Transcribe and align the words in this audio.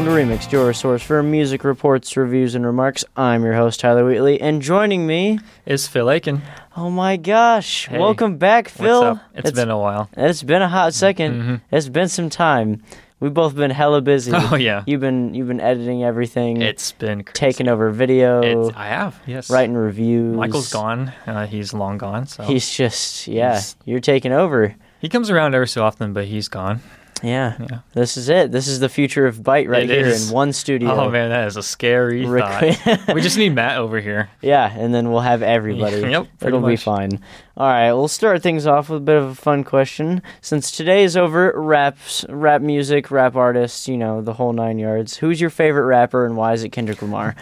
welcome 0.00 0.14
to 0.28 0.34
Remix, 0.34 0.50
your 0.50 0.72
source 0.72 1.02
for 1.02 1.22
music 1.22 1.62
reports, 1.62 2.16
reviews, 2.16 2.54
and 2.54 2.64
remarks. 2.64 3.04
I'm 3.18 3.44
your 3.44 3.52
host, 3.52 3.80
Tyler 3.80 4.06
Wheatley, 4.06 4.40
and 4.40 4.62
joining 4.62 5.06
me, 5.06 5.38
is 5.66 5.86
Phil 5.88 6.10
Aiken. 6.10 6.40
oh 6.74 6.88
my 6.88 7.18
gosh, 7.18 7.86
Hey, 7.86 7.98
welcome 7.98 8.38
back, 8.38 8.70
Phil. 8.70 9.02
What's 9.02 9.20
up? 9.20 9.30
it's 9.34 9.50
been 9.50 9.68
a 9.70 9.78
while. 9.78 10.08
it's 10.16 10.42
been 10.42 10.62
a 10.62 10.68
hot 10.70 10.92
2nd 10.94 11.42
Mhm. 11.42 11.60
It's 11.70 11.88
been 11.90 12.08
some 12.08 12.30
time. 12.30 12.82
We've 13.20 13.34
both 13.34 13.54
been 13.54 13.70
hella 13.70 14.00
busy. 14.00 14.32
Oh 14.34 14.54
yeah, 14.54 14.84
You've 14.86 15.02
been 15.02 15.34
you've 15.34 15.48
been 15.48 15.60
editing 15.60 16.02
everything, 16.02 16.62
it's 16.62 16.92
been 16.92 17.22
crazy. 17.22 17.34
taking 17.34 17.68
over 17.68 17.90
video, 17.90 18.40
It's, 18.68 18.74
I 18.76 18.86
have 18.86 19.20
yes. 19.26 19.50
writing 19.50 19.74
reviews. 19.74 20.34
Michael's 20.34 20.72
gone. 20.72 21.12
Uh, 21.26 21.46
he's 21.46 21.74
long 21.74 21.98
gone. 21.98 22.26
So 22.26 22.44
He's 22.44 22.70
just 22.70 23.28
yeah, 23.28 23.50
He's- 23.52 23.76
you're 23.84 24.00
taking 24.00 24.32
over. 24.32 24.74
he 24.98 25.10
comes 25.10 25.28
around 25.28 25.54
every 25.54 25.68
so 25.68 25.84
often, 25.84 26.14
but 26.14 26.24
he's 26.24 26.48
gone. 26.48 26.80
Yeah, 27.22 27.54
Yeah. 27.60 27.78
this 27.92 28.16
is 28.16 28.28
it. 28.28 28.50
This 28.52 28.66
is 28.68 28.80
the 28.80 28.88
future 28.88 29.26
of 29.26 29.36
Byte 29.38 29.68
right 29.68 29.82
It 29.82 29.90
here 29.90 30.06
is. 30.06 30.28
in 30.30 30.34
one 30.34 30.52
studio. 30.52 30.90
Oh 30.92 31.10
man, 31.10 31.30
that 31.30 31.46
is 31.46 31.56
a 31.56 31.62
scary 31.62 32.24
Rec- 32.24 32.76
thought. 32.76 33.08
we 33.14 33.20
just 33.20 33.36
need 33.36 33.54
Matt 33.54 33.78
over 33.78 34.00
here. 34.00 34.30
Yeah, 34.40 34.72
and 34.74 34.94
then 34.94 35.10
we'll 35.10 35.20
have 35.20 35.42
everybody. 35.42 36.00
Yep, 36.10 36.26
It'll 36.42 36.60
be 36.60 36.76
fine. 36.76 37.20
All 37.56 37.66
right, 37.68 37.92
we'll 37.92 38.08
start 38.08 38.42
things 38.42 38.66
off 38.66 38.88
with 38.88 38.98
a 39.02 39.04
bit 39.04 39.16
of 39.16 39.24
a 39.24 39.34
fun 39.34 39.64
question. 39.64 40.22
Since 40.40 40.70
today 40.70 41.04
is 41.04 41.16
over 41.16 41.52
raps, 41.54 42.24
rap 42.28 42.62
music, 42.62 43.10
rap 43.10 43.36
artists, 43.36 43.86
you 43.86 43.98
know, 43.98 44.22
the 44.22 44.32
whole 44.32 44.52
nine 44.54 44.78
yards. 44.78 45.16
Who's 45.18 45.40
your 45.40 45.50
favorite 45.50 45.84
rapper 45.84 46.24
and 46.24 46.36
why 46.36 46.54
is 46.54 46.64
it 46.64 46.70
Kendrick 46.70 47.02
Lamar? 47.02 47.36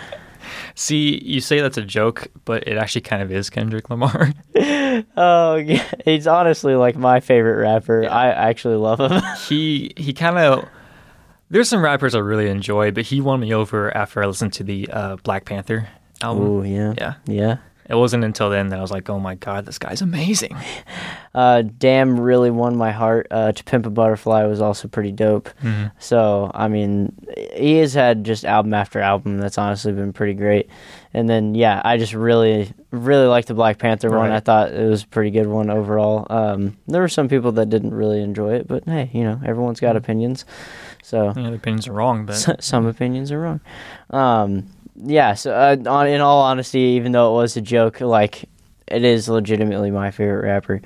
See, 0.74 1.22
you 1.24 1.40
say 1.40 1.60
that's 1.60 1.76
a 1.78 1.84
joke, 1.84 2.28
but 2.44 2.66
it 2.66 2.76
actually 2.76 3.02
kind 3.02 3.22
of 3.22 3.30
is 3.32 3.50
Kendrick 3.50 3.90
Lamar. 3.90 4.32
oh, 5.16 5.56
yeah, 5.56 5.84
he's 6.04 6.26
honestly 6.26 6.74
like 6.74 6.96
my 6.96 7.20
favorite 7.20 7.60
rapper. 7.60 8.02
Yeah. 8.02 8.14
I 8.14 8.28
actually 8.28 8.76
love 8.76 9.00
him. 9.00 9.22
he 9.48 9.92
he 9.96 10.12
kind 10.12 10.38
of. 10.38 10.68
There's 11.50 11.68
some 11.68 11.82
rappers 11.82 12.14
I 12.14 12.18
really 12.18 12.48
enjoy, 12.48 12.90
but 12.90 13.04
he 13.04 13.22
won 13.22 13.40
me 13.40 13.54
over 13.54 13.96
after 13.96 14.22
I 14.22 14.26
listened 14.26 14.52
to 14.54 14.64
the 14.64 14.86
uh, 14.92 15.16
Black 15.16 15.46
Panther 15.46 15.88
album. 16.20 16.44
Ooh, 16.44 16.62
yeah. 16.62 16.94
Yeah, 16.98 17.14
Yeah. 17.26 17.56
It 17.88 17.94
wasn't 17.94 18.24
until 18.24 18.50
then 18.50 18.68
that 18.68 18.78
I 18.78 18.82
was 18.82 18.90
like, 18.90 19.08
oh 19.10 19.18
my 19.18 19.34
god, 19.34 19.66
this 19.66 19.78
guy's 19.78 20.02
amazing. 20.02 20.56
Uh, 21.34 21.62
Damn 21.62 22.18
really 22.18 22.50
won 22.50 22.76
my 22.76 22.90
heart. 22.90 23.28
Uh, 23.30 23.52
to 23.52 23.62
Pimp 23.62 23.86
a 23.86 23.90
Butterfly 23.90 24.42
was 24.46 24.60
also 24.60 24.88
pretty 24.88 25.12
dope. 25.12 25.48
Mhm. 25.62 25.92
So, 26.00 26.50
I 26.52 26.66
mean, 26.66 27.14
he 27.54 27.76
has 27.76 27.94
had 27.94 28.24
just 28.24 28.44
album 28.44 28.74
after 28.74 28.98
album 29.00 29.38
that's 29.38 29.56
honestly 29.56 29.92
been 29.92 30.12
pretty 30.12 30.34
great. 30.34 30.68
And 31.14 31.28
then, 31.28 31.54
yeah, 31.54 31.80
I 31.84 31.96
just 31.96 32.12
really, 32.12 32.72
really 32.90 33.26
liked 33.28 33.46
the 33.46 33.54
Black 33.54 33.78
Panther 33.78 34.10
one. 34.10 34.32
I 34.32 34.40
thought 34.40 34.72
it 34.72 34.88
was 34.88 35.04
a 35.04 35.06
pretty 35.06 35.30
good 35.30 35.46
one 35.46 35.70
overall. 35.70 36.26
Um, 36.28 36.76
there 36.88 37.02
were 37.02 37.08
some 37.08 37.28
people 37.28 37.52
that 37.52 37.70
didn't 37.70 37.94
really 37.94 38.20
enjoy 38.20 38.54
it, 38.54 38.66
but 38.66 38.82
hey, 38.86 39.08
you 39.12 39.22
know, 39.22 39.40
everyone's 39.46 39.78
got 39.80 39.94
opinions. 39.96 40.44
So, 41.04 41.32
Yeah, 41.36 41.50
the 41.50 41.56
opinions 41.56 41.86
are 41.86 41.92
wrong, 41.92 42.26
but 42.26 42.34
some 42.64 42.86
opinions 42.86 43.30
are 43.30 43.38
wrong. 43.40 43.60
Um, 44.10 44.66
yeah, 45.02 45.34
so 45.34 45.52
uh, 45.52 45.76
on, 45.88 46.08
in 46.08 46.20
all 46.20 46.42
honesty, 46.42 46.80
even 46.80 47.12
though 47.12 47.32
it 47.32 47.40
was 47.40 47.56
a 47.56 47.60
joke, 47.60 48.00
like 48.00 48.44
it 48.86 49.04
is 49.04 49.28
legitimately 49.28 49.90
my 49.90 50.10
favorite 50.10 50.44
rapper. 50.46 50.80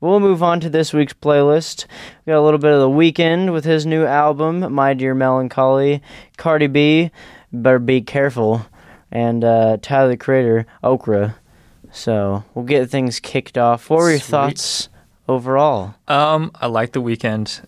We'll 0.00 0.20
move 0.20 0.42
on 0.42 0.60
to 0.60 0.70
this 0.70 0.92
week's 0.92 1.12
playlist. 1.12 1.86
We 2.24 2.30
got 2.32 2.38
a 2.38 2.42
little 2.42 2.58
bit 2.58 2.72
of 2.72 2.80
the 2.80 2.88
Weeknd 2.88 3.52
with 3.52 3.64
his 3.64 3.84
new 3.84 4.04
album, 4.04 4.72
My 4.72 4.94
Dear 4.94 5.14
Melancholy. 5.14 6.02
Cardi 6.36 6.68
B, 6.68 7.10
better 7.52 7.78
be 7.78 8.00
careful, 8.00 8.64
and 9.10 9.44
uh, 9.44 9.78
Tyler 9.82 10.10
the 10.10 10.16
Creator, 10.16 10.66
Okra. 10.82 11.36
So 11.90 12.44
we'll 12.54 12.64
get 12.64 12.90
things 12.90 13.18
kicked 13.20 13.58
off. 13.58 13.90
What 13.90 13.98
were 13.98 14.10
your 14.10 14.18
Sweet. 14.18 14.30
thoughts 14.30 14.88
overall? 15.28 15.94
Um, 16.06 16.52
I 16.54 16.66
like 16.66 16.92
the 16.92 17.02
Weeknd. 17.02 17.64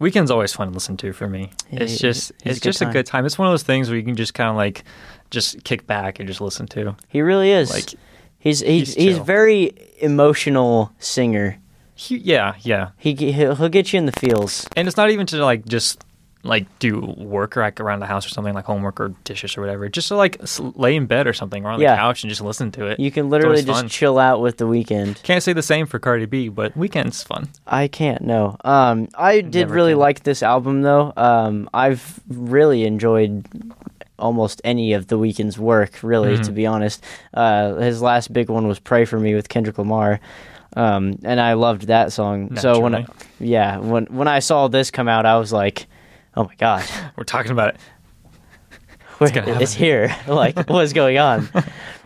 Weeknd's 0.00 0.30
always 0.30 0.52
fun 0.52 0.68
to 0.68 0.74
listen 0.74 0.96
to 0.98 1.12
for 1.14 1.26
me. 1.28 1.50
It's 1.70 1.98
just 1.98 2.30
it's 2.30 2.44
a 2.44 2.50
it's 2.50 2.58
good 2.58 2.64
just 2.64 2.82
a 2.82 2.86
good 2.86 3.06
time. 3.06 3.24
It's 3.24 3.38
one 3.38 3.48
of 3.48 3.52
those 3.52 3.62
things 3.62 3.88
where 3.88 3.96
you 3.96 4.04
can 4.04 4.14
just 4.14 4.34
kind 4.34 4.50
of 4.50 4.56
like 4.56 4.84
just 5.30 5.64
kick 5.64 5.86
back 5.86 6.18
and 6.18 6.28
just 6.28 6.40
listen 6.40 6.66
to. 6.68 6.96
He 7.08 7.20
really 7.22 7.50
is. 7.50 7.70
Like 7.70 7.90
he's 8.38 8.60
he's 8.60 8.94
he's 8.94 8.94
he's 8.94 9.18
very 9.18 9.72
emotional 9.98 10.92
singer. 10.98 11.58
he, 11.94 12.16
yeah, 12.18 12.54
yeah. 12.60 12.90
He 12.96 13.14
he'll, 13.14 13.54
he'll 13.54 13.68
get 13.68 13.92
you 13.92 13.98
in 13.98 14.06
the 14.06 14.12
feels. 14.12 14.66
And 14.76 14.86
it's 14.88 14.96
not 14.96 15.10
even 15.10 15.26
to 15.28 15.44
like 15.44 15.64
just 15.66 16.02
like 16.42 16.66
do 16.78 17.00
work 17.18 17.56
or 17.56 17.62
like 17.62 17.80
around 17.80 17.98
the 17.98 18.06
house 18.06 18.24
or 18.24 18.28
something 18.28 18.54
like 18.54 18.64
homework 18.66 19.00
or 19.00 19.08
dishes 19.24 19.56
or 19.56 19.62
whatever. 19.62 19.88
Just 19.88 20.06
to 20.08 20.14
like 20.16 20.40
lay 20.60 20.94
in 20.94 21.06
bed 21.06 21.26
or 21.26 21.32
something 21.32 21.64
or 21.64 21.70
on 21.70 21.80
Yeah. 21.80 21.92
the 21.92 21.96
couch 21.96 22.22
and 22.22 22.28
just 22.30 22.40
listen 22.40 22.70
to 22.72 22.86
it. 22.86 23.00
You 23.00 23.10
can 23.10 23.30
literally 23.30 23.64
just 23.64 23.80
fun. 23.80 23.88
chill 23.88 24.16
out 24.16 24.40
with 24.40 24.58
the 24.58 24.64
Weeknd. 24.64 25.20
Can't 25.24 25.42
say 25.42 25.54
the 25.54 25.62
same 25.62 25.86
for 25.86 25.98
Cardi 25.98 26.26
B, 26.26 26.48
but 26.48 26.72
Weeknd's 26.78 27.22
fun. 27.24 27.48
I 27.66 27.88
can't 27.88 28.22
no. 28.22 28.56
Um, 28.64 29.08
I 29.16 29.40
did 29.40 29.54
Never 29.66 29.74
really 29.74 29.92
can. 29.92 29.98
like 29.98 30.22
this 30.22 30.42
album 30.44 30.82
though. 30.82 31.12
Um, 31.16 31.68
I've 31.74 32.20
really 32.28 32.84
enjoyed 32.84 33.44
almost 34.18 34.60
any 34.64 34.92
of 34.92 35.06
the 35.08 35.18
Weeknd's 35.18 35.58
work. 35.58 35.98
Really, 36.02 36.36
Mhm. 36.38 36.44
to 36.46 36.52
be 36.52 36.66
honest. 36.66 37.02
Uh, 37.34 37.74
his 37.76 38.00
last 38.02 38.32
big 38.32 38.48
one 38.50 38.66
was 38.68 38.78
"Pray 38.78 39.04
for 39.04 39.18
Me" 39.18 39.34
with 39.34 39.48
Kendrick 39.48 39.78
Lamar. 39.78 40.20
Um, 40.76 41.18
and 41.24 41.40
I 41.40 41.54
loved 41.54 41.86
that 41.86 42.12
song. 42.12 42.56
So 42.56 42.80
when 42.80 42.94
I, 42.94 43.06
yeah, 43.40 43.78
when 43.78 44.06
when 44.06 44.28
I 44.28 44.40
saw 44.40 44.68
this 44.68 44.90
come 44.90 45.08
out, 45.08 45.24
I 45.26 45.38
was 45.38 45.52
like, 45.52 45.86
"Oh 46.36 46.44
my 46.44 46.54
god, 46.58 46.84
We're 47.16 47.24
talking 47.24 47.52
about 47.52 47.74
it. 47.74 47.76
gonna 49.34 49.60
it's 49.60 49.72
here. 49.72 50.14
like, 50.26 50.68
what's 50.68 50.92
going 50.92 51.18
on? 51.18 51.48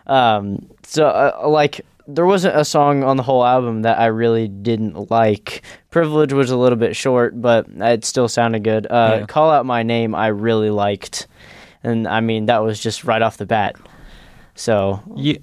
Um, 0.06 0.66
so, 0.84 1.06
uh, 1.06 1.48
like, 1.48 1.80
there 2.06 2.26
wasn't 2.26 2.56
a 2.56 2.64
song 2.64 3.02
on 3.02 3.16
the 3.16 3.22
whole 3.24 3.44
album 3.44 3.82
that 3.82 3.98
I 3.98 4.06
really 4.06 4.46
didn't 4.48 5.10
like. 5.10 5.62
Privilege 5.90 6.32
was 6.32 6.50
a 6.50 6.56
little 6.56 6.78
bit 6.78 6.94
short, 6.96 7.40
but 7.40 7.66
it 7.68 8.04
still 8.04 8.28
sounded 8.28 8.62
good. 8.64 8.86
Uh, 8.86 9.18
Yeah. 9.20 9.26
Call 9.26 9.50
Out 9.50 9.66
My 9.66 9.82
Name, 9.82 10.14
I 10.14 10.28
really 10.28 10.70
liked. 10.70 11.26
And 11.82 12.06
I 12.06 12.20
mean, 12.20 12.46
that 12.46 12.58
was 12.62 12.80
just 12.80 13.04
right 13.04 13.22
off 13.22 13.36
the 13.38 13.46
bat. 13.46 13.76
So, 14.54 15.02
Yeah. 15.16 15.38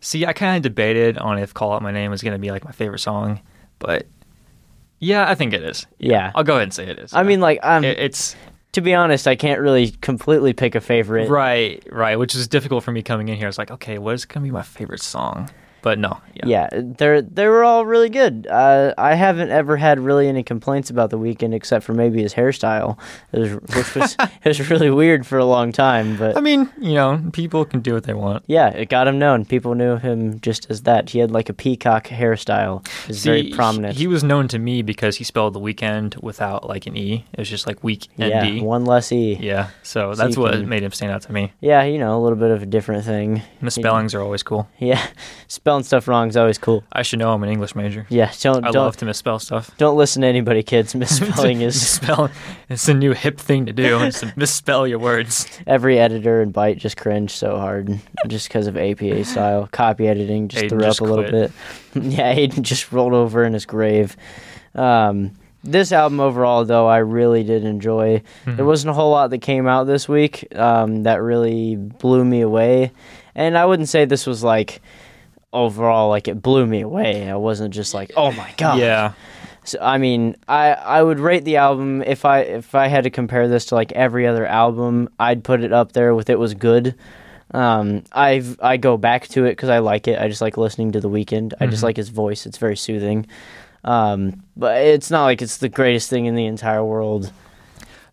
See, 0.00 0.26
I 0.26 0.32
kind 0.34 0.56
of 0.56 0.62
debated 0.62 1.16
on 1.16 1.38
if 1.38 1.54
"Call 1.54 1.72
Out 1.72 1.80
My 1.82 1.90
Name" 1.90 2.10
was 2.10 2.22
going 2.22 2.34
to 2.34 2.38
be 2.38 2.50
like 2.50 2.62
my 2.64 2.72
favorite 2.72 2.98
song, 2.98 3.40
but 3.78 4.06
yeah, 4.98 5.28
I 5.28 5.34
think 5.34 5.54
it 5.54 5.62
is. 5.62 5.86
yeah. 5.98 6.30
I'll 6.34 6.44
go 6.44 6.54
ahead 6.54 6.64
and 6.64 6.74
say 6.74 6.86
it 6.86 6.98
is. 6.98 7.14
I 7.14 7.22
mean, 7.22 7.40
like, 7.40 7.58
um, 7.62 7.84
It- 7.84 7.98
it's 7.98 8.36
to 8.72 8.80
be 8.82 8.92
honest, 8.92 9.26
I 9.28 9.36
can't 9.36 9.60
really 9.60 9.92
completely 10.02 10.52
pick 10.52 10.74
a 10.74 10.80
favorite. 10.80 11.30
right, 11.30 11.82
right, 11.90 12.18
which 12.18 12.34
is 12.34 12.48
difficult 12.48 12.82
for 12.84 12.90
me 12.92 13.02
coming 13.02 13.28
in 13.28 13.36
here. 13.36 13.48
It's 13.48 13.56
like, 13.56 13.70
okay, 13.70 13.98
what 13.98 14.14
is 14.14 14.24
going 14.24 14.42
to 14.42 14.48
be 14.48 14.50
my 14.52 14.62
favorite 14.62 15.00
song? 15.00 15.48
But 15.84 15.98
no, 15.98 16.18
yeah, 16.32 16.46
Yeah, 16.46 16.68
they're 16.72 17.20
they 17.20 17.46
were 17.46 17.62
all 17.62 17.84
really 17.84 18.08
good. 18.08 18.46
Uh, 18.50 18.94
I 18.96 19.14
haven't 19.16 19.50
ever 19.50 19.76
had 19.76 20.00
really 20.00 20.28
any 20.28 20.42
complaints 20.42 20.88
about 20.88 21.10
the 21.10 21.18
Weeknd 21.18 21.52
except 21.52 21.84
for 21.84 21.92
maybe 21.92 22.22
his 22.22 22.32
hairstyle, 22.32 22.96
it 23.32 23.38
was, 23.40 23.52
which 23.76 23.94
was 23.94 24.16
it 24.42 24.48
was 24.48 24.70
really 24.70 24.88
weird 24.88 25.26
for 25.26 25.36
a 25.36 25.44
long 25.44 25.72
time. 25.72 26.16
But 26.16 26.38
I 26.38 26.40
mean, 26.40 26.70
you 26.80 26.94
know, 26.94 27.22
people 27.34 27.66
can 27.66 27.80
do 27.80 27.92
what 27.92 28.04
they 28.04 28.14
want. 28.14 28.44
yeah, 28.46 28.68
it 28.70 28.88
got 28.88 29.06
him 29.06 29.18
known. 29.18 29.44
People 29.44 29.74
knew 29.74 29.98
him 29.98 30.40
just 30.40 30.70
as 30.70 30.84
that. 30.84 31.10
He 31.10 31.18
had 31.18 31.30
like 31.30 31.50
a 31.50 31.52
peacock 31.52 32.06
hairstyle. 32.08 32.80
It 33.02 33.08
was 33.08 33.22
very 33.22 33.50
prominent. 33.50 33.96
He, 33.98 34.06
was 34.06 34.24
known 34.24 34.48
to 34.48 34.58
me 34.58 34.80
because 34.80 35.16
he 35.16 35.24
spelled 35.24 35.52
the 35.52 35.60
Weeknd 35.60 36.22
without 36.22 36.66
like 36.66 36.86
an 36.86 36.96
e. 36.96 37.26
It 37.34 37.38
was 37.40 37.50
just 37.50 37.66
like 37.66 37.84
week 37.84 38.08
yeah, 38.16 38.42
and 38.42 38.60
d. 38.60 38.62
one 38.62 38.86
less 38.86 39.12
e. 39.12 39.36
Yeah, 39.38 39.68
so 39.82 40.14
So 40.14 40.22
that's 40.22 40.36
you 40.36 40.42
what 40.42 40.52
can- 40.52 40.66
made 40.66 40.82
him 40.82 40.92
stand 40.92 41.12
out 41.12 41.20
to 41.22 41.32
me. 41.32 41.52
Yeah, 41.60 41.82
you 41.84 41.98
know, 41.98 42.16
a 42.18 42.20
little 42.22 42.38
bit 42.38 42.50
of 42.52 42.62
a 42.62 42.66
different 42.66 43.04
thing. 43.04 43.42
Misspellings 43.60 44.14
are 44.14 44.22
always 44.22 44.42
cool. 44.42 44.66
Yeah, 44.78 45.04
spelling 45.74 45.84
stuff 45.84 46.06
wrong 46.06 46.28
is 46.28 46.36
always 46.36 46.58
cool. 46.58 46.84
I 46.92 47.02
should 47.02 47.18
know 47.18 47.32
I'm 47.32 47.42
an 47.42 47.48
English 47.48 47.74
major. 47.74 48.06
Yeah, 48.08 48.32
don't 48.40 48.64
I 48.64 48.70
don't 48.70 48.84
love 48.84 48.96
to 48.98 49.04
misspell 49.04 49.40
stuff. 49.40 49.76
don't 49.76 49.96
listen 49.96 50.22
to 50.22 50.28
anybody, 50.28 50.62
kids. 50.62 50.94
Misspelling 51.04 51.62
is 51.62 51.74
misspell. 51.74 52.30
It's 52.68 52.88
a 52.88 52.94
new 52.94 53.12
hip 53.12 53.38
thing 53.38 53.66
to 53.66 53.72
do. 53.72 54.00
It's 54.02 54.20
to 54.20 54.32
misspell 54.36 54.86
your 54.86 55.00
words. 55.00 55.48
Every 55.66 55.98
editor 55.98 56.40
and 56.40 56.54
Byte 56.54 56.78
just 56.78 56.96
cringed 56.96 57.32
so 57.32 57.58
hard 57.58 57.98
just 58.28 58.48
because 58.48 58.68
of 58.68 58.76
APA 58.76 59.24
style. 59.32 59.68
Copy 59.72 60.06
editing 60.06 60.46
just 60.48 60.64
Aiden 60.64 60.68
threw 60.68 60.80
just 60.80 61.00
up 61.00 61.08
a 61.08 61.10
little 61.10 61.28
quit. 61.28 61.52
bit. 61.94 62.02
yeah, 62.04 62.34
Aiden 62.34 62.62
just 62.62 62.92
rolled 62.92 63.14
over 63.14 63.44
in 63.44 63.52
his 63.52 63.66
grave. 63.66 64.16
Um, 64.76 65.32
this 65.64 65.90
album 65.90 66.20
overall, 66.20 66.64
though, 66.64 66.86
I 66.86 66.98
really 66.98 67.42
did 67.42 67.64
enjoy. 67.64 68.22
Mm-hmm. 68.44 68.56
There 68.56 68.64
wasn't 68.66 68.90
a 68.90 68.94
whole 68.94 69.10
lot 69.10 69.30
that 69.30 69.38
came 69.38 69.66
out 69.66 69.84
this 69.84 70.08
week 70.08 70.46
um, 70.54 71.02
that 71.02 71.22
really 71.22 71.74
blew 71.76 72.24
me 72.24 72.42
away. 72.42 72.92
And 73.34 73.58
I 73.58 73.66
wouldn't 73.66 73.88
say 73.88 74.04
this 74.04 74.26
was 74.26 74.44
like 74.44 74.80
overall 75.54 76.10
like 76.10 76.28
it 76.28 76.42
blew 76.42 76.66
me 76.66 76.82
away. 76.82 77.30
I 77.30 77.36
wasn't 77.36 77.72
just 77.72 77.94
like, 77.94 78.12
oh 78.16 78.32
my 78.32 78.52
god. 78.58 78.78
Yeah, 78.80 79.12
So, 79.64 79.78
I 79.80 79.96
mean, 79.98 80.36
I 80.48 80.72
I 80.72 81.02
would 81.02 81.20
rate 81.20 81.44
the 81.44 81.56
album 81.56 82.02
if 82.02 82.24
I 82.26 82.40
if 82.40 82.74
I 82.74 82.88
had 82.88 83.04
to 83.04 83.10
compare 83.10 83.48
this 83.48 83.64
to 83.66 83.74
like 83.76 83.92
every 83.92 84.26
other 84.26 84.44
album, 84.46 85.08
I'd 85.18 85.42
put 85.44 85.62
it 85.62 85.72
up 85.72 85.92
there 85.92 86.14
with 86.14 86.28
it 86.28 86.38
was 86.38 86.52
good. 86.54 86.94
Um, 87.52 88.02
I've 88.12 88.58
I 88.60 88.76
go 88.76 88.96
back 88.96 89.28
to 89.28 89.44
it 89.44 89.52
because 89.52 89.68
I 89.70 89.78
like 89.78 90.08
it. 90.08 90.18
I 90.20 90.28
just 90.28 90.40
like 90.42 90.56
listening 90.56 90.92
to 90.92 91.00
the 91.00 91.08
Weeknd. 91.08 91.52
I 91.60 91.66
just 91.66 91.80
Mhm. 91.82 91.84
like 91.86 91.96
his 91.96 92.08
voice. 92.10 92.46
It's 92.46 92.58
very 92.58 92.76
soothing. 92.76 93.26
Um, 93.84 94.42
but 94.56 94.78
it's 94.82 95.10
not 95.10 95.24
like 95.24 95.40
it's 95.42 95.58
the 95.58 95.68
greatest 95.68 96.10
thing 96.10 96.26
in 96.26 96.34
the 96.34 96.46
entire 96.46 96.84
world 96.84 97.30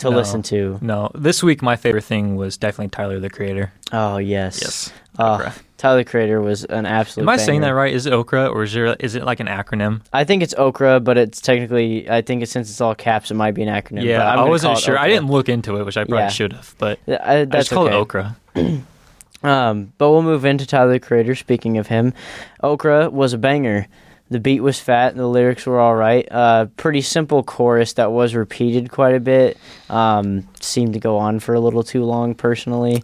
to 0.01 0.09
No. 0.11 0.17
listen 0.17 0.41
to. 0.43 0.77
No, 0.81 1.09
this 1.15 1.41
week 1.41 1.61
my 1.61 1.75
favorite 1.75 2.03
thing 2.03 2.35
was 2.35 2.57
definitely 2.57 2.89
Tyler 2.89 3.19
the 3.19 3.29
Creator. 3.29 3.71
Oh 3.91 4.17
yes, 4.17 4.59
Yes, 4.61 4.93
Okra. 5.17 5.53
Tyler 5.77 6.03
Creator 6.03 6.41
was 6.41 6.63
an 6.65 6.85
absolute. 6.85 7.23
Am 7.25 7.29
I 7.29 7.37
saying 7.37 7.61
that 7.61 7.69
right? 7.71 7.91
Is 7.93 8.05
it 8.05 8.13
Okra 8.13 8.47
or 8.47 8.63
is 8.63 8.73
there 8.73 8.95
is 8.99 9.15
it 9.15 9.23
like 9.23 9.39
an 9.39 9.47
acronym? 9.47 10.01
I 10.13 10.23
think 10.23 10.43
it's 10.43 10.53
Okra, 10.55 10.99
but 10.99 11.17
it's 11.17 11.41
technically. 11.41 12.07
I 12.09 12.21
think 12.21 12.43
it's, 12.43 12.51
since 12.51 12.69
it's 12.69 12.79
all 12.81 12.93
caps, 12.93 13.31
it 13.31 13.33
might 13.33 13.53
be 13.55 13.63
an 13.63 13.69
acronym. 13.69 14.03
Yeah, 14.03 14.23
I 14.23 14.43
wasn't 14.43 14.77
sure. 14.77 14.97
I 14.99 15.07
didn't 15.07 15.27
look 15.31 15.49
into 15.49 15.77
it, 15.77 15.85
which 15.85 15.97
I 15.97 16.03
probably 16.03 16.17
Yeah. 16.19 16.29
should 16.29 16.53
have. 16.53 16.75
But 16.77 16.99
I, 17.07 17.13
I 17.41 17.45
that's 17.45 17.69
just 17.69 17.71
call 17.71 17.87
okay. 17.87 17.95
it 17.95 17.99
Okra. 17.99 18.35
Um, 19.43 19.91
but 19.97 20.11
we'll 20.11 20.21
move 20.21 20.45
into 20.45 20.67
Tyler 20.67 20.91
the 20.93 20.99
Creator. 20.99 21.33
Speaking 21.35 21.79
of 21.79 21.87
him, 21.87 22.13
Okra 22.61 23.09
was 23.09 23.33
a 23.33 23.39
banger. 23.39 23.87
The 24.31 24.39
beat 24.39 24.61
was 24.61 24.79
fat. 24.79 25.11
and 25.11 25.19
The 25.19 25.27
lyrics 25.27 25.65
were 25.65 25.79
all 25.79 25.95
right. 25.95 26.27
Uh, 26.31 26.65
pretty 26.77 27.01
simple 27.01 27.43
chorus 27.43 27.93
that 27.93 28.11
was 28.11 28.33
repeated 28.33 28.89
quite 28.89 29.13
a 29.13 29.19
bit. 29.19 29.57
Um, 29.89 30.47
seemed 30.59 30.93
to 30.93 30.99
go 30.99 31.17
on 31.17 31.39
for 31.39 31.53
a 31.53 31.59
little 31.59 31.83
too 31.83 32.03
long, 32.05 32.33
personally. 32.33 33.03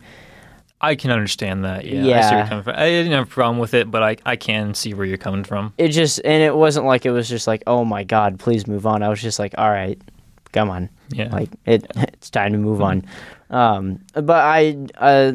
I 0.79 0.95
can 0.95 1.11
understand 1.11 1.65
that. 1.65 1.85
Yeah, 1.85 1.99
I 2.19 2.21
see 2.21 2.29
where 2.29 2.37
you're 2.39 2.47
coming 2.47 2.63
from. 2.63 2.75
I 2.77 2.85
didn't 2.89 3.11
have 3.11 3.27
a 3.27 3.29
problem 3.29 3.57
with 3.59 3.73
it, 3.73 3.91
but 3.91 4.03
I 4.03 4.17
I 4.25 4.35
can 4.35 4.73
see 4.73 4.93
where 4.93 5.05
you're 5.05 5.17
coming 5.17 5.43
from. 5.43 5.73
It 5.77 5.89
just 5.89 6.19
and 6.23 6.41
it 6.43 6.55
wasn't 6.55 6.85
like 6.85 7.05
it 7.05 7.11
was 7.11 7.27
just 7.27 7.47
like, 7.47 7.63
oh 7.67 7.83
my 7.83 8.03
god, 8.03 8.39
please 8.39 8.67
move 8.67 8.85
on. 8.85 9.01
I 9.03 9.09
was 9.09 9.21
just 9.21 9.39
like, 9.39 9.53
all 9.57 9.69
right, 9.69 9.99
come 10.53 10.69
on, 10.69 10.89
Yeah, 11.09 11.29
like 11.31 11.49
it. 11.65 11.91
It's 12.13 12.29
time 12.29 12.51
to 12.53 12.57
move 12.59 12.81
on. 12.81 13.05
Um, 13.49 13.99
but 14.13 14.29
I 14.43 14.77
uh, 14.97 15.31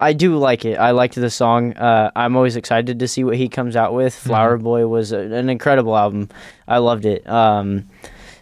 I 0.00 0.14
do 0.14 0.36
like 0.36 0.64
it. 0.64 0.76
I 0.76 0.92
liked 0.92 1.14
the 1.14 1.30
song. 1.30 1.74
Uh, 1.74 2.10
I'm 2.16 2.34
always 2.34 2.56
excited 2.56 2.98
to 2.98 3.06
see 3.08 3.22
what 3.22 3.36
he 3.36 3.48
comes 3.48 3.76
out 3.76 3.92
with. 3.92 4.14
Flower 4.14 4.56
Boy 4.56 4.86
was 4.86 5.12
a, 5.12 5.18
an 5.18 5.50
incredible 5.50 5.96
album. 5.96 6.30
I 6.66 6.78
loved 6.78 7.04
it. 7.04 7.28
Um, 7.28 7.88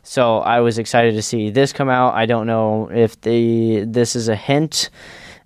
so 0.02 0.38
I 0.38 0.60
was 0.60 0.78
excited 0.78 1.14
to 1.14 1.22
see 1.22 1.50
this 1.50 1.72
come 1.72 1.88
out. 1.88 2.14
I 2.14 2.26
don't 2.26 2.46
know 2.46 2.88
if 2.90 3.20
the 3.20 3.84
this 3.84 4.16
is 4.16 4.28
a 4.28 4.36
hint 4.36 4.88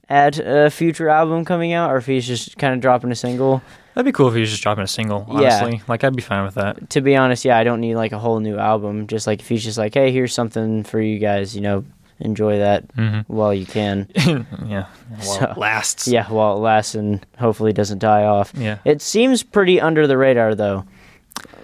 at 0.08 0.38
a 0.38 0.68
future 0.70 1.08
album 1.08 1.44
coming 1.44 1.72
out 1.72 1.90
or 1.90 1.96
if 1.96 2.06
he's 2.06 2.26
just 2.26 2.58
kind 2.58 2.74
of 2.74 2.80
dropping 2.80 3.10
a 3.10 3.14
single. 3.14 3.62
that'd 3.94 4.04
be 4.04 4.12
cool 4.12 4.28
if 4.28 4.34
he 4.34 4.40
was 4.40 4.50
just 4.50 4.62
dropping 4.62 4.84
a 4.84 4.88
single. 4.88 5.26
Yeah. 5.30 5.62
Honestly, 5.62 5.82
like 5.88 6.04
I'd 6.04 6.14
be 6.14 6.22
fine 6.22 6.44
with 6.44 6.54
that. 6.54 6.90
To 6.90 7.00
be 7.00 7.16
honest, 7.16 7.44
yeah, 7.44 7.56
I 7.56 7.64
don't 7.64 7.80
need 7.80 7.94
like 7.96 8.12
a 8.12 8.18
whole 8.18 8.38
new 8.38 8.58
album. 8.58 9.06
Just 9.06 9.26
like 9.26 9.40
if 9.40 9.48
he's 9.48 9.64
just 9.64 9.78
like, 9.78 9.94
hey, 9.94 10.12
here's 10.12 10.34
something 10.34 10.84
for 10.84 11.00
you 11.00 11.18
guys, 11.18 11.56
you 11.56 11.62
know, 11.62 11.84
enjoy 12.22 12.58
that 12.58 12.84
hmm 12.94 13.20
while 13.26 13.52
you 13.52 13.66
can. 13.66 14.08
yeah, 14.16 14.86
well, 15.10 15.20
So- 15.20 15.44
it 15.50 15.58
lasts. 15.58 16.08
Yeah, 16.08 16.26
while 16.28 16.56
it 16.56 16.60
lasts 16.60 16.94
and 16.94 17.24
hopefully 17.38 17.72
doesn't 17.72 17.98
die 17.98 18.24
off. 18.24 18.52
yeah. 18.56 18.78
It 18.84 19.02
seems 19.02 19.42
pretty 19.42 19.80
under 19.80 20.06
the 20.06 20.16
radar 20.16 20.54
though. 20.54 20.84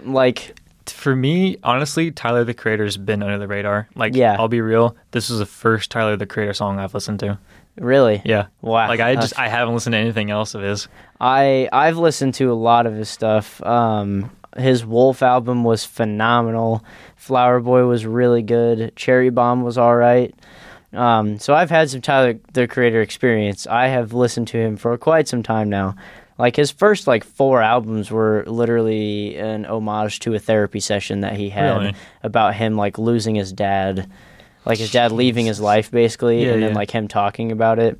Like 0.05 0.59
For 0.87 1.15
me, 1.15 1.57
honestly, 1.63 2.11
Tyler 2.11 2.45
the 2.45 2.55
Creator's 2.55 2.97
been 2.97 3.23
under 3.23 3.39
the 3.39 3.49
radar. 3.49 3.89
Like, 3.95 4.15
Yeah. 4.15 4.37
I'll 4.39 4.49
be 4.49 4.61
real. 4.61 4.97
This 5.11 5.31
is 5.31 5.39
the 5.39 5.47
first 5.47 5.91
Tyler 5.91 6.17
the 6.17 6.27
Creator 6.27 6.55
song 6.55 6.79
I've 6.79 6.95
listened 6.95 7.21
to. 7.21 7.39
really, 7.77 8.23
Yeah, 8.25 8.47
wow. 8.63 8.89
like 8.89 9.01
I 9.01 9.15
just 9.15 9.39
I 9.39 9.49
haven't 9.49 9.75
listened 9.75 9.93
to 9.93 9.99
anything 9.99 10.31
else 10.31 10.55
of 10.55 10.63
his. 10.63 10.89
I 11.21 11.69
I've 11.73 11.97
listened 11.99 12.35
to 12.35 12.51
a 12.53 12.55
lot 12.55 12.87
of 12.87 12.95
his 12.95 13.09
stuff. 13.09 13.63
Um, 13.63 14.31
his 14.57 14.85
Wolf 14.85 15.23
album 15.23 15.63
was 15.63 15.85
phenomenal. 15.85 16.83
Flower 17.17 17.61
Boy 17.61 17.85
was 17.85 18.05
really 18.07 18.43
good. 18.43 18.93
Cherry 18.97 19.31
Bomb 19.31 19.63
was 19.63 19.79
all 19.79 19.95
right. 19.95 20.35
Um, 20.93 21.39
so 21.39 21.55
I've 21.55 21.71
had 21.71 21.91
some 21.91 22.01
Tyler 22.01 22.39
the 22.53 22.67
Creator 22.67 23.03
experience. 23.03 23.67
I 23.67 23.89
have 23.89 24.13
listened 24.15 24.49
to 24.49 24.59
him 24.59 24.77
for 24.77 24.97
quite 24.97 25.29
some 25.29 25.43
time 25.43 25.69
now. 25.69 25.97
Like 26.39 26.55
his 26.57 26.71
first 26.71 27.07
like 27.07 27.25
four 27.25 27.61
albums 27.63 28.11
were 28.11 28.45
literally 28.47 29.37
an 29.37 29.67
homage 29.67 30.21
to 30.21 30.35
a 30.35 30.39
therapy 30.39 30.81
session 30.81 31.21
that 31.21 31.35
he 31.35 31.51
had 31.51 31.77
Really? 31.79 31.95
about 32.23 32.55
him 32.55 32.77
like 32.77 32.97
losing 32.97 33.35
his 33.35 33.53
dad, 33.53 34.09
like 34.65 34.79
his 34.79 34.93
dad 34.93 35.11
leaving 35.13 35.47
his 35.47 35.61
life 35.61 35.91
basically, 35.91 36.45
Yeah, 36.45 36.53
and 36.53 36.63
then 36.63 36.71
yeah. 36.71 36.77
like 36.77 36.91
him 36.93 37.09
talking 37.09 37.51
about 37.53 37.79
it. 37.81 37.99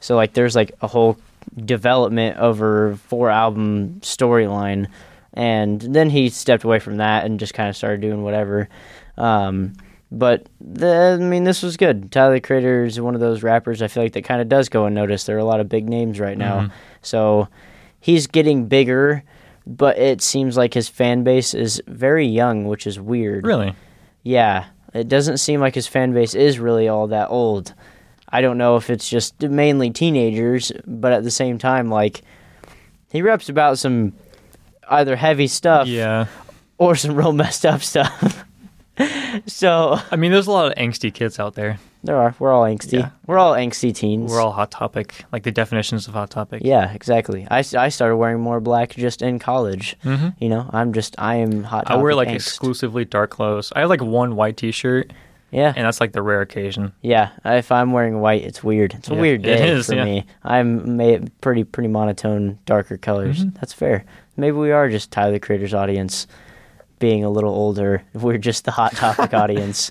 So 0.00 0.16
like 0.16 0.32
there's 0.32 0.56
like 0.56 0.72
a 0.80 0.86
whole 0.86 1.18
development 1.62 2.38
over 2.38 2.96
four 3.08 3.28
album 3.30 4.00
storyline, 4.00 4.88
and 5.34 5.80
then 5.80 6.08
he 6.10 6.30
stepped 6.30 6.64
away 6.64 6.78
from 6.78 6.96
that 6.96 7.26
and 7.26 7.38
just 7.38 7.52
kind 7.54 7.68
of 7.68 7.76
started 7.76 8.00
doing 8.00 8.22
whatever. 8.22 8.68
Um, 9.18 9.74
but 10.18 10.46
the, 10.60 11.16
I 11.20 11.22
mean, 11.22 11.44
this 11.44 11.62
was 11.62 11.76
good. 11.76 12.10
Tyler 12.12 12.34
the 12.34 12.40
Creator 12.40 12.84
is 12.84 13.00
one 13.00 13.14
of 13.14 13.20
those 13.20 13.42
rappers 13.42 13.82
I 13.82 13.88
feel 13.88 14.02
like 14.02 14.12
that 14.14 14.24
kind 14.24 14.40
of 14.40 14.48
does 14.48 14.68
go 14.68 14.86
unnoticed. 14.86 15.26
There 15.26 15.36
are 15.36 15.40
a 15.40 15.44
lot 15.44 15.60
of 15.60 15.68
big 15.68 15.88
names 15.88 16.18
right 16.20 16.38
now, 16.38 16.60
Mhm. 16.60 16.70
so 17.02 17.48
he's 18.00 18.26
getting 18.26 18.66
bigger. 18.66 19.22
But 19.66 19.96
it 19.98 20.20
seems 20.20 20.58
like 20.58 20.74
his 20.74 20.90
fan 20.90 21.24
base 21.24 21.54
is 21.54 21.82
very 21.86 22.26
young, 22.26 22.66
which 22.66 22.86
is 22.86 23.00
weird. 23.00 23.46
Really? 23.46 23.74
Yeah, 24.22 24.66
it 24.92 25.08
doesn't 25.08 25.38
seem 25.38 25.58
like 25.60 25.74
his 25.74 25.86
fan 25.86 26.12
base 26.12 26.34
is 26.34 26.58
really 26.58 26.86
all 26.86 27.06
that 27.06 27.30
old. 27.30 27.72
I 28.28 28.42
don't 28.42 28.58
know 28.58 28.76
if 28.76 28.90
it's 28.90 29.08
just 29.08 29.40
mainly 29.40 29.88
teenagers, 29.90 30.70
but 30.86 31.12
at 31.14 31.22
the 31.24 31.30
same 31.30 31.56
time, 31.56 31.88
like 31.88 32.20
he 33.10 33.22
raps 33.22 33.48
about 33.48 33.78
some 33.78 34.12
either 34.90 35.16
heavy 35.16 35.46
stuff 35.46 35.88
Yeah. 35.88 36.26
or 36.76 36.94
some 36.94 37.14
real 37.14 37.32
messed 37.42 37.64
up 37.64 37.80
stuff. 37.80 38.44
so 39.46 39.98
I 40.10 40.16
mean, 40.16 40.32
there's 40.32 40.46
a 40.46 40.50
lot 40.52 40.66
of 40.70 40.74
angsty 40.78 41.12
kids 41.12 41.38
out 41.38 41.54
there. 41.54 41.78
there 42.04 42.16
are. 42.16 42.34
We're 42.38 42.52
all 42.52 42.62
angsty. 42.64 42.94
Yeah. 43.00 43.10
We're 43.26 43.38
all 43.38 43.54
angsty 43.54 43.94
teens. 43.94 44.30
We're 44.30 44.40
all 44.40 44.52
hot 44.52 44.70
topic, 44.70 45.24
like 45.32 45.42
the 45.42 45.50
definitions 45.50 46.06
of 46.08 46.14
hot 46.14 46.30
topic. 46.30 46.62
Yeah, 46.64 46.92
exactly. 46.92 47.46
I, 47.50 47.58
I 47.58 47.88
started 47.88 48.16
wearing 48.16 48.40
more 48.40 48.60
black 48.60 48.90
just 48.90 49.22
in 49.22 49.38
college. 49.38 49.96
hmm 50.02 50.28
You 50.38 50.48
know, 50.48 50.68
I'm 50.72 50.92
just 50.92 51.14
I 51.18 51.36
am 51.36 51.64
hot. 51.64 51.90
I 51.90 51.96
wear 51.96 52.14
like 52.14 52.28
angst. 52.28 52.34
exclusively 52.36 53.04
dark 53.04 53.30
clothes. 53.30 53.72
I 53.74 53.80
have 53.80 53.88
like 53.90 54.02
one 54.02 54.36
white 54.36 54.56
T-shirt, 54.56 55.12
Yeah, 55.50 55.72
and 55.76 55.84
that's 55.86 56.00
like 56.00 56.12
the 56.12 56.22
rare 56.22 56.40
occasion. 56.42 56.92
Yeah, 57.02 57.30
if 57.44 57.72
I'm 57.72 57.92
wearing 57.92 58.20
white, 58.20 58.42
it's 58.44 58.62
weird. 58.62 58.94
It's 58.94 59.08
a 59.10 59.14
Yeah, 59.14 59.20
weird 59.20 59.42
day 59.42 59.70
is, 59.70 59.86
for 59.86 59.94
yeah. 59.96 60.04
me. 60.04 60.26
I'm 60.44 61.30
pretty 61.40 61.64
pretty 61.64 61.88
monotone, 61.88 62.58
darker 62.66 62.96
colors. 62.96 63.44
Mhm. 63.44 63.54
That's 63.60 63.72
fair. 63.72 64.04
Maybe 64.36 64.56
we 64.56 64.72
are 64.72 64.88
just 64.88 65.10
Tyler 65.12 65.32
the 65.32 65.40
Creator's 65.40 65.74
audience, 65.74 66.26
being 67.04 67.22
a 67.22 67.28
little 67.28 67.52
older. 67.54 68.02
If 68.14 68.22
we're 68.22 68.38
just 68.38 68.64
the 68.64 68.70
hot 68.70 68.92
topic 68.92 69.34
audience. 69.42 69.90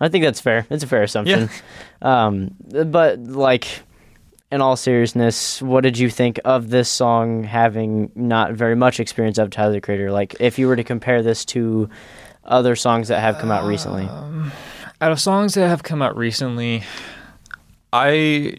I 0.00 0.08
think 0.08 0.24
that's 0.24 0.40
fair. 0.40 0.66
It's 0.70 0.82
a 0.82 0.86
fair 0.86 1.02
assumption. 1.02 1.50
Um, 2.00 2.54
but 2.70 3.18
like, 3.18 3.82
in 4.50 4.62
all 4.62 4.74
seriousness, 4.74 5.60
what 5.60 5.82
did 5.82 5.98
you 5.98 6.08
think 6.08 6.40
of 6.46 6.70
this 6.70 6.88
song? 6.88 7.44
Having 7.44 8.10
not 8.14 8.54
very 8.54 8.74
much 8.74 9.00
experience 9.00 9.36
of 9.36 9.50
Tyler 9.50 9.72
the 9.72 9.82
Creator, 9.82 10.10
like 10.12 10.34
if 10.40 10.58
you 10.58 10.66
were 10.66 10.76
to 10.76 10.84
compare 10.84 11.22
this 11.22 11.44
to 11.46 11.90
other 12.42 12.74
songs 12.74 13.08
that 13.08 13.20
have 13.20 13.36
come 13.36 13.50
out 13.50 13.66
recently. 13.66 14.04
Out 14.04 15.12
of 15.12 15.20
songs 15.20 15.52
that 15.54 15.68
have 15.68 15.82
come 15.82 16.00
out 16.00 16.16
recently, 16.16 16.84
I 17.92 18.56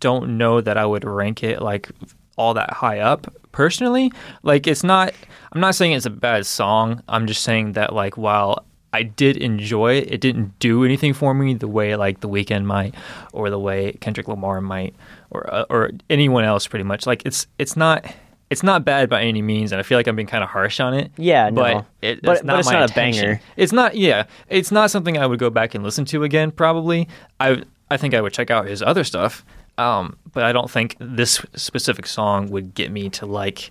don't 0.00 0.36
know 0.36 0.60
that 0.60 0.76
I 0.76 0.84
would 0.84 1.04
rank 1.04 1.44
it 1.44 1.62
like 1.62 1.90
all 2.38 2.54
that 2.54 2.72
high 2.72 3.00
up 3.00 3.26
personally. 3.52 4.10
Like 4.42 4.66
it's 4.66 4.82
not 4.84 5.12
I'm 5.52 5.60
not 5.60 5.74
saying 5.74 5.92
it's 5.92 6.06
a 6.06 6.10
bad 6.10 6.46
song. 6.46 7.02
I'm 7.08 7.26
just 7.26 7.42
saying 7.42 7.72
that 7.72 7.92
like 7.92 8.16
while 8.16 8.64
I 8.92 9.02
did 9.02 9.36
enjoy 9.36 9.94
it, 9.96 10.10
it 10.10 10.20
didn't 10.22 10.58
do 10.60 10.82
anything 10.84 11.12
for 11.12 11.34
me 11.34 11.52
the 11.54 11.68
way 11.68 11.94
like 11.96 12.20
The 12.20 12.28
Weeknd 12.28 12.64
might 12.64 12.94
or 13.34 13.50
the 13.50 13.58
way 13.58 13.92
Kendrick 14.00 14.28
Lamar 14.28 14.60
might 14.62 14.94
or 15.30 15.52
uh, 15.52 15.64
or 15.68 15.90
anyone 16.08 16.44
else 16.44 16.66
pretty 16.66 16.84
much. 16.84 17.06
Like 17.06 17.22
it's 17.26 17.46
it's 17.58 17.76
not 17.76 18.04
it's 18.50 18.62
not 18.62 18.82
bad 18.82 19.10
by 19.10 19.22
any 19.22 19.42
means, 19.42 19.72
and 19.72 19.78
I 19.78 19.82
feel 19.82 19.98
like 19.98 20.06
I'm 20.06 20.16
being 20.16 20.26
kind 20.26 20.42
of 20.42 20.48
harsh 20.48 20.80
on 20.80 20.94
it. 20.94 21.10
Yeah, 21.18 21.50
but 21.50 21.72
no. 21.74 21.78
it, 22.00 22.22
But- 22.22 22.32
it's 22.32 22.40
but 22.40 22.44
not 22.46 22.58
it's 22.60 22.68
my 22.68 22.78
not 22.80 22.90
a 22.90 22.94
banger. 22.94 23.40
It's 23.58 23.72
not. 23.72 23.94
Yeah, 23.94 24.24
it's 24.48 24.72
not 24.72 24.90
something 24.90 25.18
I 25.18 25.26
would 25.26 25.38
go 25.38 25.50
back 25.50 25.74
and 25.74 25.84
listen 25.84 26.06
to 26.06 26.24
again. 26.24 26.50
Probably. 26.50 27.08
I 27.40 27.62
I 27.90 27.98
think 27.98 28.14
I 28.14 28.22
would 28.22 28.32
check 28.32 28.50
out 28.50 28.66
his 28.66 28.80
other 28.82 29.04
stuff. 29.04 29.44
Um, 29.78 30.18
but 30.32 30.42
I 30.42 30.52
don't 30.52 30.70
think 30.70 30.96
this 30.98 31.40
specific 31.54 32.06
song 32.06 32.50
would 32.50 32.74
get 32.74 32.90
me 32.90 33.08
to 33.10 33.26
like 33.26 33.70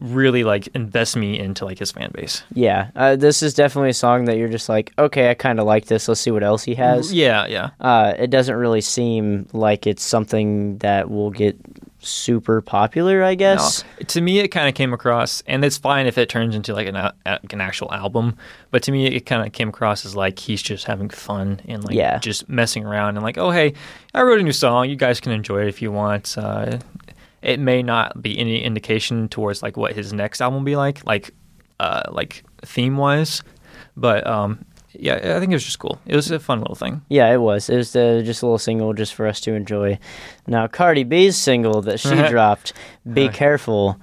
really 0.00 0.44
like 0.44 0.68
invest 0.68 1.16
me 1.16 1.38
into 1.38 1.64
like 1.64 1.78
his 1.78 1.90
fan 1.90 2.10
base. 2.12 2.42
Yeah, 2.52 2.90
uh, 2.94 3.16
this 3.16 3.42
is 3.42 3.54
definitely 3.54 3.90
a 3.90 3.94
song 3.94 4.26
that 4.26 4.36
you're 4.36 4.48
just 4.48 4.68
like, 4.68 4.92
okay, 4.98 5.30
I 5.30 5.34
kind 5.34 5.58
of 5.58 5.66
like 5.66 5.86
this. 5.86 6.08
Let's 6.08 6.20
see 6.20 6.30
what 6.30 6.42
else 6.42 6.64
he 6.64 6.74
has. 6.74 7.12
Yeah, 7.12 7.46
yeah. 7.46 7.70
Uh, 7.80 8.14
it 8.18 8.30
doesn't 8.30 8.54
really 8.54 8.80
seem 8.80 9.48
like 9.52 9.86
it's 9.86 10.02
something 10.02 10.78
that 10.78 11.10
will 11.10 11.30
get 11.30 11.56
super 12.06 12.60
popular. 12.60 13.22
I 13.24 13.32
No. 13.32 13.36
guess. 13.36 13.84
To 14.08 14.20
me, 14.20 14.38
it 14.38 14.48
kind 14.48 14.68
of 14.68 14.74
came 14.74 14.92
across, 14.92 15.42
and 15.46 15.64
it's 15.64 15.76
fine 15.78 16.06
if 16.06 16.16
it 16.18 16.28
turns 16.28 16.54
into 16.54 16.72
like 16.74 16.86
an 16.86 16.96
a- 16.96 17.14
an 17.26 17.60
actual 17.60 17.92
album. 17.92 18.36
But 18.70 18.82
to 18.84 18.92
me, 18.92 19.06
it 19.06 19.20
kind 19.26 19.46
of 19.46 19.52
came 19.52 19.68
across 19.68 20.04
as 20.06 20.14
like 20.16 20.38
he's 20.38 20.62
just 20.62 20.84
having 20.84 21.08
fun 21.10 21.60
and 21.66 21.84
like 21.84 21.94
Yeah. 21.94 22.18
just 22.18 22.48
messing 22.48 22.84
around 22.84 23.16
and 23.16 23.22
like, 23.24 23.38
oh 23.38 23.50
hey, 23.50 23.74
I 24.14 24.22
wrote 24.22 24.40
a 24.40 24.42
new 24.42 24.52
song. 24.52 24.88
You 24.88 24.96
guys 24.96 25.20
can 25.20 25.32
enjoy 25.32 25.62
it 25.62 25.68
if 25.68 25.82
you 25.82 25.90
want. 25.92 26.36
Uh, 26.38 26.78
it 27.42 27.60
may 27.60 27.82
not 27.82 28.20
be 28.22 28.38
any 28.38 28.62
indication 28.62 29.28
towards 29.28 29.62
like 29.62 29.76
what 29.76 29.92
his 29.92 30.12
next 30.12 30.40
album 30.40 30.60
will 30.60 30.64
be 30.64 30.76
like, 30.76 31.04
like 31.06 31.32
uh, 31.80 32.02
like 32.10 32.42
theme 32.62 32.96
wise. 32.96 33.42
But 33.96 34.26
um, 34.26 34.64
yeah, 34.98 35.36
I 35.36 35.40
think 35.40 35.52
it 35.52 35.56
was 35.56 35.64
just 35.64 35.78
cool. 35.78 35.98
It 36.06 36.16
was 36.16 36.30
a 36.30 36.38
fun 36.38 36.60
little 36.60 36.74
thing. 36.74 37.02
Yeah, 37.08 37.32
it 37.32 37.38
was. 37.40 37.68
It 37.68 37.76
was 37.76 37.94
uh, 37.96 38.22
just 38.24 38.42
a 38.42 38.46
little 38.46 38.58
single 38.58 38.92
just 38.94 39.14
for 39.14 39.26
us 39.26 39.40
to 39.42 39.52
enjoy. 39.54 39.98
Now, 40.46 40.66
Cardi 40.66 41.04
B's 41.04 41.36
single 41.36 41.82
that 41.82 42.00
she 42.00 42.14
dropped, 42.28 42.72
"Be 43.10 43.28
Careful," 43.28 44.00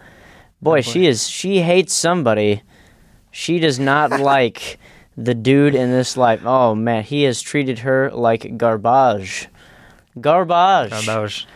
boy, 0.61 0.81
she 0.81 1.05
is 1.05 1.27
she 1.27 1.61
hates 1.61 1.93
somebody. 1.93 2.61
She 3.31 3.59
does 3.59 3.79
not 3.79 4.11
like 4.19 4.79
the 5.17 5.33
dude 5.33 5.75
in 5.75 5.91
this 5.91 6.17
life. 6.17 6.41
Oh 6.45 6.75
man, 6.75 7.03
he 7.03 7.23
has 7.23 7.41
treated 7.41 7.79
her 7.79 8.11
like 8.11 8.57
garbage. 8.57 9.47
Garbage. 10.19 11.05
Garbage. 11.05 11.47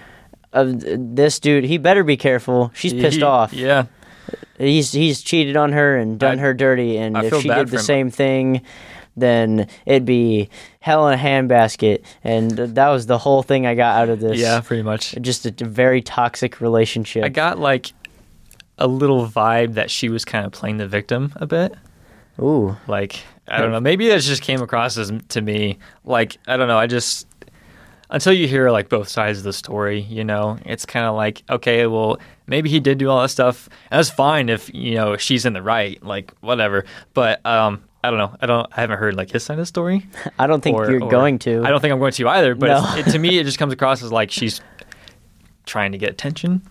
Uh, 0.53 0.65
this 0.75 1.39
dude, 1.39 1.65
he 1.65 1.77
better 1.77 2.03
be 2.03 2.17
careful. 2.17 2.71
She's 2.73 2.93
pissed 2.93 3.17
He- 3.17 3.23
off. 3.23 3.53
Yeah. 3.53 3.85
He's 4.57 4.91
he's 4.91 5.21
cheated 5.21 5.55
on 5.55 5.71
her 5.73 5.95
and 5.97 6.19
done 6.19 6.39
I- 6.39 6.41
her 6.41 6.53
dirty, 6.53 6.97
and 6.97 7.15
I 7.17 7.25
if 7.25 7.29
feel 7.29 7.41
she 7.41 7.47
bad 7.47 7.57
did 7.59 7.65
for 7.69 7.71
the 7.75 7.77
him. 7.77 7.83
same 7.85 8.09
thing, 8.09 8.61
then 9.17 9.67
it'd 9.85 10.05
be 10.05 10.49
hell 10.79 11.07
in 11.09 11.19
a 11.19 11.21
handbasket. 11.21 12.03
And 12.23 12.51
that 12.51 12.87
was 12.89 13.07
the 13.07 13.17
whole 13.17 13.43
thing 13.43 13.65
I 13.65 13.75
got 13.75 14.01
out 14.01 14.09
of 14.09 14.19
this. 14.19 14.37
Yeah, 14.39 14.61
pretty 14.61 14.83
much. 14.83 15.15
just 15.21 15.45
a 15.45 15.51
very 15.65 16.01
toxic 16.01 16.61
relationship. 16.61 17.23
I 17.25 17.29
got 17.29 17.59
like 17.59 17.91
a 18.77 18.87
little 18.87 19.27
vibe 19.27 19.73
that 19.73 19.89
she 19.89 20.07
was 20.07 20.23
kind 20.23 20.45
of 20.45 20.51
playing 20.51 20.77
the 20.77 20.87
victim 20.87 21.33
a 21.37 21.45
bit. 21.47 21.73
Ooh, 22.39 22.77
Like 22.87 23.19
I 23.47 23.59
don't 23.59 23.71
know, 23.71 23.79
maybe 23.79 24.07
that 24.09 24.21
just 24.21 24.43
came 24.43 24.61
across 24.61 24.97
as 24.97 25.11
to 25.29 25.41
me 25.41 25.79
like 26.03 26.37
I 26.47 26.57
don't 26.57 26.67
know. 26.67 26.77
I 26.77 26.85
just 26.85 27.25
until 28.09 28.31
you 28.31 28.47
hear 28.47 28.69
like 28.69 28.87
both 28.87 29.07
sides 29.09 29.39
of 29.39 29.43
the 29.43 29.53
story, 29.53 30.01
you 30.01 30.23
know, 30.23 30.59
it's 30.65 30.85
kind 30.85 31.05
of 31.07 31.15
like 31.15 31.41
okay, 31.49 31.87
well 31.87 32.19
maybe 32.45 32.69
he 32.69 32.79
did 32.79 32.99
do 32.99 33.09
all 33.09 33.21
that 33.21 33.29
stuff. 33.29 33.67
And 33.89 33.97
that's 33.97 34.11
fine 34.11 34.49
if 34.49 34.71
you 34.73 34.95
know 34.95 35.17
she's 35.17 35.45
in 35.45 35.53
the 35.53 35.61
right, 35.63 36.01
like 36.03 36.31
whatever. 36.41 36.85
But 37.15 37.43
um, 37.45 37.83
I 38.07 38.09
don't 38.09 38.19
know. 38.19 38.35
I 38.41 38.45
don't. 38.45 38.67
I 38.75 38.81
haven't 38.81 38.99
heard 38.99 39.15
like 39.15 39.29
his 39.31 39.43
side 39.43 39.55
of 39.55 39.59
the 39.59 39.65
story. 39.65 40.05
I 40.39 40.47
don't 40.47 40.61
think 40.61 40.77
or- 40.77 40.89
you're 40.89 41.03
or- 41.03 41.09
going 41.11 41.39
to. 41.39 41.63
I 41.65 41.69
don't 41.69 41.81
think 41.81 41.91
I'm 41.91 41.99
going 41.99 42.13
to 42.13 42.27
either. 42.29 42.55
But 42.55 42.67
No. 42.67 42.95
it, 42.97 43.11
to 43.11 43.19
me, 43.19 43.37
it 43.37 43.43
just 43.45 43.59
comes 43.59 43.73
across 43.73 44.01
as 44.01 44.11
like 44.11 44.31
she's 44.31 44.61
trying 45.65 45.91
to 45.91 45.97
get 45.97 46.09
attention. 46.11 46.61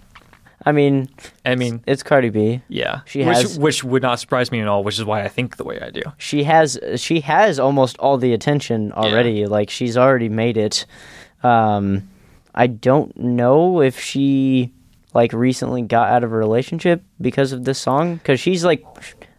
I 0.64 0.72
mean, 0.72 1.08
I 1.44 1.54
mean, 1.54 1.84
it's 1.86 2.02
Cardi 2.02 2.30
B. 2.30 2.62
yeah, 2.68 3.00
She 3.04 3.18
which, 3.20 3.36
has- 3.36 3.58
which 3.58 3.84
would 3.84 4.02
not 4.02 4.18
surprise 4.18 4.50
me 4.50 4.60
at 4.60 4.66
all. 4.66 4.82
Which 4.82 4.98
is 4.98 5.04
why 5.04 5.22
I 5.22 5.28
think 5.28 5.58
the 5.58 5.64
way 5.64 5.78
I 5.80 5.90
do. 5.90 6.02
She 6.18 6.42
has 6.44 6.78
she 6.96 7.20
has 7.20 7.60
almost 7.60 7.96
all 7.98 8.16
the 8.18 8.32
attention 8.32 8.90
already. 8.92 9.46
Like 9.46 9.70
she's 9.70 9.96
already 9.96 10.28
made 10.30 10.56
it. 10.56 10.86
Um, 11.42 12.08
I 12.54 12.66
don't 12.68 13.14
know 13.16 13.80
if 13.82 14.00
she 14.00 14.72
like 15.14 15.32
recently 15.32 15.82
got 15.82 16.08
out 16.10 16.24
of 16.24 16.32
a 16.32 16.36
relationship 16.36 17.02
because 17.20 17.52
of 17.52 17.64
this 17.64 17.78
song 17.78 18.16
because 18.16 18.40
she's 18.40 18.64
like, 18.64 18.82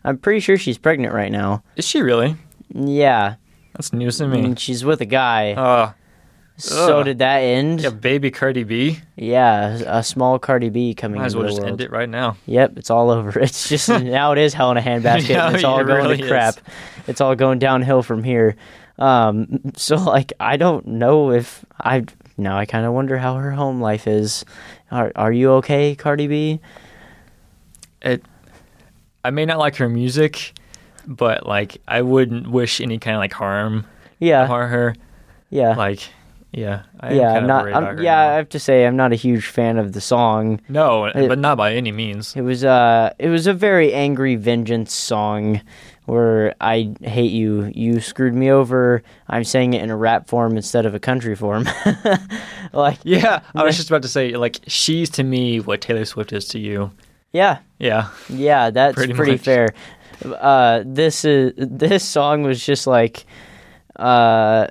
I'm 0.08 0.18
pretty 0.18 0.40
sure 0.40 0.58
she's 0.58 0.78
pregnant 0.78 1.14
right 1.14 1.32
now. 1.32 1.64
Is 1.76 1.86
she 1.86 2.02
really? 2.02 2.36
Yeah, 2.74 3.36
That's 3.74 3.92
news 3.94 4.18
to 4.20 4.28
me. 4.28 4.40
and 4.44 4.60
she's 4.60 4.84
with 4.86 5.02
a 5.02 5.06
guy. 5.06 5.54
Uh, 5.54 5.92
so 6.58 7.00
ugh. 7.00 7.06
did 7.06 7.20
that 7.20 7.38
end? 7.40 7.82
yeah, 7.82 7.90
baby 7.92 8.32
Cardi 8.32 8.64
B. 8.64 9.00
Yeah, 9.16 9.78
a 9.86 10.04
small 10.04 10.40
Cardi 10.40 10.70
B 10.70 10.94
coming 10.96 11.20
Might 11.20 11.28
as 11.28 11.36
well 11.36 11.44
the 11.44 11.50
just 11.50 11.60
world. 11.62 11.72
end 11.74 11.82
it 11.82 11.92
right 11.92 12.10
now. 12.10 12.36
Yep, 12.46 12.78
it's 12.78 12.90
all 12.90 13.10
over. 13.12 13.38
It's 13.44 13.70
just 13.70 13.90
now 13.90 14.32
it 14.32 14.38
is 14.38 14.54
hell 14.54 14.72
in 14.72 14.78
a 14.78 14.82
handbasket. 14.82 15.30
Yeah, 15.30 15.52
it's 15.54 15.64
all 15.64 15.80
it 15.82 15.86
going 15.86 15.98
really 16.04 16.18
to 16.18 16.24
is. 16.24 16.30
crap. 16.30 16.56
It's 17.08 17.22
all 17.22 17.36
going 17.36 17.60
downhill 17.60 18.02
from 18.02 18.24
here. 18.24 18.56
Um, 18.98 19.62
so 19.76 19.98
like 19.98 20.34
I 20.40 20.58
don't 20.58 20.88
know 20.88 21.32
if 21.32 21.64
I 21.80 22.06
now 22.38 22.58
I 22.58 22.66
kind 22.66 22.86
of 22.86 22.94
wonder 22.94 23.18
how 23.18 23.36
her 23.36 23.52
home 23.52 23.80
life 23.82 24.08
is. 24.08 24.44
Are 24.90 25.12
Are 25.16 25.32
you 25.32 25.52
okay, 25.54 25.96
Cardi 25.96 26.28
B? 26.28 26.60
It. 28.02 28.24
I 29.28 29.32
may 29.32 29.46
not 29.46 29.60
like 29.60 29.76
her 29.78 29.90
music, 29.90 30.54
but 31.06 31.46
like 31.46 31.82
I 31.88 32.02
wouldn't 32.02 32.50
wish 32.50 32.80
any 32.82 32.98
kind 32.98 33.16
of 33.16 33.20
like 33.20 33.34
harm 33.34 33.86
Yeah, 34.20 34.46
upon 34.46 34.70
her. 34.70 34.96
yeah, 35.50 35.76
Like, 35.76 36.00
yeah, 36.54 36.84
I 37.02 37.14
yeah. 37.14 37.34
kind 37.34 37.38
I'm 37.40 37.48
not. 37.48 37.74
I'm, 37.74 38.00
yeah, 38.02 38.20
I 38.32 38.34
have 38.36 38.50
to 38.50 38.60
say 38.60 38.86
I'm 38.88 38.96
not 38.96 39.12
a 39.12 39.16
huge 39.16 39.46
fan 39.46 39.78
of 39.78 39.92
the 39.92 40.02
song. 40.02 40.62
No, 40.70 41.06
It- 41.06 41.28
but 41.28 41.40
not 41.40 41.58
by 41.58 41.74
any 41.74 41.92
means. 41.92 42.36
It 42.36 42.42
was 42.42 42.64
uh, 42.64 43.12
it 43.20 43.28
was 43.30 43.48
a 43.48 43.54
very 43.54 43.94
angry 43.94 44.36
vengeance 44.36 44.94
song. 44.94 45.62
Where 46.06 46.56
I 46.62 46.96
hate 47.02 47.32
you, 47.34 47.70
you 47.76 48.00
screwed 48.00 48.34
me 48.34 48.50
over. 48.50 49.04
I'm 49.28 49.44
saying 49.44 49.74
it 49.74 49.84
in 49.84 49.90
a 49.90 49.98
rap 49.98 50.30
form 50.30 50.56
instead 50.56 50.86
of 50.86 50.96
a 50.96 51.02
country 51.02 51.36
form. 51.36 51.66
like, 52.74 52.98
Yeah, 53.04 53.42
I 53.54 53.64
was 53.66 53.76
just 53.78 53.90
about 53.90 54.04
to 54.04 54.08
say, 54.08 54.38
like, 54.38 54.60
she's 54.68 55.10
to 55.12 55.24
me 55.26 55.60
what 55.60 55.82
Taylor 55.82 56.06
Swift 56.06 56.32
is 56.32 56.48
to 56.50 56.60
you. 56.60 56.92
Yeah, 57.34 57.60
Yeah, 57.80 58.10
Yeah, 58.30 58.70
that's 58.72 58.96
Pretty 58.96 59.14
pretty, 59.14 59.38
fair. 59.38 59.70
Uh, 60.26 60.84
this 60.86 61.24
is 61.26 61.54
this 61.58 62.04
song 62.04 62.42
was 62.44 62.66
just 62.66 62.88
like, 62.88 63.26
uh, 63.98 64.68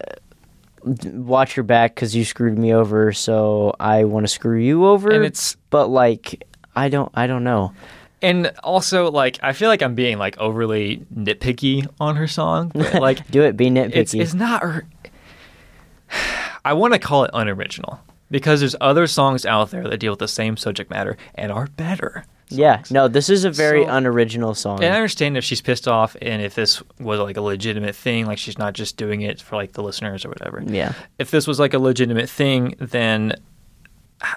watch 0.82 1.56
your 1.56 1.64
back 1.64 1.94
because 1.94 2.14
you 2.16 2.24
screwed 2.24 2.58
me 2.58 2.74
over, 2.74 3.12
so 3.12 3.74
I 3.78 4.04
want 4.04 4.26
to 4.26 4.32
screw 4.32 4.58
you 4.58 4.86
over. 4.86 5.10
and 5.10 5.24
it's 5.24 5.56
but 5.70 5.86
like, 5.88 6.44
I 6.74 6.88
don't, 6.88 7.10
I 7.14 7.26
don't 7.26 7.44
know. 7.44 7.72
and 8.22 8.52
also 8.64 9.10
like 9.10 9.38
I 9.42 9.52
feel 9.52 9.68
like 9.68 9.82
I'm 9.82 9.94
being 9.94 10.18
like 10.18 10.36
overly 10.38 11.04
nitpicky 11.14 11.86
on 12.00 12.16
her 12.16 12.26
song, 12.26 12.72
but 12.74 12.94
like 13.00 13.28
Do 13.30 13.42
it, 13.42 13.56
be 13.56 13.66
nitpicky. 13.66 13.94
it's 13.96 14.14
it's 14.14 14.34
not. 14.34 14.62
her- 14.62 14.86
I 16.64 16.72
want 16.72 16.92
to 16.94 16.98
call 16.98 17.24
it 17.24 17.30
unoriginal 17.34 18.00
because 18.30 18.60
there's 18.60 18.74
other 18.80 19.06
songs 19.06 19.46
out 19.46 19.70
there 19.70 19.88
that 19.88 19.98
deal 19.98 20.12
with 20.12 20.18
the 20.18 20.26
same 20.28 20.56
subject 20.56 20.90
matter 20.90 21.16
and 21.36 21.52
are 21.52 21.68
better. 21.68 22.24
Yeah, 22.48 22.82
no, 22.90 23.08
this 23.08 23.28
is 23.28 23.44
a 23.44 23.50
very 23.50 23.84
So- 23.84 23.90
unoriginal 23.90 24.54
song. 24.54 24.82
And 24.82 24.92
I 24.92 24.96
understand 24.96 25.36
if 25.36 25.44
she's 25.44 25.60
pissed 25.60 25.88
off 25.88 26.16
and 26.22 26.40
if 26.42 26.54
this 26.54 26.82
was 27.00 27.18
like 27.20 27.36
a 27.36 27.40
legitimate 27.40 27.94
thing, 27.96 28.26
like 28.26 28.38
she's 28.38 28.58
not 28.58 28.72
just 28.74 28.96
doing 28.96 29.22
it 29.22 29.40
for 29.40 29.56
like 29.56 29.72
the 29.72 29.82
listeners 29.82 30.24
or 30.24 30.28
whatever. 30.28 30.62
yeah, 30.66 30.92
If 31.18 31.30
this 31.30 31.46
was 31.46 31.58
like 31.58 31.74
a 31.74 31.78
legitimate 31.78 32.28
thing, 32.30 32.74
then 32.78 33.32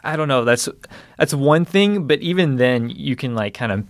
I 0.04 0.16
don't 0.18 0.28
know. 0.28 0.44
That's 0.44 0.68
that's 1.18 1.34
one 1.34 1.64
thing, 1.66 2.06
but 2.08 2.20
even 2.20 2.58
then, 2.58 2.90
you 2.90 3.16
can 3.16 3.34
like 3.36 3.54
kind 3.54 3.72
of 3.72 3.86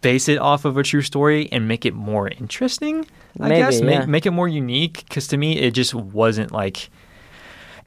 base 0.00 0.28
it 0.28 0.38
off 0.38 0.64
of 0.64 0.76
a 0.76 0.82
true 0.82 1.02
story 1.02 1.48
and 1.52 1.66
make 1.68 1.84
it 1.84 1.94
more 1.94 2.28
interesting. 2.28 3.06
I 3.40 3.48
Maybe, 3.48 3.60
guess 3.60 3.80
yeah. 3.80 3.84
make 3.86 4.08
make 4.08 4.26
it 4.26 4.30
more 4.30 4.48
unique. 4.48 5.04
Because 5.08 5.28
to 5.28 5.36
me, 5.36 5.58
it 5.58 5.72
just 5.72 5.94
wasn't 5.94 6.50
like 6.52 6.88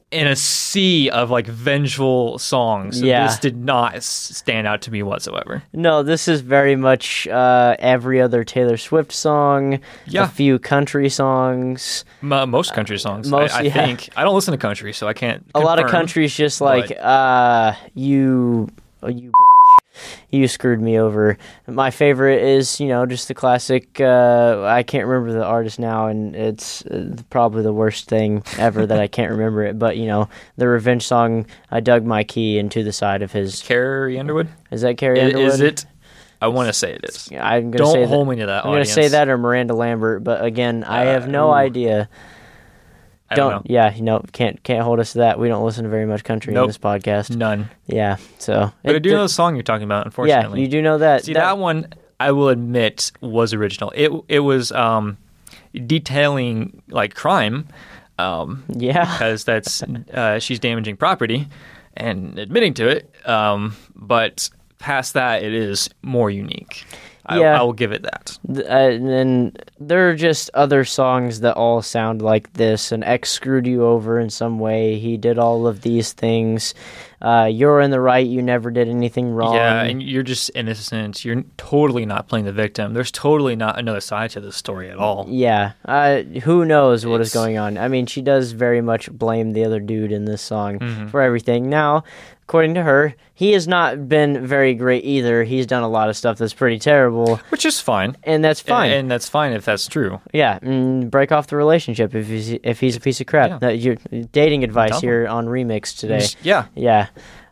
in 0.09 0.25
a 0.25 0.35
sea 0.37 1.09
of 1.09 1.29
like 1.29 1.47
vengeful 1.47 2.37
songs. 2.39 3.01
Yeah. 3.01 3.27
this 3.27 3.39
did 3.39 3.57
not 3.57 4.01
stand 4.03 4.65
out 4.65 4.81
to 4.83 4.91
me 4.91 5.03
whatsoever. 5.03 5.63
no, 5.73 6.01
this 6.01 6.27
is 6.29 6.39
very 6.41 6.75
much 6.77 7.27
uh, 7.27 7.75
every 7.79 8.21
other 8.21 8.43
Taylor 8.45 8.77
Swift 8.77 9.11
song. 9.11 9.79
Yeah. 10.05 10.23
a 10.23 10.27
few 10.27 10.59
country 10.59 11.09
songs. 11.09 12.05
M- 12.23 12.49
most 12.49 12.73
country 12.73 12.97
songs, 12.99 13.29
most- 13.29 13.53
I, 13.53 13.59
I 13.59 13.61
yeah. 13.63 13.73
think. 13.73 14.09
I 14.15 14.23
don't 14.23 14.33
listen 14.35 14.53
to 14.53 14.57
country, 14.57 14.93
so 14.93 15.07
I 15.07 15.13
can't. 15.13 15.45
a 15.53 15.59
lot 15.59 15.77
of 15.79 15.83
confirm. 15.83 15.99
countries 16.01 16.33
just 16.35 16.61
like 16.61 16.87
but- 16.87 16.97
uh 16.99 17.73
you. 17.93 18.69
You 20.29 20.47
screwed 20.47 20.81
me 20.81 20.99
over 20.99 21.37
my 21.67 21.89
favorite 21.89 22.41
is 22.43 22.79
you 22.81 22.87
know 22.87 23.05
just 23.05 23.27
the 23.29 23.33
classic 23.33 23.99
uh 24.01 24.63
i 24.67 24.83
can't 24.83 25.05
remember 25.07 25.31
the 25.31 25.43
artist 25.45 25.79
now 25.79 26.07
and 26.07 26.35
it's 26.35 26.85
uh, 26.87 27.15
probably 27.29 27.63
the 27.63 27.71
worst 27.71 28.09
thing 28.09 28.43
ever 28.57 28.85
that 28.85 28.99
i 28.99 29.07
can't 29.07 29.31
remember 29.31 29.63
it 29.63 29.79
but 29.79 29.95
you 29.95 30.05
know 30.05 30.27
the 30.57 30.67
revenge 30.67 31.03
song 31.07 31.45
i 31.71 31.79
dug 31.79 32.03
my 32.03 32.23
key 32.25 32.57
into 32.59 32.83
the 32.83 32.91
side 32.91 33.21
of 33.21 33.31
his 33.31 33.61
Carrie 33.61 34.19
Underwood. 34.19 34.49
is 34.69 34.81
that 34.81 34.97
carrie 34.97 35.21
I- 35.21 35.25
underwood 35.27 35.53
Is 35.53 35.59
it? 35.61 35.85
I 36.39 36.49
want 36.49 36.67
to 36.67 36.73
say 36.73 36.91
it 36.93 37.03
is. 37.03 37.29
I'm 37.31 37.71
gonna 37.71 37.77
Don't 37.83 37.93
say 37.93 38.05
hold 38.05 38.27
that 38.27 38.31
me 38.31 38.39
to 38.41 38.45
that. 38.47 38.65
i'm 38.65 38.71
gonna 38.71 38.85
say 38.85 39.07
that 39.07 39.27
or 39.29 39.37
miranda 39.37 39.73
lambert 39.73 40.23
but 40.23 40.43
again 40.43 40.83
i 40.83 41.07
Uh, 41.07 41.13
have 41.13 41.27
no 41.27 41.51
idea 41.51 42.09
I 43.29 43.35
don't, 43.35 43.51
know. 43.51 43.61
yeah 43.65 43.93
you 43.93 44.01
know 44.03 44.23
can't 44.31 44.61
can't 44.63 44.83
hold 44.83 44.99
us 44.99 45.11
to 45.13 45.17
that 45.19 45.37
we 45.39 45.47
don't 45.49 45.65
listen 45.65 45.83
to 45.83 45.89
very 45.89 46.05
much 46.05 46.23
country 46.23 46.53
Nope. 46.53 46.63
in 46.63 46.67
this 46.69 46.77
podcast 46.77 47.35
None. 47.35 47.69
yeah 47.85 48.17
so 48.39 48.71
But 48.83 48.95
I 48.95 48.99
do 48.99 49.11
know 49.11 49.23
the 49.23 49.29
song 49.29 49.55
you're 49.55 49.63
talking 49.63 49.83
about. 49.83 50.05
unfortunately. 50.05 50.59
Yeah, 50.61 50.65
you 50.65 50.71
do 50.71 50.81
know 50.81 50.97
that. 50.99 51.25
See 51.25 51.33
that, 51.33 51.57
one, 51.57 51.87
I 52.19 52.31
will 52.31 52.49
admit, 52.49 53.11
was 53.21 53.53
original. 53.53 53.91
It 53.95 54.11
it 54.29 54.39
was 54.39 54.71
um, 54.71 55.17
detailing 55.85 56.81
like 56.89 57.15
crime, 57.15 57.67
um, 58.17 58.63
Yeah, 58.69 59.05
because 59.11 59.43
that's 59.43 59.83
uh, 59.83 60.39
she's 60.39 60.59
damaging 60.59 60.97
property 60.97 61.47
and 61.95 62.37
admitting 62.39 62.73
to 62.75 62.87
it. 62.87 63.11
Um, 63.27 63.75
but 63.95 64.49
past 64.79 65.13
that, 65.13 65.43
it 65.43 65.53
is 65.53 65.89
more 66.01 66.29
unique. 66.29 66.85
I, 67.27 67.39
Yeah. 67.39 67.59
I 67.59 67.63
will 67.63 67.73
give 67.73 67.91
it 67.91 68.03
that. 68.03 68.37
Uh, 68.49 68.61
and 68.71 69.07
then 69.09 69.53
there 69.79 70.09
are 70.09 70.15
just 70.15 70.49
other 70.53 70.85
songs 70.85 71.41
that 71.41 71.55
all 71.55 71.81
sound 71.81 72.21
like 72.21 72.53
this. 72.53 72.91
And 72.91 73.03
X 73.03 73.29
screwed 73.31 73.67
you 73.67 73.85
over 73.85 74.19
in 74.19 74.29
some 74.29 74.59
way. 74.59 74.97
He 74.97 75.17
did 75.17 75.37
all 75.37 75.67
of 75.67 75.81
these 75.81 76.13
things. 76.13 76.73
Uh, 77.21 77.49
you're 77.51 77.81
in 77.81 77.89
the 77.91 77.99
right. 77.99 78.25
You 78.27 78.41
never 78.41 78.69
did 78.69 78.87
anything 78.87 79.29
wrong. 79.31 79.55
Yeah, 79.55 79.83
and 79.83 80.03
you're 80.03 80.21
just 80.23 80.51
innocent. 80.53 81.25
You're 81.25 81.43
totally 81.57 82.05
not 82.05 82.27
playing 82.27 82.45
the 82.45 82.51
victim. 82.51 82.93
There's 82.93 83.11
totally 83.11 83.55
not 83.55 83.79
another 83.79 84.01
side 84.01 84.29
to 84.31 84.39
this 84.39 84.55
story 84.55 84.89
at 84.91 84.97
all. 84.97 85.25
Yeah, 85.27 85.71
uh, 85.85 86.21
who 86.43 86.63
knows 86.65 87.05
what 87.05 87.19
is 87.21 87.29
It's- 87.29 87.33
going 87.43 87.57
on? 87.57 87.77
I 87.77 87.87
mean, 87.87 88.05
she 88.05 88.21
does 88.21 88.51
very 88.51 88.81
much 88.81 89.11
blame 89.11 89.53
the 89.53 89.65
other 89.65 89.79
dude 89.79 90.11
in 90.11 90.25
this 90.25 90.41
song 90.43 90.77
Mhm. 90.79 91.09
for 91.09 91.21
everything. 91.21 91.69
Now, 91.69 92.03
according 92.43 92.75
to 92.75 92.83
her, 92.83 93.15
he 93.33 93.51
has 93.53 93.67
not 93.67 94.07
been 94.07 94.45
very 94.45 94.73
great 94.73 95.03
either. 95.03 95.43
He's 95.43 95.65
done 95.65 95.83
a 95.83 95.89
lot 95.89 96.09
of 96.09 96.17
stuff 96.17 96.37
that's 96.37 96.53
pretty 96.53 96.79
terrible, 96.79 97.37
Which 97.49 97.65
is 97.65 97.79
fine. 97.79 98.15
and 98.23 98.43
that's 98.43 98.59
fine. 98.61 98.91
And, 98.91 98.99
and 99.01 99.11
that's 99.11 99.27
fine 99.27 99.53
if 99.53 99.65
that's 99.65 99.87
true. 99.87 100.21
Yeah, 100.33 100.59
mm, 100.59 101.09
break 101.11 101.31
off 101.31 101.47
the 101.47 101.55
relationship 101.57 102.13
if 102.15 102.27
he's 102.27 102.51
if 102.63 102.79
he's 102.79 102.95
a 102.95 102.99
piece 102.99 103.19
of 103.21 103.27
crap. 103.27 103.49
Yeah. 103.49 103.57
That 103.59 103.79
your 103.79 103.95
dating 104.31 104.63
advice 104.63 104.99
here 105.01 105.27
on 105.27 105.47
Remix 105.47 105.97
today. 105.97 106.19
Just- 106.19 106.37
yeah. 106.43 107.06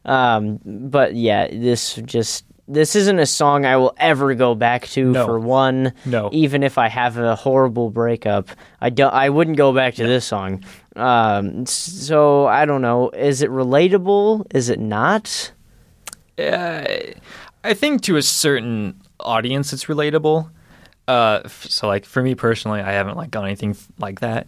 Yeah, 0.05 0.35
um, 0.35 0.59
but 0.65 1.15
yeah, 1.15 1.47
this 1.47 1.95
just 2.05 2.45
this 2.67 2.95
isn't 2.95 3.19
a 3.19 3.25
song 3.27 3.65
I 3.65 3.77
will 3.77 3.93
ever 3.97 4.33
go 4.33 4.55
back 4.55 4.87
to 4.89 5.11
No. 5.11 5.25
for 5.25 5.39
one. 5.39 5.93
No. 6.05 6.29
Even 6.31 6.63
if 6.63 6.77
I 6.79 6.87
have 6.87 7.17
a 7.17 7.35
horrible 7.35 7.91
breakup, 7.91 8.49
I 8.81 8.89
don't. 8.89 9.13
I 9.13 9.29
wouldn't 9.29 9.57
go 9.57 9.71
back 9.73 9.95
to 9.95 10.07
this 10.07 10.25
song. 10.25 10.63
Um, 10.95 11.65
so 11.65 12.47
I 12.47 12.65
don't 12.65 12.81
know. 12.81 13.09
Is 13.11 13.41
it 13.41 13.49
relatable? 13.51 14.47
Is 14.55 14.69
it 14.69 14.79
not? 14.79 15.51
Uh, 16.39 16.85
I 17.63 17.73
think 17.73 18.01
to 18.03 18.17
a 18.17 18.21
certain 18.21 18.99
audience, 19.19 19.71
it's 19.73 19.85
relatable. 19.85 20.49
Uh, 21.07 21.47
so 21.47 21.87
like 21.87 22.03
for 22.05 22.23
me 22.23 22.33
personally, 22.35 22.81
I 22.81 22.93
haven't 22.93 23.15
like 23.17 23.29
done 23.31 23.45
anything 23.45 23.77
like 23.99 24.21
that. 24.21 24.47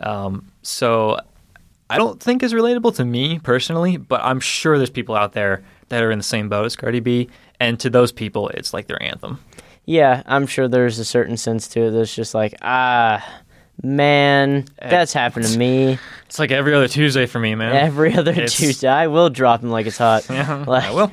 Um, 0.00 0.50
so 0.62 1.18
I 1.92 1.98
don't 1.98 2.20
think 2.20 2.42
is 2.42 2.52
relatable 2.54 2.94
to 2.96 3.04
me 3.04 3.38
personally, 3.38 3.96
but 3.96 4.20
I'm 4.22 4.40
sure 4.40 4.76
there's 4.78 4.90
people 4.90 5.14
out 5.14 5.32
there 5.32 5.62
that 5.88 6.02
are 6.02 6.10
in 6.10 6.18
the 6.18 6.24
same 6.24 6.48
boat 6.48 6.64
as 6.66 6.74
Cardi 6.76 7.00
B, 7.00 7.28
and 7.60 7.78
to 7.80 7.90
those 7.90 8.12
people, 8.12 8.48
it's 8.48 8.72
like 8.72 8.86
their 8.86 9.02
anthem. 9.02 9.38
Yeah, 9.84 10.22
I'm 10.26 10.46
sure 10.46 10.68
there's 10.68 10.98
a 10.98 11.04
certain 11.04 11.36
sense 11.36 11.68
to 11.68 11.80
it 11.86 11.90
that's 11.90 12.14
just 12.14 12.34
like, 12.34 12.54
ah, 12.62 13.24
man, 13.82 14.64
that's 14.80 15.12
happened 15.12 15.46
to 15.46 15.58
me 15.58 15.98
It's 16.26 16.38
like 16.38 16.50
every 16.50 16.72
other 16.74 16.88
Tuesday 16.88 17.26
for 17.26 17.38
me, 17.38 17.54
man. 17.54 17.74
every 17.74 18.14
other 18.14 18.30
It's- 18.30 18.56
Tuesday. 18.56 18.88
I 18.88 19.08
will 19.08 19.28
drop 19.28 19.60
them 19.60 19.70
like 19.70 19.86
it's 19.86 19.98
hot. 19.98 20.26
yeah, 20.30 20.64
Like- 20.66 20.84
I 20.84 20.92
will. 20.92 21.10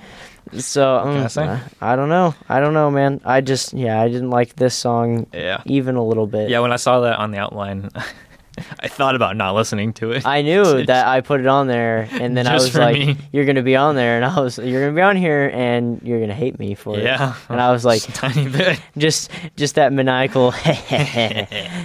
So 0.54 1.02
can 1.04 1.18
I 1.18 1.44
um, 1.44 1.50
uh, 1.50 1.60
I 1.80 1.96
don't 1.96 2.10
know. 2.10 2.34
I 2.48 2.60
don't 2.60 2.74
know, 2.74 2.90
man. 2.90 3.22
I 3.24 3.42
just 3.42 3.72
yeah, 3.74 4.02
I 4.02 4.08
didn't 4.08 4.32
like 4.32 4.56
this 4.56 4.74
song 4.74 5.28
Yeah. 5.32 5.62
even 5.66 5.96
a 5.96 6.04
little 6.04 6.26
bit. 6.26 6.50
Yeah, 6.50 6.60
when 6.62 6.72
I 6.72 6.78
saw 6.78 7.02
that 7.02 7.20
on 7.20 7.30
the 7.30 7.38
outline, 7.38 7.90
I 8.80 8.88
thought 8.88 9.16
about 9.16 9.36
not 9.36 9.56
listening 9.56 9.94
to 9.94 10.12
it. 10.12 10.26
I 10.26 10.42
knew 10.42 10.84
that 10.86 11.08
I 11.08 11.22
put 11.22 11.40
it 11.40 11.48
on 11.48 11.68
there, 11.68 12.08
and 12.12 12.36
then 12.36 12.48
I 12.48 12.54
was 12.54 12.76
like, 12.76 12.98
me. 12.98 13.18
"You're 13.32 13.46
gonna 13.46 13.62
be 13.64 13.76
on 13.76 13.96
there," 13.96 14.16
and 14.16 14.26
I 14.26 14.40
was, 14.40 14.58
"You're 14.58 14.82
gonna 14.82 14.96
be 14.96 15.02
on 15.02 15.16
here, 15.16 15.50
and 15.54 16.02
you're 16.04 16.20
gonna 16.20 16.34
hate 16.34 16.60
me 16.60 16.76
for 16.76 16.98
it." 16.98 17.04
yeah, 17.04 17.36
And 17.50 17.60
I 17.62 17.72
was 17.72 17.86
like, 17.86 18.02
tiny 18.14 18.48
bit. 18.50 18.80
just, 18.98 19.32
just 19.56 19.76
that 19.76 19.94
maniacal. 19.94 20.54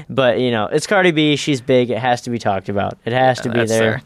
but 0.09 0.39
you 0.39 0.51
know, 0.51 0.67
it's 0.67 0.87
Cardi 0.87 1.11
B. 1.11 1.37
She's 1.37 1.61
big. 1.61 1.91
It 1.91 1.99
has 1.99 2.23
to 2.23 2.31
be 2.31 2.39
talked 2.39 2.69
about. 2.69 2.99
It 3.05 3.13
has 3.13 3.41
to 3.43 3.51
be 3.51 3.59
That's 3.59 3.71
there. 3.71 4.03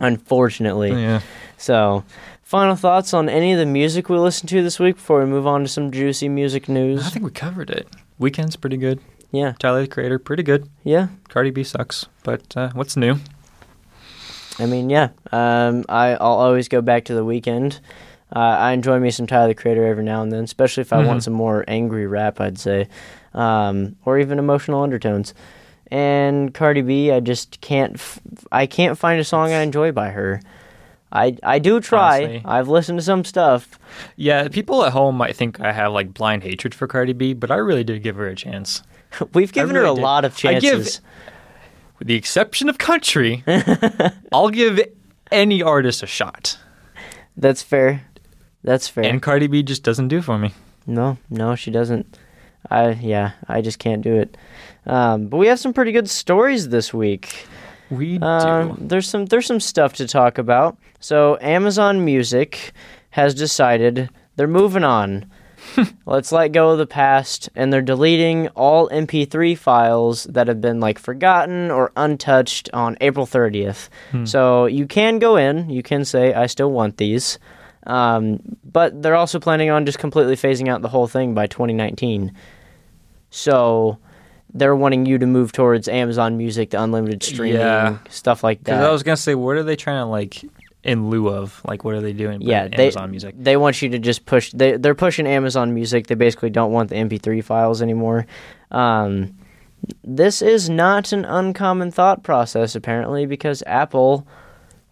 Unfortunately. 0.00 0.90
Yeah. 0.90 1.20
So, 1.56 2.04
final 2.42 2.76
thoughts 2.76 3.14
on 3.14 3.28
any 3.28 3.52
of 3.52 3.58
the 3.58 3.66
music 3.66 4.08
we 4.08 4.18
listened 4.18 4.48
to 4.50 4.62
this 4.62 4.78
week 4.78 4.96
before 4.96 5.20
we 5.20 5.26
move 5.26 5.46
on 5.46 5.62
to 5.62 5.68
some 5.68 5.90
juicy 5.90 6.28
music 6.28 6.68
news. 6.68 7.06
I 7.06 7.10
think 7.10 7.24
we 7.24 7.30
covered 7.30 7.70
it. 7.70 7.88
Weeknd's 8.20 8.56
pretty 8.56 8.76
good. 8.76 9.00
Yeah, 9.34 9.54
Tyler 9.58 9.82
the 9.82 9.88
Creator, 9.88 10.18
pretty 10.20 10.42
good. 10.42 10.68
yeah. 10.84 11.08
Cardi 11.28 11.50
B 11.50 11.64
sucks, 11.64 12.06
but 12.22 12.56
uh, 12.56 12.70
what's 12.74 12.96
new? 12.96 13.16
I 14.58 14.66
mean, 14.66 14.88
yeah. 14.90 15.08
Um, 15.32 15.84
I, 15.88 16.10
I'll 16.12 16.38
always 16.38 16.68
go 16.68 16.80
back 16.80 17.06
to 17.06 17.14
the 17.14 17.24
Weeknd. 17.24 17.80
Uh, 18.34 18.38
I 18.38 18.72
enjoy 18.72 18.98
me 19.00 19.10
some 19.10 19.26
Tyler 19.26 19.48
the 19.48 19.54
Creator 19.54 19.84
every 19.84 20.04
now 20.04 20.22
and 20.22 20.30
then, 20.32 20.44
especially 20.44 20.82
if 20.82 20.92
I 20.92 21.04
want 21.04 21.20
Mhm. 21.20 21.24
some 21.24 21.32
more 21.34 21.64
angry 21.66 22.06
rap, 22.06 22.40
I'd 22.40 22.58
say, 22.58 22.88
um, 23.32 23.96
or 24.04 24.18
even 24.18 24.38
emotional 24.38 24.82
undertones. 24.82 25.34
And 25.90 26.54
Cardi 26.54 26.82
B, 26.82 27.10
I 27.12 27.20
just 27.20 27.60
can't. 27.60 27.94
F- 27.94 28.20
I 28.52 28.66
can't 28.66 28.96
find 28.98 29.20
a 29.20 29.24
song 29.24 29.52
I 29.52 29.60
enjoy 29.62 29.92
by 29.92 30.10
her. 30.10 30.40
I 31.12 31.36
I 31.42 31.58
do 31.58 31.80
try. 31.80 32.22
Honestly. 32.24 32.42
I've 32.44 32.68
listened 32.68 32.98
to 32.98 33.04
some 33.04 33.24
stuff. 33.24 33.78
Yeah, 34.16 34.48
people 34.48 34.84
at 34.84 34.92
home 34.92 35.16
might 35.16 35.36
think 35.36 35.60
I 35.60 35.72
have 35.72 35.92
like 35.92 36.14
blind 36.14 36.42
hatred 36.42 36.74
for 36.74 36.86
Cardi 36.88 37.12
B, 37.12 37.34
but 37.34 37.50
I 37.50 37.56
really 37.56 37.84
did 37.84 38.02
give 38.02 38.16
her 38.16 38.26
a 38.26 38.34
chance. 38.34 38.82
We've 39.34 39.52
given 39.52 39.74
her 39.76 39.84
a 39.84 39.94
did. 39.94 40.00
lot 40.02 40.24
of 40.24 40.32
I 40.44 40.54
give- 40.54 40.62
chances. 40.62 41.00
With 41.98 42.08
the 42.08 42.14
exception 42.16 42.68
of 42.68 42.76
country, 42.78 43.44
I'll 44.32 44.50
give 44.50 44.80
any 45.30 45.62
artist 45.62 46.02
a 46.02 46.06
shot. 46.06 46.58
That's 47.36 47.62
fair. 47.62 48.02
That's 48.64 48.88
fair. 48.88 49.04
And 49.04 49.22
Cardi 49.22 49.46
B 49.46 49.62
just 49.62 49.82
doesn't 49.84 50.08
do 50.08 50.20
for 50.20 50.36
me. 50.38 50.52
No, 50.86 51.18
no, 51.30 51.54
she 51.54 51.70
doesn't. 51.70 52.18
I 52.70 52.92
yeah, 52.92 53.32
I 53.48 53.60
just 53.60 53.78
can't 53.78 54.02
do 54.02 54.16
it. 54.16 54.36
Um, 54.86 55.28
but 55.28 55.36
we 55.36 55.46
have 55.46 55.60
some 55.60 55.72
pretty 55.72 55.92
good 55.92 56.10
stories 56.10 56.68
this 56.70 56.92
week. 56.92 57.46
We 57.90 58.18
Uh, 58.20 58.64
do. 58.64 58.76
there's 58.80 59.08
some 59.08 59.26
there's 59.26 59.46
some 59.46 59.60
stuff 59.60 59.92
to 59.94 60.08
talk 60.08 60.36
about. 60.38 60.76
So 61.00 61.38
Amazon 61.40 62.04
Music 62.04 62.72
has 63.10 63.34
decided 63.34 64.10
they're 64.36 64.48
moving 64.48 64.82
on. 64.84 65.26
Let's 66.06 66.30
let 66.32 66.52
go 66.52 66.70
of 66.70 66.78
the 66.78 66.86
past, 66.86 67.48
and 67.56 67.72
they're 67.72 67.82
deleting 67.82 68.48
all 68.48 68.88
MP3 68.90 69.56
files 69.56 70.24
that 70.24 70.48
have 70.48 70.60
been 70.60 70.80
like 70.80 70.98
forgotten 70.98 71.70
or 71.70 71.90
untouched 71.96 72.68
on 72.72 72.96
April 73.00 73.26
30th. 73.26 73.88
So 74.24 74.66
you 74.66 74.86
can 74.86 75.18
go 75.18 75.36
in, 75.36 75.70
you 75.70 75.82
can 75.82 76.04
say, 76.04 76.32
"I 76.34 76.46
still 76.46 76.70
want 76.70 76.96
these," 76.98 77.38
um, 77.86 78.40
but 78.64 79.02
they're 79.02 79.16
also 79.16 79.38
planning 79.40 79.70
on 79.70 79.86
just 79.86 79.98
completely 79.98 80.36
phasing 80.36 80.68
out 80.68 80.82
the 80.82 80.88
whole 80.88 81.06
thing 81.08 81.34
by 81.34 81.46
2019. 81.46 82.32
So 83.30 83.98
they're 84.52 84.76
wanting 84.76 85.06
you 85.06 85.18
to 85.18 85.26
move 85.26 85.50
towards 85.52 85.88
Amazon 85.88 86.36
Music, 86.36 86.70
the 86.70 86.80
unlimited 86.82 87.22
streaming, 87.22 87.60
Yeah. 87.60 87.98
stuff 88.08 88.44
like 88.44 88.60
Because 88.60 88.78
that. 88.78 88.88
I 88.88 88.92
was 88.92 89.02
gonna 89.02 89.16
say, 89.16 89.34
what 89.34 89.56
are 89.56 89.62
they 89.64 89.76
trying 89.76 90.00
to 90.00 90.06
like 90.06 90.44
in 90.84 91.10
lieu 91.10 91.28
of? 91.28 91.60
Like, 91.64 91.84
what 91.84 91.94
are 91.94 92.00
they 92.00 92.12
doing? 92.12 92.40
yeah, 92.42 92.68
they, 92.68 92.84
Amazon 92.84 93.10
Music. 93.10 93.34
they 93.38 93.56
want 93.56 93.82
you 93.82 93.88
to 93.90 93.98
just 93.98 94.26
push. 94.26 94.52
They 94.52 94.76
they're 94.76 94.94
pushing 94.94 95.26
Amazon 95.26 95.74
Music. 95.74 96.06
They 96.06 96.14
basically 96.14 96.50
don't 96.50 96.72
want 96.72 96.90
the 96.90 96.96
MP3 96.96 97.42
files 97.42 97.82
anymore. 97.82 98.26
Um, 98.70 99.36
this 100.02 100.42
is 100.42 100.70
not 100.70 101.12
an 101.12 101.24
uncommon 101.24 101.90
thought 101.90 102.22
process 102.22 102.74
apparently 102.74 103.26
because 103.26 103.62
Apple 103.66 104.26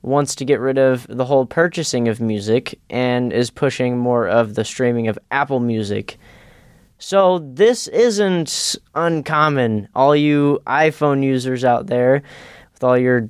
wants 0.02 0.34
to 0.34 0.44
get 0.44 0.60
rid 0.60 0.78
of 0.78 1.06
the 1.08 1.24
whole 1.24 1.46
purchasing 1.46 2.08
of 2.08 2.20
music 2.20 2.78
and 2.90 3.32
is 3.32 3.50
pushing 3.50 3.96
more 3.96 4.26
of 4.26 4.54
the 4.54 4.64
streaming 4.64 5.08
of 5.08 5.18
Apple 5.30 5.60
Music. 5.60 6.18
So 6.98 7.38
this 7.38 7.86
isn't 7.88 8.76
uncommon. 8.94 9.88
All 9.94 10.14
you 10.14 10.60
iPhone 10.66 11.22
users 11.24 11.64
out 11.64 11.86
there 11.86 12.22
with 12.72 12.84
all 12.84 12.98
your 12.98 13.26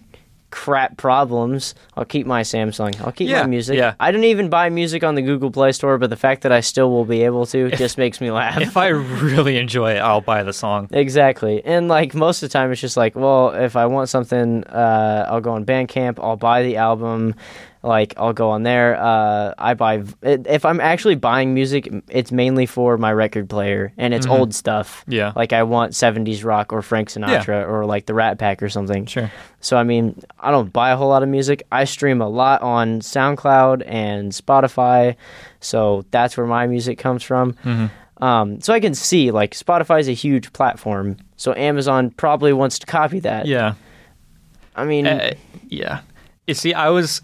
crap 0.52 0.96
problems, 0.96 1.74
I'll 1.96 2.04
keep 2.04 2.26
my 2.26 2.42
Samsung. 2.42 3.00
I'll 3.04 3.10
keep 3.10 3.28
Yeah, 3.28 3.40
my 3.42 3.48
music. 3.48 3.76
yeah. 3.76 3.94
I 3.98 4.12
don't 4.12 4.22
even 4.24 4.48
buy 4.48 4.68
music 4.70 5.02
on 5.02 5.16
the 5.16 5.22
Google 5.22 5.50
Play 5.50 5.72
Store, 5.72 5.98
but 5.98 6.10
the 6.10 6.16
fact 6.16 6.42
that 6.42 6.52
I 6.52 6.60
still 6.60 6.90
will 6.90 7.04
be 7.04 7.22
able 7.24 7.46
to 7.46 7.70
just 7.72 7.98
makes 7.98 8.20
me 8.20 8.30
laugh. 8.30 8.60
if 8.60 8.76
I 8.76 8.88
really 8.88 9.56
enjoy 9.56 9.94
it, 9.96 9.98
I'll 9.98 10.20
buy 10.20 10.44
the 10.44 10.52
song. 10.52 10.88
Exactly. 10.92 11.64
And 11.64 11.88
like 11.88 12.14
most 12.14 12.42
of 12.42 12.48
the 12.48 12.52
time 12.52 12.70
it's 12.70 12.80
just 12.80 12.96
like, 12.96 13.16
well, 13.16 13.48
if 13.50 13.74
I 13.74 13.86
want 13.86 14.08
something, 14.10 14.62
uh, 14.64 15.26
I'll 15.28 15.40
go 15.40 15.52
on 15.52 15.64
Bandcamp, 15.64 16.18
I'll 16.22 16.36
buy 16.36 16.62
the 16.62 16.76
album, 16.76 17.34
like 17.82 18.14
I'll 18.16 18.32
go 18.32 18.50
on 18.50 18.62
there. 18.62 18.96
Uh, 18.96 19.54
I 19.58 19.74
buy 19.74 20.04
if 20.22 20.64
I'm 20.64 20.80
actually 20.80 21.16
buying 21.16 21.52
music, 21.52 21.92
it's 22.08 22.30
mainly 22.30 22.66
for 22.66 22.96
my 22.96 23.12
record 23.12 23.48
player 23.50 23.92
and 23.96 24.14
it's 24.14 24.26
old 24.26 24.54
stuff. 24.54 25.04
Yeah. 25.08 25.32
Like 25.34 25.52
I 25.52 25.64
want 25.64 25.92
70s 25.92 26.44
rock 26.44 26.72
or 26.72 26.80
Frank 26.82 27.08
Sinatra 27.10 27.68
or 27.68 27.84
like 27.84 28.06
the 28.06 28.14
Rat 28.14 28.38
Pack 28.38 28.62
or 28.62 28.68
something. 28.68 29.06
Sure. 29.06 29.30
So 29.60 29.76
I 29.76 29.82
mean, 29.82 30.20
I 30.38 30.50
don't 30.50 30.72
buy 30.72 30.90
a 30.90 30.96
whole 30.96 31.08
lot 31.08 31.22
of 31.22 31.28
music. 31.28 31.64
I 31.72 31.84
stream 31.84 32.20
a 32.20 32.28
lot 32.28 32.62
on 32.62 33.00
SoundCloud 33.00 33.82
and 33.86 34.30
Spotify, 34.32 35.16
so 35.60 36.04
that's 36.12 36.36
where 36.36 36.46
my 36.46 36.66
music 36.66 36.98
comes 36.98 37.22
from. 37.22 37.54
Mm-hmm. 37.64 38.24
Um, 38.24 38.60
so 38.60 38.72
I 38.72 38.78
can 38.78 38.94
see 38.94 39.32
like 39.32 39.54
Spotify 39.54 39.98
is 39.98 40.08
a 40.08 40.12
huge 40.12 40.52
platform, 40.52 41.16
so 41.36 41.52
Amazon 41.54 42.10
probably 42.10 42.52
wants 42.52 42.78
to 42.78 42.86
copy 42.86 43.18
that. 43.20 43.46
Yeah. 43.46 43.74
I 44.76 44.84
mean, 44.84 45.06
Uh, 45.08 45.34
yeah. 45.68 46.00
You 46.46 46.54
see, 46.54 46.72
I 46.74 46.88
was 46.90 47.20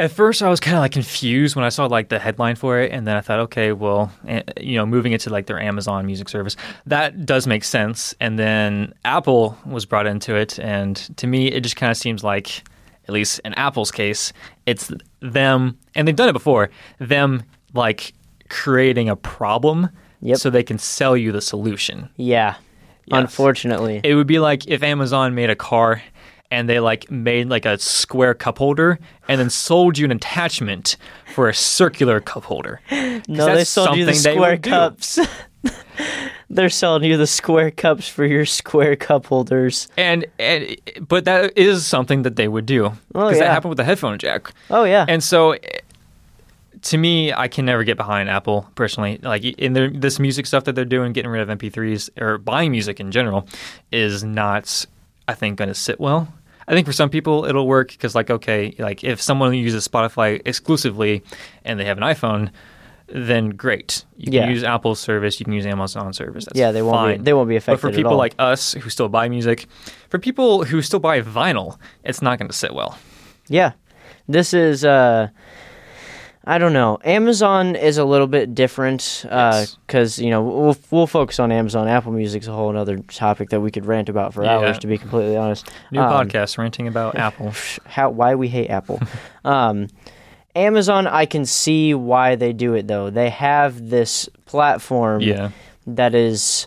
at 0.00 0.10
first 0.10 0.42
I 0.42 0.48
was 0.48 0.60
kind 0.60 0.76
of 0.76 0.80
like 0.80 0.92
confused 0.92 1.56
when 1.56 1.64
I 1.64 1.68
saw 1.68 1.86
like 1.86 2.08
the 2.08 2.18
headline 2.18 2.56
for 2.56 2.80
it, 2.80 2.92
and 2.92 3.06
then 3.06 3.16
I 3.16 3.20
thought, 3.20 3.40
okay, 3.40 3.72
well, 3.72 4.12
eh, 4.26 4.42
you 4.60 4.76
know, 4.76 4.84
moving 4.86 5.12
it 5.12 5.20
to 5.22 5.30
like 5.30 5.46
their 5.46 5.60
Amazon 5.60 6.06
Music 6.06 6.28
service, 6.28 6.56
that 6.86 7.24
does 7.26 7.46
make 7.46 7.64
sense. 7.64 8.14
And 8.20 8.38
then 8.38 8.92
Apple 9.04 9.56
was 9.66 9.86
brought 9.86 10.06
into 10.06 10.34
it, 10.34 10.58
and 10.58 10.96
to 11.16 11.26
me, 11.26 11.48
it 11.48 11.60
just 11.60 11.76
kind 11.76 11.90
of 11.90 11.96
seems 11.96 12.22
like, 12.24 12.62
at 13.08 13.14
least 13.14 13.40
in 13.44 13.54
Apple's 13.54 13.90
case, 13.90 14.32
it's 14.66 14.90
them, 15.20 15.78
and 15.94 16.06
they've 16.06 16.16
done 16.16 16.28
it 16.28 16.32
before, 16.34 16.70
them 16.98 17.42
like 17.74 18.12
creating 18.48 19.08
a 19.08 19.16
problem, 19.16 19.88
Yep. 20.22 20.36
so 20.38 20.50
they 20.50 20.62
can 20.62 20.78
sell 20.78 21.16
you 21.16 21.32
the 21.32 21.40
solution. 21.40 22.08
yeah. 22.16 22.56
Yes. 23.06 23.18
Unfortunately, 23.18 24.00
It 24.04 24.14
would 24.14 24.28
be 24.28 24.38
like 24.38 24.68
if 24.68 24.84
Amazon 24.84 25.34
made 25.34 25.50
a 25.50 25.56
car 25.56 26.00
and 26.50 26.68
they 26.68 26.80
like 26.80 27.10
made 27.10 27.48
like 27.48 27.64
a 27.64 27.78
square 27.78 28.34
cup 28.34 28.58
holder 28.58 28.98
and 29.28 29.40
then 29.40 29.50
sold 29.50 29.98
you 29.98 30.04
an 30.04 30.10
attachment 30.12 30.96
for 31.34 31.48
a 31.48 31.54
circular 31.54 32.20
cup 32.20 32.44
holder. 32.44 32.80
no, 32.90 33.54
they 33.54 33.64
sold 33.64 33.96
you 33.96 34.04
the 34.04 34.14
square 34.14 34.58
cups. 34.58 35.18
They're 36.52 36.68
selling 36.68 37.04
you 37.04 37.16
the 37.16 37.26
square 37.28 37.70
cups 37.70 38.08
for 38.08 38.24
your 38.24 38.44
square 38.44 38.96
cup 38.96 39.26
holders. 39.26 39.86
And, 39.96 40.26
and 40.38 40.74
but 41.06 41.24
that 41.26 41.56
is 41.56 41.86
something 41.86 42.22
that 42.22 42.34
they 42.36 42.48
would 42.48 42.66
do 42.66 42.86
Oh, 42.86 42.92
because 43.14 43.34
yeah. 43.36 43.44
that 43.44 43.50
happened 43.52 43.68
with 43.70 43.76
the 43.76 43.84
headphone 43.84 44.18
jack. 44.18 44.52
Oh 44.68 44.82
yeah. 44.84 45.04
And 45.08 45.22
so 45.22 45.52
eh, 45.52 45.58
to 46.82 46.98
me, 46.98 47.32
I 47.32 47.46
can 47.46 47.66
never 47.66 47.84
get 47.84 47.96
behind 47.96 48.28
Apple 48.28 48.68
personally. 48.74 49.18
Like 49.22 49.44
in 49.44 49.74
their 49.74 49.90
this 49.90 50.18
music 50.18 50.46
stuff 50.46 50.64
that 50.64 50.74
they're 50.74 50.84
doing, 50.84 51.12
getting 51.12 51.30
rid 51.30 51.48
of 51.48 51.56
MP3s 51.58 52.20
or 52.20 52.38
buying 52.38 52.72
music 52.72 52.98
in 52.98 53.12
general, 53.12 53.46
is 53.92 54.24
not, 54.24 54.86
I 55.28 55.34
think, 55.34 55.58
going 55.58 55.68
to 55.68 55.74
sit 55.74 56.00
well. 56.00 56.32
I 56.70 56.72
think 56.72 56.86
for 56.86 56.92
some 56.92 57.10
people 57.10 57.46
it'll 57.46 57.66
work 57.66 57.90
because, 57.90 58.14
like, 58.14 58.30
okay, 58.30 58.76
like 58.78 59.02
if 59.02 59.20
someone 59.20 59.52
uses 59.54 59.86
Spotify 59.88 60.40
exclusively 60.44 61.24
and 61.64 61.80
they 61.80 61.84
have 61.84 61.98
an 61.98 62.04
iPhone, 62.04 62.50
then 63.08 63.50
great. 63.50 64.04
You 64.16 64.30
can 64.30 64.48
use 64.48 64.62
Apple's 64.62 65.00
service. 65.00 65.40
You 65.40 65.44
can 65.44 65.52
use 65.52 65.66
Amazon 65.66 66.12
service. 66.12 66.44
That's 66.44 66.56
yeah, 66.56 66.70
they 66.70 66.82
won't 66.82 66.94
fine. 66.94 67.18
be 67.18 67.24
they 67.24 67.32
won't 67.32 67.48
be 67.48 67.56
affected. 67.56 67.82
But 67.82 67.90
for 67.90 67.96
people 67.96 68.16
like 68.16 68.36
us 68.38 68.74
who 68.74 68.88
still 68.88 69.08
buy 69.08 69.28
music, 69.28 69.66
for 70.10 70.20
people 70.20 70.64
who 70.64 70.80
still 70.80 71.00
buy 71.00 71.20
vinyl, 71.22 71.76
it's 72.04 72.22
not 72.22 72.38
going 72.38 72.48
to 72.48 72.56
sit 72.56 72.72
well. 72.72 72.96
Yeah. 73.48 73.72
This 74.28 74.54
is 74.54 74.84
uh 74.84 75.30
I 76.44 76.56
don't 76.58 76.72
know. 76.72 76.98
Amazon 77.04 77.76
is 77.76 77.98
a 77.98 78.04
little 78.04 78.26
bit 78.26 78.54
different 78.54 79.24
Yes. 79.30 79.76
because 79.86 80.18
you 80.18 80.30
know 80.30 80.42
we'll 80.42 80.76
we'll 80.90 81.06
focus 81.06 81.38
on 81.38 81.52
Amazon. 81.52 81.86
Apple 81.86 82.12
Music's 82.12 82.46
a 82.46 82.52
whole 82.52 82.74
other 82.76 82.98
topic 82.98 83.50
that 83.50 83.60
we 83.60 83.70
could 83.70 83.84
rant 83.84 84.08
about 84.08 84.32
for 84.32 84.42
Yeah. 84.44 84.56
hours. 84.58 84.78
To 84.78 84.86
be 84.86 84.96
completely 84.96 85.36
honest, 85.36 85.70
New 85.90 86.00
Um, 86.00 86.10
podcast 86.10 86.56
ranting 86.56 86.88
about 86.88 87.16
Apple. 87.16 87.52
How 87.86 88.08
why 88.10 88.34
we 88.36 88.48
hate 88.48 88.70
Apple. 88.70 89.00
um, 89.44 89.88
Amazon, 90.56 91.06
I 91.06 91.26
can 91.26 91.44
see 91.44 91.94
why 91.94 92.34
they 92.36 92.52
do 92.52 92.74
it 92.74 92.88
though. 92.88 93.10
They 93.10 93.28
have 93.30 93.90
this 93.90 94.28
platform 94.46 95.20
Yeah, 95.20 95.50
that 95.86 96.14
is 96.14 96.66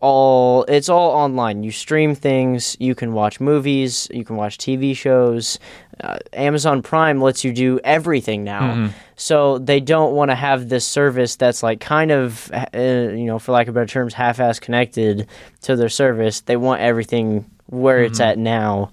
all 0.00 0.62
it's 0.68 0.88
all 0.88 1.10
online 1.10 1.64
you 1.64 1.72
stream 1.72 2.14
things 2.14 2.76
you 2.78 2.94
can 2.94 3.12
watch 3.12 3.40
movies 3.40 4.06
you 4.12 4.24
can 4.24 4.36
watch 4.36 4.56
tv 4.56 4.96
shows 4.96 5.58
uh, 6.02 6.18
amazon 6.32 6.82
prime 6.82 7.20
lets 7.20 7.44
you 7.44 7.52
do 7.52 7.80
everything 7.84 8.44
now. 8.44 8.60
Mhm. 8.74 8.90
so 9.16 9.58
they 9.58 9.80
don't 9.80 10.14
want 10.14 10.30
to 10.30 10.34
have 10.34 10.68
this 10.68 10.84
service 10.84 11.36
that's 11.36 11.62
like 11.62 11.80
kind 11.80 12.10
of 12.10 12.50
uh, 12.52 12.66
you 12.74 13.24
know 13.26 13.38
for 13.38 13.52
lack 13.52 13.66
of 13.68 13.74
better 13.74 13.86
terms 13.86 14.14
half-ass 14.14 14.58
connected 14.60 15.26
to 15.62 15.74
their 15.76 15.88
service. 15.88 16.40
They 16.42 16.56
want 16.56 16.80
everything 16.80 17.44
where 17.66 18.02
it's 18.02 18.20
at 18.20 18.38
now. 18.38 18.90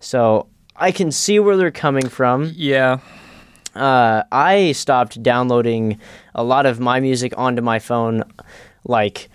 So 0.00 0.46
i 0.76 0.92
can 0.92 1.10
see 1.12 1.38
where 1.40 1.56
they're 1.56 1.70
coming 1.72 2.08
from. 2.08 2.52
Yeah, 2.54 2.98
uh, 3.74 4.22
I 4.32 4.72
stopped 4.72 5.22
downloading 5.22 5.98
a 6.34 6.42
lot 6.44 6.66
of 6.66 6.78
my 6.80 7.00
music 7.00 7.34
onto 7.36 7.62
my 7.62 7.78
phone, 7.78 8.22
like 8.84 9.28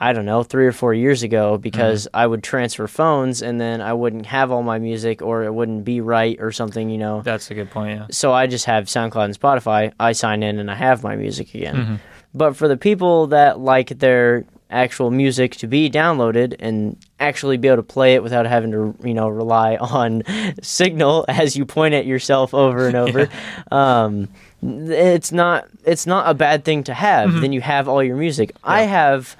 I 0.00 0.12
don't 0.12 0.24
know, 0.26 0.42
three 0.42 0.66
or 0.66 0.72
four 0.72 0.94
years 0.94 1.22
ago, 1.22 1.58
because 1.58 2.04
Mm-hmm. 2.06 2.16
I 2.16 2.26
would 2.26 2.42
transfer 2.42 2.86
phones 2.86 3.42
and 3.42 3.60
then 3.60 3.80
I 3.80 3.92
wouldn't 3.92 4.26
have 4.26 4.50
all 4.52 4.62
my 4.62 4.78
music 4.78 5.22
or 5.22 5.42
it 5.44 5.52
wouldn't 5.52 5.84
be 5.84 6.00
right 6.00 6.36
or 6.40 6.52
something, 6.52 6.88
you 6.90 6.98
know. 6.98 7.22
that's 7.22 7.50
a 7.50 7.54
good 7.54 7.70
point. 7.70 7.98
Yeah, 7.98 8.06
So 8.10 8.32
I 8.32 8.46
just 8.46 8.66
have 8.66 8.84
SoundCloud 8.84 9.24
and 9.24 9.38
Spotify. 9.40 9.92
I 9.98 10.12
sign 10.12 10.42
in 10.42 10.58
and 10.58 10.70
I 10.70 10.74
have 10.74 11.02
my 11.02 11.16
music 11.16 11.54
again. 11.54 11.74
Mm-hmm. 11.76 11.94
But 12.34 12.56
for 12.56 12.68
the 12.68 12.76
people 12.76 13.28
that 13.28 13.58
like 13.58 13.98
their 13.98 14.44
actual 14.70 15.10
music 15.10 15.56
to 15.56 15.66
be 15.66 15.88
downloaded 15.88 16.54
and 16.60 16.94
actually 17.18 17.56
be 17.56 17.66
able 17.68 17.78
to 17.78 17.82
play 17.82 18.14
it 18.14 18.22
without 18.22 18.44
having 18.46 18.70
to, 18.70 18.94
you 19.02 19.14
know, 19.14 19.28
rely 19.28 19.76
on 19.80 20.22
signal 20.62 21.24
as 21.26 21.56
you 21.56 21.64
point 21.64 21.94
at 21.94 22.04
yourself 22.06 22.52
over 22.52 22.86
and 22.86 22.96
over, 23.04 23.28
um, 23.72 24.28
it's 24.62 25.32
not 25.32 25.66
it's 25.84 26.06
not 26.06 26.28
a 26.28 26.34
bad 26.34 26.64
thing 26.64 26.84
to 26.84 26.94
have. 26.94 27.30
Mm-hmm. 27.30 27.40
Then 27.40 27.52
you 27.52 27.60
have 27.62 27.88
all 27.88 28.02
your 28.02 28.16
music. 28.16 28.52
I 28.62 28.82
have 28.82 29.36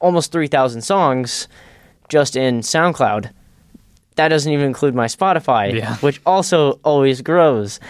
almost 0.00 0.32
three 0.32 0.46
thousand 0.48 0.82
songs 0.82 1.48
just 2.08 2.36
in 2.36 2.60
SoundCloud. 2.60 3.30
That 4.16 4.28
doesn't 4.28 4.50
even 4.50 4.64
include 4.66 4.94
my 4.94 5.06
Spotify, 5.06 5.74
Yeah. 5.74 5.96
which 6.00 6.20
also 6.24 6.72
always 6.84 7.20
grows. 7.20 7.80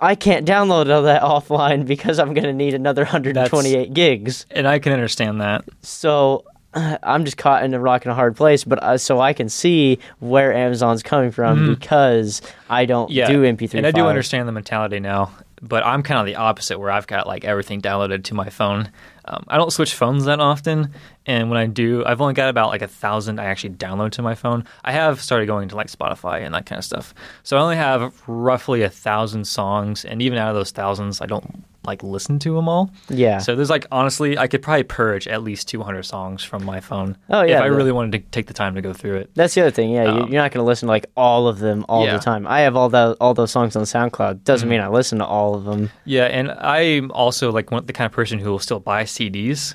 I 0.00 0.14
can't 0.14 0.46
download 0.46 0.90
all 0.94 1.02
that 1.02 1.22
offline 1.34 1.86
because 1.86 2.18
I'm 2.18 2.32
going 2.34 2.44
to 2.44 2.52
need 2.52 2.74
another 2.74 3.02
128 3.02 3.92
gigs. 3.94 4.46
and 4.50 4.66
I 4.68 4.78
can 4.78 4.92
understand 4.92 5.40
that. 5.40 5.64
So 5.82 6.44
uh, 6.74 6.98
I'm 7.02 7.24
just 7.24 7.36
caught 7.38 7.64
in 7.64 7.74
a 7.74 7.80
rock 7.80 8.04
and 8.04 8.12
a 8.12 8.14
hard 8.14 8.36
place. 8.36 8.62
But 8.64 8.82
uh, 8.82 8.98
so 8.98 9.20
I 9.20 9.32
can 9.32 9.48
see 9.48 9.98
where 10.20 10.52
Amazon's 10.54 11.02
coming 11.02 11.30
from 11.30 11.66
because 11.74 12.40
I 12.70 12.84
don't. 12.86 13.10
Yeah, 13.10 13.26
do 13.28 13.42
MP3. 13.42 13.74
and 13.74 13.86
I 13.86 13.90
do 13.90 14.06
understand 14.06 14.46
the 14.48 14.52
mentality 14.52 15.00
now. 15.00 15.30
But 15.62 15.86
I'm 15.86 16.02
kind 16.02 16.20
of 16.20 16.26
the 16.26 16.36
opposite, 16.36 16.78
where 16.78 16.90
I've 16.90 17.06
got 17.06 17.26
like 17.26 17.44
everything 17.44 17.80
downloaded 17.80 18.24
to 18.24 18.34
my 18.34 18.50
phone. 18.50 18.90
Um, 19.24 19.44
I 19.48 19.56
don't 19.56 19.72
switch 19.72 19.94
phones 19.94 20.26
that 20.26 20.38
often, 20.38 20.92
and 21.24 21.50
when 21.50 21.58
I 21.58 21.66
do, 21.66 22.04
I've 22.04 22.20
only 22.20 22.34
got 22.34 22.48
about 22.48 22.68
like 22.68 22.82
a 22.82 22.88
thousand 22.88 23.40
I 23.40 23.46
actually 23.46 23.70
download 23.70 24.12
to 24.12 24.22
my 24.22 24.34
phone. 24.34 24.64
I 24.84 24.92
have 24.92 25.20
started 25.20 25.46
going 25.46 25.68
to 25.70 25.76
like 25.76 25.88
Spotify 25.88 26.44
and 26.44 26.54
that 26.54 26.66
kind 26.66 26.78
of 26.78 26.84
stuff, 26.84 27.14
so 27.42 27.56
I 27.56 27.60
only 27.60 27.76
have 27.76 28.22
roughly 28.26 28.82
a 28.82 28.90
thousand 28.90 29.46
songs, 29.46 30.04
and 30.04 30.22
even 30.22 30.38
out 30.38 30.50
of 30.50 30.54
those 30.54 30.70
thousands, 30.70 31.20
I 31.20 31.26
don't 31.26 31.64
like 31.86 32.02
listen 32.02 32.38
to 32.40 32.54
them 32.54 32.68
all. 32.68 32.90
Yeah. 33.08 33.38
So 33.38 33.54
there's 33.56 33.70
like 33.70 33.86
honestly, 33.90 34.36
I 34.36 34.46
could 34.48 34.60
probably 34.62 34.82
purge 34.82 35.26
at 35.28 35.42
least 35.42 35.68
200 35.68 36.02
songs 36.02 36.42
from 36.44 36.64
my 36.64 36.80
phone. 36.80 37.16
Oh, 37.30 37.42
yeah, 37.42 37.58
if 37.58 37.62
I 37.62 37.66
really 37.66 37.92
wanted 37.92 38.12
to 38.12 38.18
take 38.30 38.46
the 38.46 38.54
time 38.54 38.74
to 38.74 38.82
go 38.82 38.92
through 38.92 39.16
it. 39.16 39.30
That's 39.34 39.54
the 39.54 39.62
other 39.62 39.70
thing. 39.70 39.90
Yeah, 39.90 40.04
Um, 40.04 40.18
you're 40.32 40.42
not 40.42 40.50
going 40.52 40.62
to 40.62 40.66
listen 40.66 40.86
to 40.86 40.90
like 40.92 41.06
all 41.16 41.48
of 41.48 41.58
them 41.60 41.84
all 41.88 42.02
Yeah. 42.04 42.08
Mm-hmm. 42.10 42.16
the 42.18 42.22
time. 42.24 42.46
I 42.46 42.60
have 42.60 42.76
all 42.76 42.88
the 42.88 43.16
all 43.20 43.32
those 43.34 43.50
songs 43.50 43.76
on 43.76 43.84
SoundCloud. 43.84 44.44
Doesn't 44.44 44.68
mean 44.68 44.80
I 44.80 44.88
listen 44.88 45.18
to 45.18 45.26
all 45.26 45.54
of 45.54 45.64
them. 45.64 45.90
Yeah, 46.04 46.24
and 46.24 46.50
I'm 46.50 47.10
also 47.12 47.52
like 47.52 47.70
one 47.70 47.86
the 47.86 47.92
kind 47.92 48.06
of 48.06 48.12
person 48.12 48.38
who 48.38 48.50
will 48.50 48.58
still 48.58 48.80
buy 48.80 49.04
CDs 49.04 49.74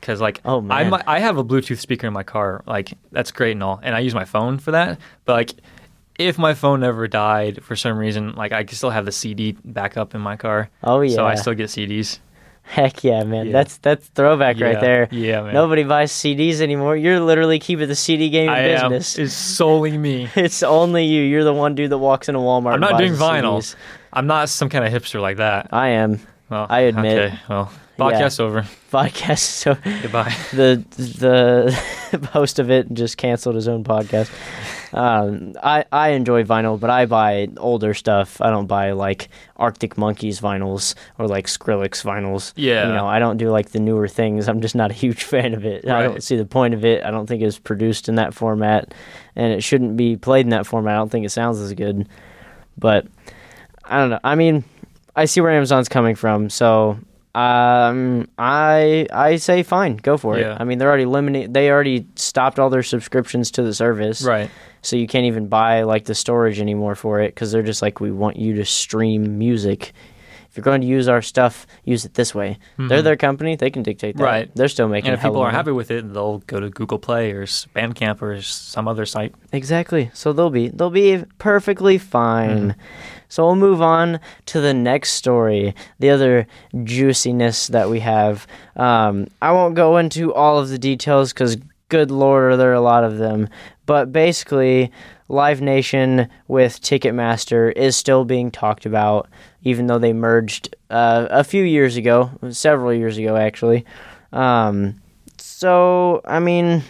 because 0.00 0.20
like 0.20 0.40
Oh, 0.44 0.58
I 0.58 0.82
man. 0.82 0.90
mi- 0.90 0.98
I 1.06 1.20
have 1.20 1.38
a 1.38 1.44
Bluetooth 1.44 1.78
speaker 1.78 2.06
in 2.08 2.12
my 2.12 2.24
car. 2.24 2.62
Like 2.66 2.92
that's 3.12 3.30
great 3.30 3.52
and 3.52 3.62
all, 3.62 3.78
and 3.82 3.94
I 3.94 4.00
use 4.00 4.14
my 4.14 4.24
phone 4.24 4.58
for 4.58 4.72
that. 4.72 4.98
But 5.24 5.32
like 5.34 5.52
if 6.18 6.38
my 6.38 6.54
phone 6.54 6.80
never 6.80 7.08
died 7.08 7.62
for 7.64 7.76
some 7.76 7.96
reason, 7.98 8.34
like 8.34 8.52
I 8.52 8.64
still 8.66 8.90
have 8.90 9.04
the 9.04 9.12
CD 9.12 9.56
backup 9.64 10.14
in 10.14 10.20
my 10.20 10.36
car. 10.36 10.70
Oh 10.82 11.00
yeah. 11.00 11.14
So 11.14 11.26
I 11.26 11.34
still 11.34 11.54
get 11.54 11.68
CDs. 11.68 12.18
Heck 12.64 13.02
yeah, 13.02 13.24
man. 13.24 13.46
Yeah. 13.46 13.52
That's 13.52 13.78
that's 13.78 14.06
throwback 14.08 14.60
right 14.60 14.80
there. 14.80 15.08
Yeah, 15.10 15.42
man. 15.42 15.54
Nobody 15.54 15.82
buys 15.82 16.12
CDs 16.12 16.60
anymore. 16.60 16.96
You're 16.96 17.20
literally 17.20 17.58
keeping 17.58 17.88
the 17.88 17.96
CD 17.96 18.30
game 18.30 18.48
I 18.48 18.60
am. 18.60 18.90
business. 18.90 19.18
It's 19.18 19.34
solely 19.34 19.98
me. 19.98 20.28
It's 20.36 20.62
only 20.62 21.04
you. 21.04 21.22
You're 21.22 21.44
the 21.44 21.52
one 21.52 21.74
dude 21.74 21.90
that 21.90 21.98
walks 21.98 22.28
into 22.28 22.40
Walmart. 22.40 22.74
I'm 22.74 22.80
not 22.80 22.98
doing 22.98 23.14
vinyls. 23.14 23.74
CDs. 23.74 23.76
I'm 24.12 24.26
not 24.26 24.48
some 24.48 24.68
kind 24.68 24.84
of 24.84 24.92
hipster 24.92 25.20
like 25.20 25.38
that. 25.38 25.68
I 25.72 25.88
am. 25.88 26.20
Well, 26.48 26.66
I 26.68 26.80
admit. 26.80 27.18
Okay, 27.18 27.38
well, 27.48 27.72
podcast 27.98 28.38
over. 28.40 28.62
Podcast. 28.90 29.38
So 29.38 29.74
Goodbye. 29.74 30.34
the 30.52 30.84
the 30.96 32.28
host 32.32 32.58
of 32.58 32.70
it 32.70 32.92
just 32.92 33.16
canceled 33.16 33.56
his 33.56 33.68
own 33.68 33.84
podcast. 33.84 34.30
Um, 34.92 35.54
I 35.62 35.84
I 35.90 36.10
enjoy 36.10 36.44
vinyl, 36.44 36.78
but 36.78 36.90
I 36.90 37.06
buy 37.06 37.48
older 37.56 37.94
stuff. 37.94 38.40
I 38.40 38.50
don't 38.50 38.66
buy 38.66 38.92
like 38.92 39.28
Arctic 39.56 39.96
Monkeys 39.96 40.40
vinyls 40.40 40.94
or 41.18 41.26
like 41.26 41.46
Skrillex 41.46 42.04
vinyls. 42.04 42.52
Yeah. 42.56 42.88
you 42.88 42.94
know, 42.94 43.06
I 43.06 43.18
don't 43.18 43.36
do 43.36 43.50
like 43.50 43.70
the 43.70 43.80
newer 43.80 44.08
things. 44.08 44.48
I'm 44.48 44.60
just 44.60 44.74
not 44.74 44.90
a 44.90 44.94
huge 44.94 45.24
fan 45.32 45.54
of 45.54 45.64
it. 45.64 45.88
I 45.88 46.02
don't 46.02 46.22
see 46.22 46.36
the 46.36 46.44
point 46.44 46.74
of 46.74 46.84
it. 46.84 47.04
I 47.04 47.10
don't 47.10 47.26
think 47.26 47.42
it's 47.42 47.58
produced 47.58 48.08
in 48.08 48.16
that 48.16 48.34
format, 48.34 48.92
and 49.36 49.52
it 49.52 49.62
shouldn't 49.62 49.96
be 49.96 50.16
played 50.16 50.46
in 50.46 50.50
that 50.50 50.66
format. 50.66 50.94
I 50.94 50.98
don't 50.98 51.10
think 51.10 51.26
it 51.26 51.30
sounds 51.30 51.58
as 51.58 51.72
good. 51.74 52.08
But 52.78 53.06
I 53.84 53.98
don't 53.98 54.10
know. 54.10 54.20
I 54.24 54.34
mean, 54.34 54.64
I 55.16 55.26
see 55.26 55.40
where 55.40 55.52
Amazon's 55.52 55.88
coming 55.88 56.14
from, 56.14 56.50
so 56.50 56.98
um, 57.34 58.28
I 58.38 59.06
I 59.12 59.36
say 59.36 59.62
fine, 59.62 59.96
go 59.96 60.16
for 60.16 60.38
Yeah. 60.38 60.54
it. 60.54 60.60
I 60.60 60.64
mean, 60.64 60.78
they're 60.78 60.88
already 60.88 61.06
limiting. 61.06 61.52
They 61.52 61.70
already 61.70 62.06
stopped 62.16 62.58
all 62.58 62.70
their 62.70 62.82
subscriptions 62.82 63.50
to 63.52 63.62
the 63.62 63.72
service, 63.74 64.22
Right. 64.22 64.50
so 64.82 64.96
you 64.96 65.06
can't 65.06 65.24
even 65.26 65.46
buy 65.48 65.82
like 65.82 66.04
the 66.04 66.14
storage 66.14 66.60
anymore 66.60 66.94
for 66.94 67.20
it 67.20 67.34
because 67.34 67.50
they're 67.52 67.62
just 67.62 67.82
like, 67.82 68.00
we 68.00 68.10
want 68.10 68.36
you 68.36 68.54
to 68.56 68.64
stream 68.64 69.38
music. 69.38 69.92
If 70.50 70.58
you're 70.58 70.64
going 70.64 70.82
to 70.82 70.86
use 70.86 71.08
our 71.08 71.22
stuff, 71.22 71.66
use 71.82 72.04
it 72.04 72.12
this 72.12 72.34
way. 72.34 72.58
They're 72.76 73.00
their 73.00 73.16
company; 73.16 73.56
they 73.56 73.70
can 73.70 73.82
dictate 73.82 74.16
that. 74.18 74.22
Mm-hmm. 74.22 74.32
Right. 74.34 74.50
They're 74.54 74.68
still 74.68 74.86
making. 74.86 75.08
And 75.08 75.14
if 75.16 75.22
people 75.22 75.40
aren't 75.40 75.54
happy 75.54 75.70
with 75.72 75.90
it, 75.90 76.12
they'll 76.12 76.40
go 76.40 76.60
to 76.60 76.68
Google 76.68 76.98
Play 76.98 77.32
or 77.32 77.46
Bandcamp 77.46 78.20
or 78.20 78.42
some 78.42 78.86
other 78.86 79.06
site. 79.06 79.34
Exactly. 79.50 80.10
So 80.12 80.34
they'll 80.34 80.50
be 80.50 80.68
they'll 80.68 80.90
be 80.90 81.24
perfectly 81.38 81.96
fine. 81.96 82.76
So 83.32 83.46
we'll 83.46 83.56
move 83.56 83.80
on 83.80 84.20
to 84.44 84.60
the 84.60 84.74
next 84.74 85.14
story, 85.14 85.74
the 85.98 86.10
other 86.10 86.46
juiciness 86.84 87.68
that 87.68 87.88
we 87.88 88.00
have. 88.00 88.46
Um, 88.76 89.26
I 89.40 89.52
won't 89.52 89.74
go 89.74 89.96
into 89.96 90.34
all 90.34 90.58
of 90.58 90.68
the 90.68 90.76
details 90.76 91.32
because, 91.32 91.56
good 91.88 92.10
lord, 92.10 92.52
are 92.52 92.56
there 92.58 92.74
a 92.74 92.80
lot 92.82 93.04
of 93.04 93.16
them. 93.16 93.48
But 93.86 94.12
basically, 94.12 94.92
Live 95.30 95.62
Nation 95.62 96.28
with 96.46 96.82
Ticketmaster 96.82 97.72
is 97.72 97.96
still 97.96 98.26
being 98.26 98.50
talked 98.50 98.84
about, 98.84 99.30
even 99.62 99.86
though 99.86 99.98
they 99.98 100.12
merged 100.12 100.76
uh, 100.90 101.26
a 101.30 101.42
few 101.42 101.64
years 101.64 101.96
ago, 101.96 102.30
several 102.50 102.92
years 102.92 103.16
ago 103.16 103.36
actually. 103.36 103.86
Um, 104.34 105.00
so 105.38 106.20
I 106.26 106.38
mean 106.38 106.82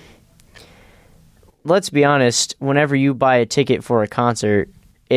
let's 1.64 1.90
be 1.90 2.04
honest, 2.04 2.56
whenever 2.58 2.96
you 2.96 3.14
buy 3.14 3.36
a 3.36 3.46
ticket 3.46 3.84
for 3.84 4.02
a 4.02 4.08
concert, 4.08 4.68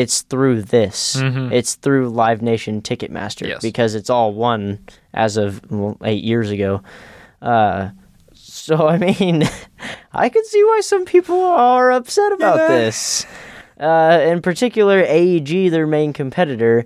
it's 0.01 0.21
through 0.23 0.61
this. 0.63 1.15
Mhm. 1.17 1.51
It's 1.51 1.75
through 1.75 2.09
Live 2.09 2.41
Nation 2.41 2.81
Ticketmaster 2.81 3.47
Yes. 3.47 3.61
because 3.61 3.95
it's 3.95 4.09
all 4.09 4.33
one 4.33 4.79
as 5.13 5.37
of 5.37 5.61
eight 6.03 6.23
years 6.23 6.49
ago. 6.51 6.81
Uh, 7.41 7.89
so 8.33 8.87
I 8.93 8.97
mean, 8.97 9.43
I 10.13 10.29
can 10.29 10.43
see 10.45 10.63
why 10.63 10.81
some 10.81 11.05
people 11.05 11.41
are 11.41 11.91
upset 11.91 12.31
about 12.33 12.57
Yeah. 12.57 12.67
this. 12.67 13.25
uh, 13.79 14.19
in 14.23 14.41
particular 14.41 14.99
AEG, 15.03 15.69
their 15.69 15.85
main 15.87 16.13
competitor, 16.13 16.85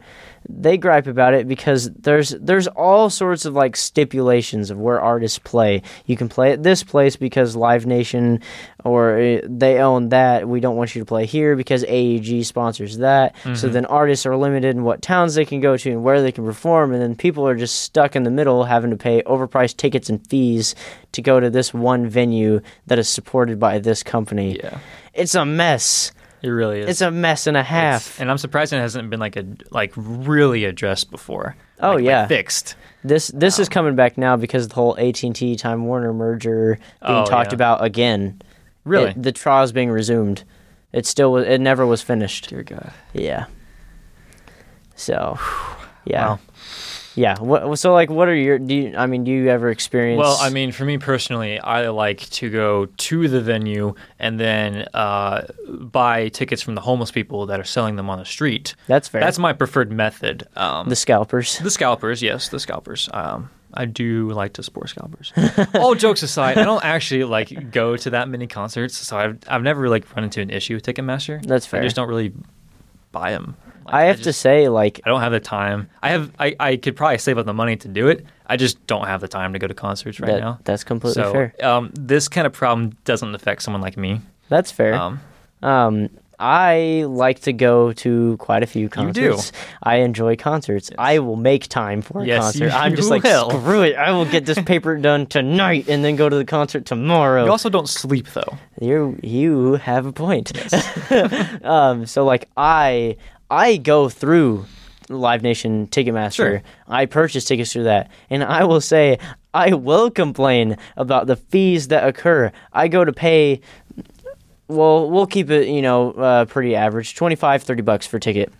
they 0.52 0.78
gripe 0.78 1.06
about 1.06 1.36
it 1.36 1.48
because 1.48 1.92
there's 1.92 2.32
there's 2.32 2.68
all 2.68 3.10
sorts 3.12 3.46
of 3.46 3.54
like 3.54 3.76
stipulations 3.76 4.72
of 4.72 4.80
where 4.80 5.00
artists 5.00 5.38
play. 5.38 5.84
You 6.06 6.18
can 6.18 6.28
play 6.28 6.52
at 6.52 6.64
this 6.64 6.82
place 6.84 7.16
because 7.16 7.56
Live 7.56 7.86
Nation 7.86 8.42
or 8.84 9.20
uh, 9.20 9.40
they 9.44 9.78
own 9.80 10.10
that. 10.10 10.48
We 10.50 10.60
don't 10.60 10.76
want 10.76 10.96
you 10.96 11.02
to 11.02 11.06
play 11.06 11.26
here 11.28 11.56
because 11.56 11.84
AEG 11.84 12.46
sponsors 12.46 12.98
that. 12.98 13.36
So 13.56 13.68
then 13.70 13.86
artists 13.86 14.26
are 14.26 14.36
limited 14.36 14.76
in 14.76 14.84
what 14.84 15.02
towns 15.02 15.36
they 15.36 15.46
can 15.46 15.60
go 15.60 15.78
to 15.78 15.92
and 15.92 16.04
where 16.04 16.22
they 16.22 16.32
can 16.32 16.46
perform, 16.46 16.94
and 16.94 17.02
then 17.02 17.16
people 17.16 17.48
are 17.48 17.56
just 17.56 17.82
stuck 17.82 18.16
in 18.16 18.24
the 18.24 18.32
middle 18.32 18.64
having 18.64 18.90
to 18.90 18.98
pay 18.98 19.22
overpriced 19.24 19.78
tickets 19.78 20.10
and 20.10 20.26
fees 20.28 20.74
to 21.12 21.22
go 21.22 21.40
to 21.40 21.50
this 21.50 21.74
one 21.74 22.08
venue 22.08 22.62
that 22.88 22.98
is 22.98 23.08
supported 23.08 23.60
by 23.60 23.78
this 23.80 24.02
company. 24.04 24.58
Yeah, 24.58 24.80
It's 25.14 25.36
a 25.36 25.46
mess. 25.46 26.12
It 26.42 26.50
really 26.50 26.80
is. 26.82 26.90
It's 26.90 27.02
a 27.02 27.12
mess 27.12 27.48
and 27.48 27.58
a 27.58 27.64
half. 27.64 28.20
and 28.20 28.30
I'm 28.32 28.38
surprised 28.38 28.72
it 28.74 28.78
hasn't 28.78 29.10
been 29.10 29.20
like 29.20 29.36
a 29.36 29.46
like 29.72 29.94
really 29.96 30.66
addressed 30.66 31.12
before. 31.12 31.56
Oh, 31.82 31.90
Like- 31.90 31.96
like 31.98 32.06
yeah. 32.06 32.28
fixed. 32.28 32.76
This 33.04 33.30
this 33.30 33.60
is 33.60 33.68
um, 33.68 33.72
coming 33.72 33.96
back 33.96 34.18
now 34.18 34.36
because 34.36 34.64
of 34.66 34.70
the 34.70 34.76
whole 34.76 34.98
AT 34.98 35.24
and 35.24 35.36
T 35.36 35.56
Time 35.56 35.86
Warner 35.86 36.14
merger 36.14 36.78
being 37.06 37.18
Oh, 37.20 37.26
talked 37.26 37.52
yeah. 37.52 37.56
about 37.56 37.84
again. 37.84 38.42
Really? 38.84 39.12
It- 39.12 39.22
the 39.24 39.32
trial 39.32 39.64
is 39.64 39.72
being 39.72 39.90
resumed. 39.90 40.44
It 40.92 41.06
still 41.06 41.32
was. 41.32 41.46
It 41.48 41.60
never 41.62 41.86
was 41.86 42.02
finished. 42.02 42.50
Dear 42.50 42.64
God. 42.64 42.92
Yeah. 43.14 43.46
So, 44.96 45.40
yeah, 46.06 46.28
Wow. 46.32 46.40
Yeah. 47.20 47.38
What? 47.38 47.78
So, 47.78 47.92
like, 47.92 48.10
what 48.10 48.30
are 48.30 48.36
your? 48.36 48.58
Do 48.58 48.74
you? 48.74 48.96
I 48.96 49.06
mean, 49.06 49.26
do 49.26 49.32
you 49.32 49.50
ever 49.50 49.70
experience? 49.70 50.20
Well, 50.20 50.38
I 50.40 50.50
mean, 50.50 50.72
for 50.72 50.86
me 50.86 50.98
personally, 50.98 51.60
I 51.60 51.90
like 51.90 52.22
to 52.32 52.50
go 52.50 52.86
to 52.86 53.28
the 53.28 53.42
venue 53.42 53.94
and 54.20 54.40
then 54.40 54.88
uh, 54.94 55.46
buy 55.68 56.30
tickets 56.30 56.62
from 56.62 56.76
the 56.76 56.82
homeless 56.82 57.12
people 57.12 57.46
that 57.48 57.60
are 57.60 57.66
selling 57.66 57.98
them 57.98 58.10
on 58.10 58.20
the 58.20 58.26
street. 58.26 58.74
that's 58.88 59.10
fair. 59.10 59.20
That's 59.20 59.38
my 59.38 59.52
preferred 59.52 59.92
method. 59.92 60.48
Um, 60.56 60.88
the 60.88 60.96
scalpers. 60.96 61.60
the 61.60 61.72
scalpers, 61.72 62.22
yes, 62.22 62.48
the 62.48 62.60
scalpers. 62.60 63.10
Um, 63.12 63.50
I 63.74 63.84
do 63.84 64.30
like 64.30 64.54
to 64.54 64.64
support 64.64 64.88
scalpers. 64.88 65.34
All 65.76 65.96
jokes 65.96 66.24
aside, 66.24 66.58
I 66.58 66.64
don't 66.64 66.84
actually 66.86 67.26
like 67.26 67.72
go 67.72 67.98
to 67.98 68.10
that 68.12 68.30
many 68.30 68.48
concerts, 68.48 68.98
so 68.98 69.18
I've 69.18 69.40
I've 69.46 69.64
never 69.64 69.90
like 69.90 70.06
run 70.16 70.24
into 70.24 70.40
an 70.40 70.52
issue 70.52 70.76
with 70.76 70.86
Ticketmaster. 70.86 71.46
That's 71.46 71.66
fair. 71.66 71.82
I 71.82 71.84
just 71.84 71.98
don't 71.98 72.08
really 72.08 72.32
buy 73.12 73.32
them. 73.32 73.58
I 73.86 74.04
have 74.06 74.22
to 74.22 74.34
say, 74.34 74.70
like, 74.70 75.02
I 75.06 75.10
don't 75.10 75.22
have 75.22 75.32
the 75.32 75.40
time. 75.40 75.90
I 76.04 76.10
have. 76.10 76.32
I, 76.40 76.56
I 76.60 76.76
could 76.78 76.96
probably 76.96 77.18
save 77.18 77.38
up 77.38 77.46
the 77.46 77.54
money 77.54 77.76
to 77.78 77.88
do 77.88 78.08
it. 78.08 78.26
I 78.46 78.58
just 78.58 78.86
don't 78.88 79.06
have 79.06 79.22
the 79.22 79.28
time 79.28 79.54
to 79.54 79.60
go 79.60 79.68
to 79.68 79.74
concerts 79.74 80.20
right 80.20 80.28
that, 80.32 80.40
now. 80.40 80.60
that's 80.64 80.84
completely 80.84 81.22
so 81.24 81.32
fair. 81.32 81.54
Um, 81.64 81.92
this 81.94 82.28
kind 82.28 82.48
of 82.48 82.54
problem 82.54 82.98
doesn't 83.06 83.34
affect 83.36 83.62
someone 83.64 83.82
like 83.82 83.98
me. 83.98 84.22
That's 84.50 84.72
fair. 84.72 84.94
Um, 84.96 85.20
Um, 85.62 86.10
I 86.42 87.04
like 87.06 87.42
to 87.42 87.52
go 87.54 87.92
to 87.92 88.38
quite 88.38 88.64
a 88.64 88.66
few 88.66 88.88
do. 88.88 88.90
concerts. 88.90 89.52
I 89.84 89.98
enjoy 89.98 90.38
concerts. 90.38 90.90
I 90.98 91.20
will 91.20 91.36
make 91.36 91.68
time 91.68 92.02
for 92.02 92.22
a 92.22 92.26
Yes, 92.26 92.44
concert. 92.44 92.64
you 92.66 92.72
I'm 92.72 92.96
just 92.96 93.10
like 93.10 93.24
will. 93.24 93.50
screw 93.50 93.82
it. 93.82 93.98
I 93.98 94.12
will 94.12 94.24
get 94.26 94.46
this 94.46 94.58
paper 94.62 94.96
done 94.96 95.26
tonight 95.26 95.90
and 95.90 96.02
then 96.04 96.16
go 96.16 96.30
to 96.30 96.36
the 96.38 96.46
concert 96.46 96.86
tomorrow. 96.86 97.44
you 97.44 97.52
also 97.52 97.68
don't 97.70 97.90
sleep 97.90 98.26
though. 98.34 98.58
you 98.80 99.20
you 99.22 99.74
have 99.76 100.06
a 100.06 100.14
point. 100.14 100.54
um, 101.66 102.06
so 102.06 102.24
like 102.24 102.50
I 102.56 103.18
I 103.50 103.78
go 103.78 104.10
through 104.10 104.66
Live 105.10 105.42
Nation 105.42 105.88
Ticketmaster. 105.88 106.34
Sure. 106.36 106.64
I 106.88 107.06
purchase 107.06 107.46
tickets 107.46 107.74
through 107.74 107.84
that, 107.86 108.12
and 108.30 108.44
I 108.44 108.64
will 108.66 108.82
say 108.82 109.18
I 109.54 109.74
will 109.74 110.12
complain 110.12 110.78
about 110.98 111.28
the 111.28 111.36
fees 111.36 111.88
that 111.88 112.08
occur. 112.08 112.52
I 112.74 112.88
go 112.88 113.04
to 113.04 113.12
pay. 113.14 113.62
Well, 114.68 115.10
we'll 115.10 115.26
keep 115.26 115.50
it, 115.50 115.68
you 115.68 115.82
know, 115.82 116.12
uh, 116.12 116.46
pretty 116.46 116.76
average 116.76 117.16
25, 117.16 117.64
30 117.64 117.82
bucks 117.82 118.06
for 118.06 118.20
ticket. 118.20 118.54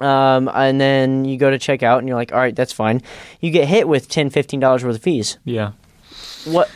Um, 0.00 0.50
and 0.52 0.80
then 0.80 1.24
you 1.24 1.36
go 1.36 1.50
to 1.50 1.58
check 1.58 1.84
out, 1.84 2.00
and 2.00 2.08
you're 2.08 2.16
like, 2.16 2.32
all 2.32 2.38
right, 2.38 2.56
that's 2.56 2.72
fine. 2.72 3.00
You 3.40 3.50
get 3.52 3.68
hit 3.68 3.86
with 3.86 4.08
10 4.08 4.30
$15 4.30 4.60
worth 4.82 4.96
of 4.96 5.02
fees 5.02 5.38
Yeah. 5.44 5.72
what 6.46 6.68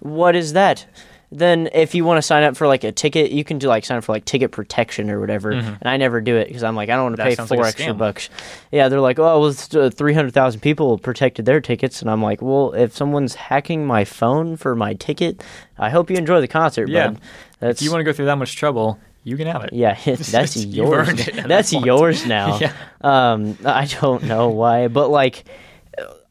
what 0.00 0.34
is 0.36 0.52
that 0.54 0.84
then 1.34 1.68
if 1.72 1.94
you 1.94 2.04
want 2.04 2.18
to 2.18 2.22
sign 2.22 2.42
up 2.42 2.56
for 2.56 2.66
like 2.66 2.84
a 2.84 2.92
ticket 2.92 3.30
you 3.30 3.42
can 3.42 3.58
do 3.58 3.66
like 3.66 3.84
sign 3.84 3.96
up 3.98 4.04
for 4.04 4.12
like 4.12 4.24
ticket 4.24 4.52
protection 4.52 5.08
or 5.10 5.18
whatever 5.18 5.50
and 5.52 5.78
i 5.86 5.96
never 5.96 6.20
do 6.20 6.36
it 6.36 6.46
because 6.46 6.62
i'm 6.62 6.76
like 6.76 6.88
i 6.90 6.94
don't 6.94 7.04
want 7.04 7.16
to 7.16 7.22
Mm-hmm. 7.22 7.42
Pay 7.42 7.46
four 7.46 7.56
like 7.64 7.74
extra 7.74 7.94
bucks 7.94 8.28
yeah 8.70 8.88
they're 8.88 9.00
like 9.00 9.18
oh 9.18 9.40
well 9.40 9.84
uh, 9.84 9.90
300000 9.90 10.60
people 10.60 10.98
protected 10.98 11.46
their 11.46 11.60
tickets 11.60 12.02
and 12.02 12.10
i'm 12.10 12.22
like 12.22 12.42
well 12.42 12.72
if 12.74 12.94
someone's 12.94 13.34
hacking 13.34 13.86
my 13.86 14.04
phone 14.04 14.56
for 14.56 14.74
my 14.76 14.94
ticket 14.94 15.42
i 15.78 15.88
hope 15.90 16.10
you 16.10 16.16
enjoy 16.16 16.40
the 16.40 16.48
concert 16.48 16.88
Yeah. 16.88 17.14
If 17.60 17.80
you 17.80 17.90
want 17.90 18.00
to 18.00 18.04
go 18.04 18.12
through 18.12 18.26
that 18.26 18.38
much 18.38 18.56
trouble, 18.56 18.98
you 19.22 19.36
can 19.36 19.46
have 19.46 19.62
it. 19.62 19.72
yeah, 19.72 19.96
that's 20.04 20.56
yours. 20.64 21.08
earned 21.08 21.20
it 21.20 21.38
at 21.38 21.46
That's 21.48 21.70
that 21.70 21.84
yours 21.86 22.26
now. 22.26 22.58
Yeah. 22.60 22.72
Um, 23.00 23.56
I 23.64 23.86
don't 23.86 24.24
know 24.24 24.48
why, 24.48 24.88
but 24.88 25.10
like, 25.10 25.44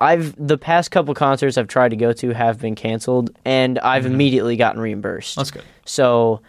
I've 0.01 0.35
the 0.35 0.57
past 0.57 0.91
couple 0.91 1.13
concerts 1.13 1.57
I've 1.57 1.67
tried 1.67 1.89
to 1.89 1.95
go 1.95 2.11
to 2.11 2.33
have 2.33 2.59
been 2.59 2.75
canceled, 2.75 3.29
and 3.45 3.79
I've 3.79 4.05
immediately 4.05 4.57
gotten 4.57 4.81
reimbursed. 4.81 5.33
Mm-hmm. 5.33 5.39
That's 5.39 5.51
good. 5.51 5.63
So, 5.85 6.41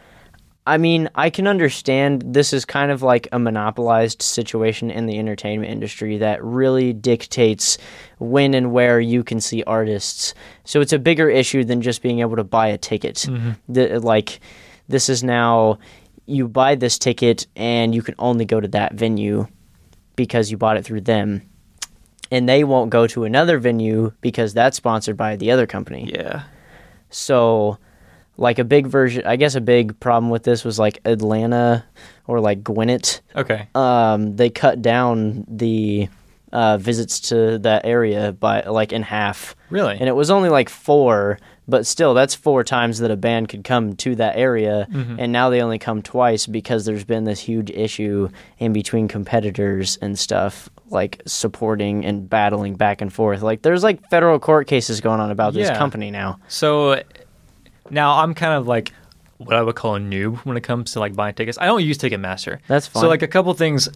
I 0.66 0.78
mean, 0.78 1.10
I 1.14 1.28
can 1.28 1.46
understand 1.46 2.22
this 2.24 2.52
is 2.52 2.64
kind 2.64 2.90
of 2.90 3.02
like 3.02 3.28
a 3.30 3.38
monopolized 3.38 4.22
situation 4.22 4.90
in 4.90 5.06
the 5.06 5.18
entertainment 5.18 5.70
industry 5.70 6.18
that 6.18 6.42
really 6.42 6.92
dictates 6.92 7.78
when 8.18 8.54
and 8.54 8.72
where 8.72 9.00
you 9.00 9.22
can 9.22 9.40
see 9.40 9.62
artists. 9.64 10.34
So 10.64 10.80
it's 10.80 10.92
a 10.92 10.98
bigger 10.98 11.28
issue 11.28 11.64
than 11.64 11.82
just 11.82 12.00
being 12.00 12.20
able 12.20 12.36
to 12.36 12.44
buy 12.44 12.68
a 12.68 12.78
ticket. 12.78 13.26
The, 13.68 14.00
like, 14.00 14.40
this 14.88 15.08
is 15.08 15.22
now 15.22 15.78
you 16.26 16.48
buy 16.48 16.76
this 16.76 16.98
ticket 16.98 17.46
and 17.56 17.94
you 17.94 18.02
can 18.02 18.14
only 18.18 18.44
go 18.44 18.60
to 18.60 18.68
that 18.68 18.94
venue 18.94 19.46
because 20.16 20.50
you 20.50 20.56
bought 20.56 20.76
it 20.76 20.84
through 20.84 21.02
them. 21.02 21.42
And 22.32 22.48
they 22.48 22.64
won't 22.64 22.90
go 22.90 23.06
to 23.06 23.22
another 23.24 23.58
venue 23.58 24.12
because 24.22 24.54
that's 24.54 24.76
sponsored 24.76 25.16
by 25.16 25.36
the 25.36 25.50
other 25.52 25.66
company. 25.66 26.10
Yeah. 26.12 26.44
So, 27.10 27.78
like 28.36 28.58
a 28.58 28.64
big 28.64 28.86
version, 28.86 29.24
I 29.26 29.36
guess 29.36 29.54
a 29.54 29.60
big 29.60 29.98
problem 30.00 30.30
with 30.30 30.42
this 30.42 30.64
was 30.64 30.78
like 30.78 30.98
Atlanta 31.04 31.84
or 32.26 32.40
like 32.40 32.64
Gwinnett. 32.64 33.20
Okay. 33.36 33.68
Um, 33.74 34.36
they 34.36 34.48
cut 34.50 34.80
down 34.80 35.44
the 35.46 36.08
uh, 36.52 36.78
visits 36.78 37.20
to 37.28 37.58
that 37.60 37.84
area 37.84 38.32
by 38.32 38.62
like 38.62 38.92
in 38.92 39.02
half, 39.02 39.54
Really? 39.70 39.96
and 39.98 40.08
it 40.08 40.16
was 40.16 40.30
only 40.30 40.48
like 40.48 40.68
four. 40.68 41.38
But 41.68 41.86
still, 41.86 42.12
that's 42.12 42.34
four 42.34 42.64
times 42.64 42.98
that 42.98 43.10
a 43.12 43.16
band 43.16 43.48
could 43.48 43.62
come 43.62 43.94
to 43.96 44.16
that 44.16 44.36
area, 44.36 44.88
and 44.92 45.30
now 45.30 45.48
they 45.48 45.62
only 45.62 45.78
come 45.78 46.02
twice 46.02 46.46
because 46.46 46.84
there's 46.84 47.04
been 47.04 47.22
this 47.22 47.38
huge 47.38 47.70
issue 47.70 48.28
in 48.58 48.72
between 48.72 49.06
competitors 49.06 49.96
and 50.02 50.18
stuff, 50.18 50.68
like 50.92 51.22
supporting 51.26 52.04
and 52.04 52.28
battling 52.28 52.74
back 52.74 53.00
and 53.00 53.12
forth. 53.12 53.42
Like 53.42 53.62
there's 53.62 53.82
like 53.82 54.08
federal 54.10 54.38
court 54.38 54.66
cases 54.66 55.00
going 55.00 55.20
on 55.20 55.30
about 55.30 55.54
this 55.54 55.68
Yeah. 55.68 55.78
company 55.78 56.10
now. 56.10 56.38
So 56.48 57.02
now 57.90 58.18
I'm 58.18 58.34
kind 58.34 58.52
of 58.54 58.66
like 58.66 58.92
what 59.38 59.56
I 59.56 59.62
would 59.62 59.74
call 59.74 59.96
a 59.96 59.98
noob 59.98 60.36
when 60.44 60.56
it 60.56 60.60
comes 60.62 60.92
to 60.92 61.00
like 61.00 61.14
buying 61.16 61.34
tickets. 61.34 61.58
I 61.58 61.66
don't 61.66 61.82
use 61.82 61.98
Ticketmaster. 61.98 62.58
That's 62.68 62.86
fine. 62.86 63.00
So 63.00 63.08
like 63.08 63.22
a 63.22 63.28
couple 63.28 63.52
things 63.54 63.88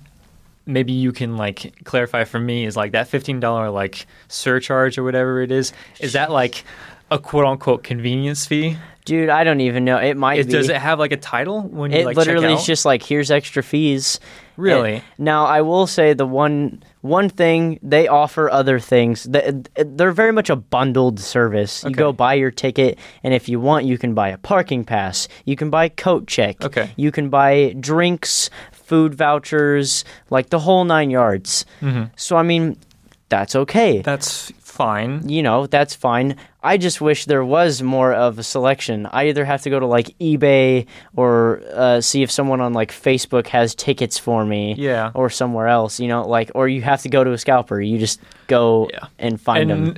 maybe 0.68 0.92
you 0.92 1.12
can 1.12 1.36
like 1.36 1.74
clarify 1.84 2.24
for 2.24 2.40
me 2.40 2.64
is 2.64 2.76
like 2.76 2.90
that 2.92 3.08
$15 3.08 3.72
like 3.72 4.06
surcharge 4.28 4.98
or 4.98 5.04
whatever 5.04 5.40
it 5.42 5.52
is. 5.52 5.72
Is 6.00 6.14
that 6.14 6.30
like 6.32 6.64
a 7.10 7.18
quote 7.18 7.44
unquote 7.44 7.84
convenience 7.84 8.46
fee? 8.46 8.76
Dude, 9.04 9.28
I 9.28 9.44
don't 9.44 9.60
even 9.60 9.84
know. 9.84 9.98
It 9.98 10.16
might 10.16 10.40
It, 10.40 10.46
be. 10.46 10.52
does 10.52 10.68
it 10.68 10.76
have 10.78 10.98
like 10.98 11.12
a 11.12 11.16
title 11.16 11.62
when 11.62 11.92
you 11.92 11.98
it 11.98 12.06
like 12.06 12.16
literally 12.16 12.48
check 12.48 12.54
is 12.56 12.60
out? 12.62 12.66
just 12.66 12.84
like 12.84 13.02
here's 13.04 13.30
extra 13.30 13.62
fees. 13.62 14.18
Really? 14.56 15.02
Now 15.18 15.44
I 15.46 15.60
will 15.62 15.86
say 15.86 16.14
the 16.14 16.26
one 16.26 16.82
one 17.02 17.28
thing 17.28 17.78
they 17.82 18.08
offer 18.08 18.50
other 18.50 18.78
things. 18.80 19.24
That 19.24 19.68
they're 19.96 20.12
very 20.12 20.32
much 20.32 20.50
a 20.50 20.56
bundled 20.56 21.20
service. 21.20 21.82
You 21.84 21.90
Okay. 21.90 21.98
go 21.98 22.12
buy 22.12 22.34
your 22.34 22.50
ticket, 22.50 22.98
and 23.22 23.32
if 23.34 23.48
you 23.48 23.60
want, 23.60 23.84
you 23.86 23.98
can 23.98 24.14
buy 24.14 24.28
a 24.30 24.38
parking 24.38 24.84
pass. 24.84 25.28
You 25.44 25.56
can 25.56 25.70
buy 25.70 25.88
coat 25.88 26.26
check. 26.26 26.64
Okay. 26.64 26.90
You 26.96 27.12
can 27.12 27.28
buy 27.28 27.74
drinks, 27.78 28.50
food 28.72 29.14
vouchers, 29.14 30.04
like 30.30 30.50
the 30.50 30.58
whole 30.60 30.84
nine 30.84 31.10
yards. 31.10 31.64
Mm-hmm. 31.80 32.04
So 32.16 32.36
I 32.36 32.42
mean, 32.42 32.76
that's 33.28 33.54
okay. 33.56 34.02
That's 34.02 34.52
fine. 34.76 35.28
you 35.28 35.42
know, 35.42 35.66
that's 35.66 35.94
fine. 35.94 36.36
I 36.62 36.76
just 36.76 37.00
wish 37.00 37.24
there 37.24 37.44
was 37.44 37.82
more 37.82 38.12
of 38.12 38.38
a 38.38 38.42
selection. 38.42 39.06
I 39.06 39.28
either 39.28 39.44
have 39.44 39.62
to 39.62 39.70
go 39.70 39.80
to 39.80 39.86
like 39.86 40.16
eBay 40.20 40.86
or 41.16 41.62
uh, 41.74 42.00
see 42.00 42.22
if 42.22 42.30
someone 42.30 42.60
on 42.60 42.72
like 42.72 42.92
Facebook 42.92 43.46
has 43.48 43.74
tickets 43.74 44.18
for 44.18 44.44
me, 44.44 44.74
Yeah. 44.76 45.10
or 45.14 45.30
somewhere 45.30 45.68
else. 45.68 45.98
You 46.00 46.08
know, 46.08 46.26
like 46.28 46.50
or 46.54 46.68
you 46.68 46.82
have 46.82 47.02
to 47.02 47.08
go 47.08 47.24
to 47.24 47.32
a 47.32 47.38
scalper. 47.38 47.80
You 47.80 47.98
just 47.98 48.20
go 48.46 48.88
Yeah. 48.92 49.06
and 49.18 49.40
find 49.40 49.70
them. 49.70 49.94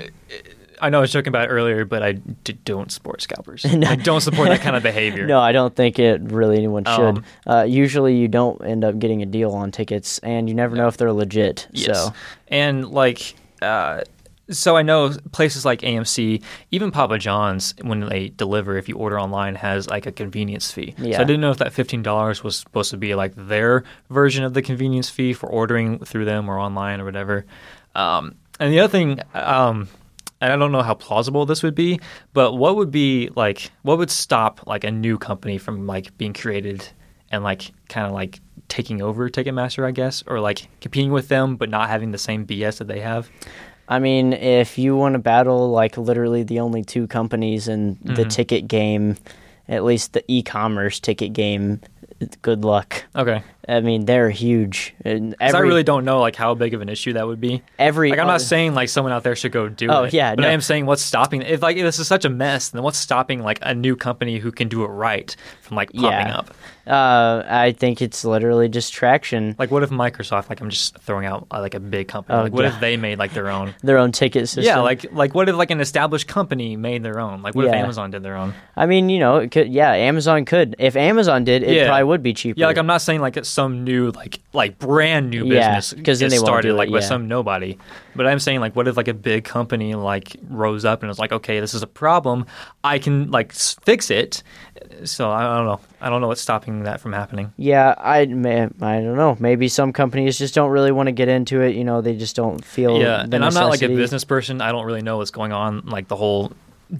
I 0.81 0.91
know 0.91 0.99
I 0.99 1.01
was 1.01 1.11
joking 1.11 1.29
about 1.31 1.47
it 1.47 1.49
earlier, 1.49 1.85
but 1.85 2.05
I 2.05 2.13
d- 2.13 2.57
don't 2.65 2.93
support 2.93 3.21
scalpers. 3.21 3.65
no. 3.75 3.89
I 3.89 3.97
don't 3.97 4.21
support 4.21 4.49
that 4.49 4.61
kind 4.61 4.77
of 4.77 4.83
behavior. 4.85 5.27
No, 5.35 5.41
I 5.41 5.51
don't 5.51 5.75
think 5.75 5.99
it 5.99 6.21
really 6.23 6.57
anyone 6.57 6.85
should. 6.85 7.19
Um, 7.19 7.25
uh, 7.49 7.65
usually, 7.69 8.15
you 8.17 8.29
don't 8.29 8.65
end 8.65 8.85
up 8.85 8.97
getting 9.01 9.21
a 9.21 9.27
deal 9.27 9.51
on 9.53 9.73
tickets, 9.73 10.21
and 10.21 10.49
you 10.49 10.55
never 10.55 10.77
know 10.77 10.87
if 10.87 10.97
they're 10.97 11.13
legit. 11.13 11.67
Yes. 11.73 11.97
So 12.05 12.13
And 12.47 12.89
like, 12.91 13.35
uh, 13.61 14.03
so 14.51 14.77
I 14.77 14.83
know 14.83 15.13
places 15.33 15.65
like 15.65 15.81
AMC, 15.81 16.43
even 16.71 16.91
Papa 16.91 17.19
John's, 17.19 17.75
when 17.83 18.01
they 18.01 18.29
deliver, 18.31 18.77
if 18.77 18.89
you 18.89 18.97
order 18.97 19.21
online, 19.21 19.55
has 19.57 19.89
like 19.89 20.07
a 20.07 20.13
convenience 20.13 20.71
fee. 20.71 20.95
Yeah. 20.99 21.17
So 21.17 21.23
I 21.23 21.25
didn't 21.25 21.41
know 21.41 21.51
if 21.51 21.59
that 21.59 21.73
fifteen 21.73 22.03
dollars 22.03 22.43
was 22.43 22.57
supposed 22.57 22.91
to 22.91 22.97
be 22.97 23.15
like 23.15 23.35
their 23.37 23.85
version 24.11 24.45
of 24.45 24.55
the 24.55 24.63
convenience 24.63 25.11
fee 25.11 25.33
for 25.33 25.49
ordering 25.49 25.99
through 25.99 26.25
them 26.25 26.49
or 26.49 26.59
online 26.59 27.01
or 27.01 27.05
whatever. 27.05 27.45
Um, 27.95 28.37
and 28.61 28.73
the 28.73 28.81
other 28.81 28.91
thing, 28.91 29.21
um, 29.35 29.89
and 30.41 30.53
I 30.53 30.57
don't 30.57 30.73
know 30.73 30.83
how 30.83 30.95
plausible 30.95 31.47
this 31.47 31.63
would 31.63 31.75
be, 31.75 32.01
but 32.33 32.55
what 32.55 32.77
would 32.77 32.91
be 32.91 33.31
like, 33.37 33.71
what 33.83 33.99
would 33.99 34.11
stop 34.11 34.67
like 34.67 34.85
a 34.85 34.91
new 34.91 35.19
company 35.19 35.59
from 35.59 35.87
like 35.87 36.17
being 36.17 36.33
created 36.33 36.89
and 37.31 37.45
like 37.45 37.71
kind 37.89 38.07
of 38.07 38.13
like 38.13 38.41
taking 38.69 39.03
over 39.03 39.29
Ticketmaster, 39.29 39.85
I 39.85 39.91
guess, 39.91 40.23
or 40.27 40.41
like 40.41 40.69
competing 40.81 41.13
with 41.13 41.29
them 41.29 41.57
but 41.57 41.71
not 41.71 41.89
having 41.89 42.13
the 42.13 42.19
same 42.19 42.47
BS 42.47 42.79
that 42.79 42.89
they 42.89 43.01
have? 43.01 43.31
I 43.89 43.99
mean, 43.99 44.33
if 44.35 44.77
you 44.79 44.97
want 44.97 45.15
to 45.15 45.19
battle 45.19 45.71
like 45.71 45.97
literally 45.97 46.43
the 46.43 46.61
only 46.61 46.83
two 46.85 47.07
companies 47.07 47.69
in 47.69 47.97
the 48.03 48.25
Mhm. 48.25 48.29
ticket 48.31 48.69
game, 48.69 49.17
at 49.69 49.83
least 49.85 50.13
the 50.13 50.23
e-commerce 50.29 51.01
ticket 51.01 51.33
game, 51.33 51.81
good 52.43 52.65
luck. 52.65 53.05
Okay. 53.17 53.43
I 53.69 53.81
mean, 53.81 54.07
they're 54.07 54.31
huge. 54.31 54.95
And 55.05 55.37
'Cause 55.39 55.55
I 55.55 55.59
really 55.61 55.83
don't 55.83 56.05
know 56.07 56.21
like 56.21 56.37
how 56.37 56.55
big 56.55 56.73
of 56.73 56.81
an 56.81 56.89
issue 56.89 57.13
that 57.13 57.27
would 57.27 57.41
be. 57.41 57.63
every 57.79 58.09
Like 58.11 58.19
I'm 58.19 58.27
uh, 58.27 58.33
not 58.33 58.41
saying 58.41 58.75
like 58.75 58.89
someone 58.89 59.13
out 59.13 59.25
there 59.25 59.37
should 59.37 59.53
go 59.53 59.69
do 59.69 59.89
Oh, 59.91 60.05
it. 60.05 60.15
yeah, 60.15 60.35
but 60.35 60.43
no. 60.43 60.49
I 60.49 60.53
am 60.53 60.61
saying 60.63 60.87
what's 60.87 61.03
stopping 61.03 61.43
if 61.43 61.61
like 61.63 61.77
if 61.77 61.83
this 61.83 61.99
is 61.99 62.09
such 62.09 62.25
a 62.25 62.31
mess, 62.31 62.71
then 62.71 62.83
what's 62.83 62.97
stopping 62.99 63.43
like 63.43 63.59
a 63.63 63.75
new 63.75 63.95
company 63.95 64.39
who 64.39 64.51
can 64.53 64.69
do 64.69 64.85
it 64.85 64.89
right 64.89 65.37
from 65.61 65.77
like 65.77 65.93
popping 65.93 66.11
Yeah. 66.29 66.39
up? 66.39 66.55
uh, 66.87 67.43
I 67.47 67.73
think 67.73 68.01
it's 68.01 68.25
literally 68.25 68.69
just 68.71 68.95
traction. 68.95 69.55
Like 69.59 69.71
what 69.71 69.83
if 69.83 69.91
Microsoft? 69.91 70.49
Like 70.49 70.63
I'm 70.63 70.71
just 70.71 70.97
throwing 71.01 71.27
out 71.27 71.47
uh, 71.51 71.61
like 71.61 71.75
a 71.75 71.81
big 71.81 72.09
company. 72.09 72.39
Oh, 72.39 72.43
like 72.45 72.53
what 72.55 72.63
yeah. 72.65 72.73
if 72.75 72.81
they 72.81 72.97
made 72.97 73.19
like 73.19 73.35
their 73.35 73.51
own? 73.51 73.75
Their 73.83 73.99
own 73.99 74.13
ticket 74.13 74.49
system. 74.49 74.65
Yeah, 74.65 74.81
like 74.81 75.05
like 75.13 75.35
what 75.35 75.49
if 75.51 75.55
like 75.57 75.71
an 75.71 75.81
established 75.81 76.27
company 76.29 76.77
made 76.77 77.03
their 77.03 77.19
own? 77.21 77.43
Like 77.43 77.55
what 77.55 77.67
if 77.67 77.73
Amazon 77.75 78.11
did 78.11 78.23
their 78.23 78.37
own? 78.37 78.55
I 78.77 78.87
mean, 78.87 79.11
you 79.11 79.19
know, 79.19 79.37
it 79.37 79.51
could. 79.51 79.69
Yeah, 79.69 79.93
Amazon 79.93 80.47
could. 80.47 80.77
If 80.79 80.97
Amazon 80.97 81.45
did, 81.45 81.63
it 81.63 81.75
Yeah. 81.75 81.87
probably 81.89 82.05
would 82.05 82.23
be 82.23 82.33
cheaper. 82.33 82.59
Yeah, 82.59 82.67
like 82.69 82.79
I'm 82.79 82.87
not 82.87 83.03
saying 83.03 83.21
like 83.21 83.37
it's 83.37 83.49
some 83.59 83.83
new 83.85 84.11
like 84.13 84.41
like 84.53 84.79
brand 84.79 85.31
new 85.31 85.45
Yeah, 85.45 85.75
business 85.75 85.95
'cause 86.05 86.21
then 86.21 86.31
they 86.31 86.37
started 86.39 86.69
do 86.69 86.75
it, 86.75 86.79
like 86.79 86.91
with 86.91 87.03
yeah. 87.03 87.09
some 87.09 87.27
nobody. 87.29 87.77
But 88.15 88.27
I'm 88.27 88.39
saying 88.39 88.61
like 88.61 88.75
what 88.77 88.87
if 88.89 88.97
like 88.97 89.09
a 89.09 89.15
big 89.15 89.45
company 89.45 89.95
like 89.95 90.37
rose 90.49 90.85
up 90.85 91.03
and 91.03 91.09
was 91.09 91.19
like, 91.19 91.33
okay, 91.33 91.61
this 91.61 91.75
is 91.75 91.83
a 91.83 91.87
problem, 91.87 92.47
I 92.85 92.99
can 92.99 93.31
like 93.31 93.53
fix 93.53 94.11
it. 94.11 94.43
So 95.05 95.31
I 95.31 95.43
don't 95.57 95.67
know. 95.67 95.81
I 96.01 96.09
don't 96.11 96.21
know 96.21 96.29
what's 96.29 96.41
stopping 96.41 96.85
that 96.85 97.01
from 97.01 97.13
happening. 97.13 97.53
Yeah, 97.57 97.95
I 97.99 98.27
may, 98.27 98.63
I 98.81 99.01
don't 99.01 99.17
know. 99.17 99.37
Maybe 99.41 99.69
some 99.69 99.93
companies 99.93 100.39
just 100.39 100.55
don't 100.55 100.71
really 100.71 100.93
want 100.93 101.07
to 101.09 101.13
get 101.13 101.29
into 101.29 101.61
it. 101.61 101.75
You 101.77 101.85
know, 101.85 102.01
they 102.01 102.15
just 102.17 102.37
don't 102.37 102.65
feel. 102.65 102.99
yeah, 103.01 103.23
and 103.23 103.45
I'm 103.45 103.55
not 103.55 103.69
like 103.69 103.83
a 103.83 103.89
business 103.89 104.25
person. 104.25 104.61
I 104.61 104.71
don't 104.73 104.87
really 104.87 105.03
know 105.03 105.17
what's 105.19 105.31
going 105.33 105.53
on, 105.53 105.85
like 105.87 106.09
the 106.09 106.17
whole 106.17 106.53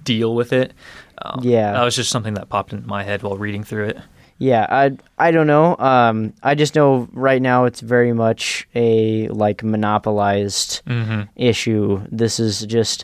deal 0.03 0.35
with 0.35 0.53
it. 0.53 0.73
Um, 1.21 1.39
Yeah. 1.43 1.73
that 1.73 1.83
was 1.83 1.95
just 1.95 2.09
something 2.11 2.35
that 2.35 2.47
popped 2.49 2.71
into 2.73 2.87
my 2.87 3.03
head 3.03 3.23
while 3.23 3.37
reading 3.37 3.63
through 3.63 3.85
it. 3.87 3.97
Yeah, 4.39 4.65
I 4.69 4.97
I 5.17 5.31
don't 5.31 5.47
know. 5.47 5.75
Um, 5.77 6.33
I 6.41 6.55
just 6.55 6.73
know 6.73 7.07
right 7.11 7.41
now 7.41 7.65
it's 7.65 7.81
very 7.81 8.13
much 8.13 8.67
a 8.73 9.27
like 9.27 9.63
monopolized 9.63 10.81
Mm-hmm. 10.87 11.21
issue. 11.35 12.01
This 12.09 12.39
is 12.39 12.65
just 12.65 13.03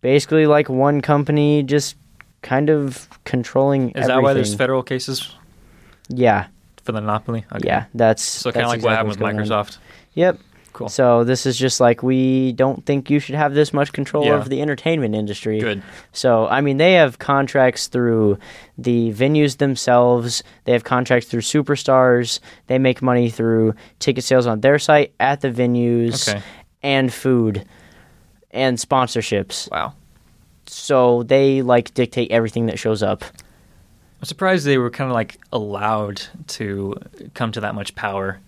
basically 0.00 0.46
like 0.46 0.68
one 0.70 1.00
company 1.02 1.62
just 1.62 1.96
kind 2.42 2.70
of 2.70 3.08
controlling. 3.24 3.90
Is 3.90 4.06
that 4.06 4.22
why 4.22 4.32
there's 4.32 4.54
federal 4.54 4.82
cases 4.82 5.34
Yeah, 6.08 6.46
for 6.82 6.92
the 6.92 7.00
monopoly? 7.00 7.44
Okay. 7.52 7.68
yeah. 7.68 7.84
That's 7.94 8.22
So 8.22 8.50
kind 8.50 8.64
of 8.64 8.70
like 8.70 8.82
what 8.82 8.92
happened 8.92 9.10
with 9.10 9.18
going 9.18 9.38
on. 9.38 9.44
Microsoft. 9.46 9.78
Yep. 10.14 10.38
Cool. 10.74 10.88
So 10.88 11.24
this 11.24 11.46
is 11.46 11.56
just 11.56 11.78
like 11.80 12.02
we 12.02 12.52
don't 12.52 12.84
think 12.84 13.08
you 13.08 13.20
should 13.20 13.36
have 13.36 13.54
this 13.54 13.72
much 13.72 13.92
control 13.92 14.24
Yeah. 14.26 14.32
over 14.34 14.48
the 14.48 14.60
entertainment 14.60 15.14
industry. 15.14 15.60
Good. 15.60 15.82
So 16.12 16.46
I 16.48 16.60
mean, 16.60 16.76
they 16.78 16.94
have 16.94 17.18
contracts 17.20 17.86
through 17.86 18.38
the 18.76 19.12
venues 19.12 19.58
themselves. 19.58 20.42
They 20.64 20.72
have 20.72 20.82
contracts 20.84 21.28
through 21.28 21.42
superstars. 21.42 22.40
They 22.66 22.78
make 22.78 23.00
money 23.02 23.30
through 23.30 23.74
ticket 24.00 24.24
sales 24.24 24.46
on 24.48 24.60
their 24.60 24.78
site 24.80 25.14
at 25.20 25.40
the 25.42 25.50
venues 25.50 26.28
Okay. 26.28 26.42
and 26.82 27.12
food 27.14 27.64
and 28.50 28.76
sponsorships. 28.76 29.70
Wow. 29.70 29.94
So 30.66 31.22
they 31.22 31.62
like 31.62 31.94
dictate 31.94 32.32
everything 32.32 32.66
that 32.66 32.80
shows 32.80 33.00
up. 33.02 33.22
I'm 34.20 34.24
surprised 34.26 34.66
they 34.66 34.78
were 34.78 34.90
kind 34.90 35.08
of 35.08 35.14
like 35.14 35.38
allowed 35.52 36.20
to 36.48 36.96
come 37.34 37.52
to 37.52 37.60
that 37.60 37.76
much 37.76 37.94
power. 37.94 38.40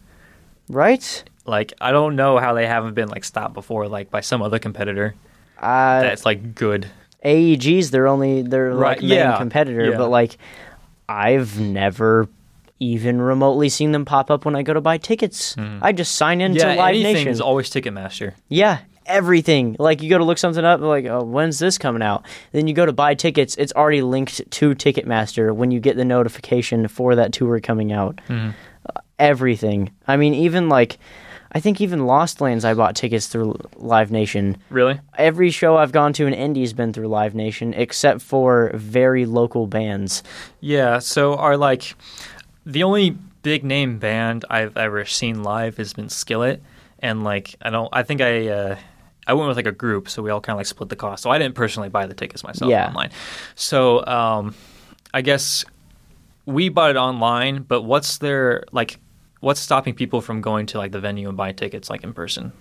Right? 0.68 1.22
Like 1.48 1.72
I 1.80 1.92
don't 1.92 2.16
know 2.16 2.38
how 2.38 2.54
they 2.54 2.66
haven't 2.66 2.94
been 2.94 3.08
like 3.08 3.24
stopped 3.24 3.54
before, 3.54 3.88
like 3.88 4.10
by 4.10 4.20
some 4.20 4.42
other 4.42 4.58
competitor 4.58 5.14
Uh, 5.60 6.00
that's 6.02 6.24
like 6.24 6.54
good. 6.54 6.86
AEG's 7.24 7.90
their 7.90 8.06
only 8.06 8.42
their 8.42 8.70
Right, 8.72 8.98
like 8.98 9.00
main 9.00 9.10
yeah, 9.10 9.38
competitor, 9.38 9.90
yeah. 9.90 9.96
but 9.96 10.08
like 10.10 10.38
I've 11.08 11.58
never 11.58 12.28
even 12.78 13.20
remotely 13.22 13.68
seen 13.68 13.92
them 13.92 14.04
pop 14.04 14.30
up 14.30 14.44
when 14.44 14.54
I 14.54 14.62
go 14.62 14.74
to 14.74 14.80
buy 14.80 14.98
tickets. 14.98 15.56
I 15.80 15.92
just 15.92 16.14
sign 16.16 16.40
into 16.40 16.60
yeah, 16.60 16.74
Live 16.74 16.94
anything 16.94 17.14
Nation. 17.14 17.28
is 17.28 17.40
always 17.40 17.70
Ticketmaster. 17.70 18.34
yeah, 18.48 18.80
everything. 19.06 19.76
Like 19.78 20.02
you 20.02 20.10
go 20.10 20.18
to 20.18 20.24
look 20.24 20.36
something 20.38 20.64
up, 20.64 20.80
like 20.80 21.06
oh, 21.06 21.22
when's 21.24 21.58
this 21.58 21.78
coming 21.78 22.02
out? 22.02 22.26
Then 22.52 22.66
you 22.68 22.74
go 22.74 22.84
to 22.84 22.92
buy 22.92 23.14
tickets. 23.14 23.54
It's 23.56 23.72
already 23.72 24.02
linked 24.02 24.48
to 24.50 24.74
Ticketmaster 24.74 25.54
when 25.54 25.70
you 25.70 25.80
get 25.80 25.96
the 25.96 26.04
notification 26.04 26.86
for 26.88 27.14
that 27.14 27.32
tour 27.32 27.58
coming 27.60 27.92
out. 27.92 28.20
Uh, 28.28 28.52
everything. 29.18 29.90
I 30.06 30.16
mean, 30.16 30.34
even 30.34 30.68
like. 30.68 30.98
I 31.56 31.60
think 31.60 31.80
even 31.80 32.04
Lost 32.04 32.42
Lands, 32.42 32.66
I 32.66 32.74
bought 32.74 32.94
tickets 32.96 33.28
through 33.28 33.56
Live 33.76 34.10
Nation. 34.10 34.58
Really? 34.68 35.00
Every 35.16 35.50
show 35.50 35.78
I've 35.78 35.90
gone 35.90 36.12
to 36.12 36.26
in 36.26 36.34
Indy's 36.34 36.74
been 36.74 36.92
through 36.92 37.08
Live 37.08 37.34
Nation, 37.34 37.72
except 37.72 38.20
for 38.20 38.70
very 38.74 39.24
local 39.24 39.66
bands. 39.66 40.22
Yeah. 40.60 40.98
So 40.98 41.34
are 41.36 41.56
like 41.56 41.94
the 42.66 42.82
only 42.82 43.16
big 43.40 43.64
name 43.64 43.98
band 43.98 44.44
I've 44.50 44.76
ever 44.76 45.06
seen 45.06 45.42
live 45.42 45.78
has 45.78 45.94
been 45.94 46.10
Skillet, 46.10 46.62
and 46.98 47.24
like 47.24 47.54
I 47.62 47.70
don't. 47.70 47.88
I 47.90 48.02
think 48.02 48.20
I. 48.20 48.48
Uh, 48.48 48.76
I 49.26 49.32
went 49.32 49.48
with 49.48 49.56
like 49.56 49.66
a 49.66 49.72
group, 49.72 50.10
so 50.10 50.22
we 50.22 50.28
all 50.30 50.42
kind 50.42 50.56
of 50.56 50.58
like 50.58 50.66
split 50.66 50.90
the 50.90 50.94
cost. 50.96 51.22
So 51.22 51.30
I 51.30 51.38
didn't 51.38 51.54
personally 51.54 51.88
buy 51.88 52.04
the 52.04 52.12
tickets 52.12 52.44
myself 52.44 52.70
Yeah. 52.70 52.86
online. 52.88 53.12
So 53.54 54.04
um, 54.06 54.54
I 55.14 55.22
guess 55.22 55.64
we 56.44 56.68
bought 56.68 56.90
it 56.90 56.96
online, 56.98 57.62
but 57.62 57.80
what's 57.80 58.18
their 58.18 58.64
like? 58.72 58.98
What's 59.46 59.60
stopping 59.60 59.94
people 59.94 60.20
from 60.20 60.40
going 60.40 60.66
to 60.66 60.78
like 60.78 60.90
the 60.90 60.98
venue 61.00 61.28
and 61.28 61.36
buying 61.36 61.54
tickets 61.54 61.88
like 61.88 62.02
in 62.02 62.12
person? 62.12 62.52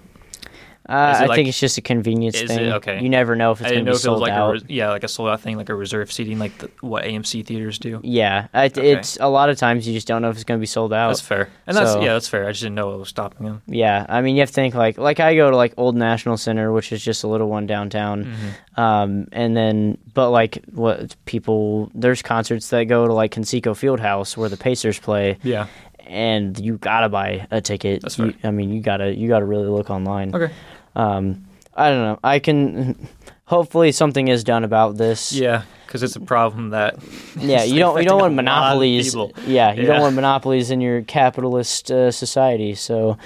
Uh, 0.88 0.91
I 0.93 1.26
like- 1.26 1.36
think 1.38 1.48
it's 1.50 1.60
just 1.60 1.80
a 1.80 1.82
convenience 1.82 2.36
is 2.36 2.43
it- 2.43 2.48
thing. 2.50 2.74
okay. 2.74 3.02
You 3.02 3.10
never 3.10 3.36
know 3.36 3.50
if 3.54 3.60
it's 3.60 3.71
going 3.71 3.86
to 3.86 3.91
be 3.91 3.95
it 3.95 4.00
sold 4.00 4.19
like 4.19 4.32
out. 4.32 4.58
a 4.58 4.62
yeah, 4.71 4.89
like 4.91 5.04
a 5.04 5.08
sold 5.08 5.30
out 5.30 5.41
thing, 5.41 5.58
like 5.58 5.69
a 5.69 5.74
reserve 5.74 6.12
seating, 6.12 6.38
like 6.38 6.56
the, 6.60 6.69
what 6.82 7.06
AMC 7.06 7.43
theaters 7.43 7.80
do. 7.80 8.00
yeah, 8.04 8.50
I, 8.54 8.65
Okay. 8.67 8.91
it's 8.91 9.17
a 9.19 9.28
lot 9.28 9.50
of 9.50 9.58
times 9.58 9.88
you 9.88 9.95
just 9.95 10.06
don't 10.08 10.21
know 10.21 10.30
if 10.30 10.36
it's 10.36 10.43
going 10.43 10.60
to 10.60 10.62
be 10.62 10.67
sold 10.67 10.93
out. 10.93 11.08
That's 11.08 11.21
fair, 11.21 11.50
and 11.65 11.76
that's 11.76 11.93
So- 11.93 12.02
yeah, 12.04 12.13
that's 12.13 12.28
fair. 12.28 12.45
I 12.48 12.52
just 12.52 12.62
didn't 12.62 12.76
know 12.76 12.89
what 12.89 13.00
was 13.00 13.10
stopping 13.10 13.48
them. 13.48 13.63
Yeah, 13.65 14.06
I 14.08 14.21
mean 14.21 14.36
you 14.36 14.41
have 14.41 14.50
to 14.50 14.54
think 14.54 14.76
like 14.76 15.00
like 15.00 15.19
I 15.19 15.34
go 15.36 15.50
to 15.50 15.56
like 15.58 15.74
Old 15.78 15.95
National 15.95 16.38
Center, 16.38 16.71
which 16.71 16.91
is 16.91 17.04
just 17.04 17.24
a 17.24 17.28
little 17.28 17.50
one 17.50 17.65
downtown, 17.65 18.26
Mm-hmm. 18.26 18.80
um, 18.80 19.28
and 19.32 19.58
then 19.58 19.98
but 20.13 20.30
like 20.30 20.63
what 20.71 21.15
people 21.26 21.89
there's 21.95 22.21
concerts 22.21 22.69
that 22.69 22.84
go 22.84 23.08
to 23.08 23.13
like 23.13 23.34
Conseco 23.34 23.71
Fieldhouse 23.74 24.38
where 24.38 24.50
the 24.50 24.58
Pacers 24.58 25.00
play, 25.00 25.39
Yeah. 25.41 25.65
And 26.07 26.57
you 26.59 26.77
gotta 26.77 27.09
buy 27.09 27.47
a 27.51 27.61
ticket. 27.61 28.01
That's 28.01 28.15
fair. 28.15 28.27
You- 28.27 28.33
I 28.43 28.51
mean 28.51 28.71
you 28.73 28.81
gotta 28.81 29.13
you 29.15 29.27
gotta 29.27 29.45
really 29.45 29.67
look 29.67 29.89
online. 29.89 30.33
Okay. 30.35 30.53
Um, 30.95 31.45
I 31.75 31.89
don't 31.89 32.01
know. 32.01 32.19
I 32.23 32.39
can. 32.39 33.07
Hopefully 33.47 33.91
something 33.91 34.27
is 34.27 34.43
done 34.43 34.63
about 34.63 34.97
this. 34.97 35.31
Yeah, 35.33 35.63
because 35.85 36.01
it's 36.01 36.15
a 36.15 36.19
problem 36.21 36.69
that. 36.71 36.95
Yeah, 37.37 37.63
you 37.63 37.79
don't 37.79 38.01
you 38.01 38.07
don't 38.07 38.19
want 38.21 38.33
affecting 38.33 38.47
a 38.47 38.51
lot 38.51 38.71
of 38.71 38.77
monopolies. 38.79 39.15
Yeah, 39.45 39.73
you 39.73 39.85
don't 39.85 40.01
want 40.01 40.15
monopolies 40.15 40.71
in 40.71 40.81
your 40.81 41.01
capitalist 41.03 41.91
uh, 41.91 42.11
society. 42.11 42.73
So, 42.75 43.17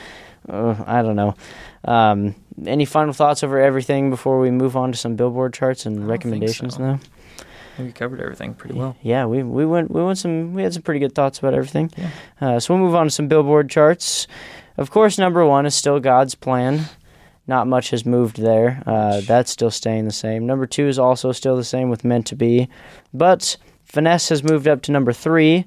uh, 0.50 0.76
I 0.86 1.02
don't 1.04 1.16
know. 1.16 1.36
Um, 1.86 2.36
any 2.66 2.84
final 2.86 3.14
thoughts 3.14 3.44
over 3.44 3.62
everything 3.62 4.10
before 4.10 4.40
we 4.40 4.52
move 4.52 4.76
on 4.76 4.92
to 4.92 4.98
some 4.98 5.16
Billboard 5.16 5.54
charts 5.54 5.86
and 5.86 6.06
recommendations? 6.08 6.76
so. 6.76 6.84
Now, 6.84 7.00
we 7.80 7.92
covered 7.92 8.22
everything 8.22 8.54
pretty 8.54 8.76
well. 8.76 8.96
yeah, 9.02 9.26
we 9.26 9.44
we 9.44 9.66
went 9.66 9.90
we 9.92 10.04
went 10.04 10.18
some 10.18 10.54
we 10.54 10.64
had 10.64 10.74
some 10.74 10.82
pretty 10.84 11.00
good 11.00 11.16
thoughts 11.16 11.40
about 11.40 11.54
everything. 11.54 11.92
Uh, 12.42 12.60
so 12.60 12.74
we'll 12.74 12.84
move 12.84 12.96
on 12.96 13.06
to 13.08 13.12
some 13.12 13.28
Billboard 13.28 13.70
charts. 13.70 14.28
Of 14.78 14.92
course, 14.92 15.18
number 15.18 15.46
one 15.46 15.66
is 15.66 15.76
still 15.76 16.00
God's 16.00 16.36
Plan. 16.36 16.86
Not 17.48 17.68
much 17.68 17.90
has 17.90 18.06
moved 18.06 18.38
there. 18.38 18.84
Uh, 18.86 19.22
that's 19.22 19.50
still 19.52 19.72
staying 19.72 20.06
the 20.06 20.12
same. 20.12 20.46
Number 20.46 20.66
two 20.68 20.88
is 20.88 21.00
also 21.00 21.32
still 21.32 21.56
the 21.58 21.64
same 21.64 21.90
with 21.90 22.04
Meant 22.06 22.28
to 22.28 22.36
Be. 22.36 22.70
But 23.14 23.58
Finesse 23.84 24.30
has 24.30 24.44
moved 24.44 24.68
up 24.68 24.84
to 24.84 24.92
number 24.92 25.12
three. 25.12 25.66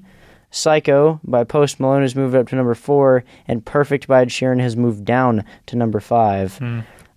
Psycho 0.49 1.19
by 1.25 1.43
Post 1.43 1.79
Malone 1.79 2.03
has 2.03 2.15
moved 2.15 2.35
up 2.35 2.47
to 2.49 2.55
number 2.55 2.73
four. 2.73 3.25
And 3.47 3.65
Perfect 3.65 4.07
by 4.07 4.21
Ed 4.21 4.29
Sheeran 4.29 4.61
has 4.61 4.77
moved 4.77 5.03
down 5.03 5.43
to 5.65 5.75
number 5.75 5.99
five. 5.99 6.57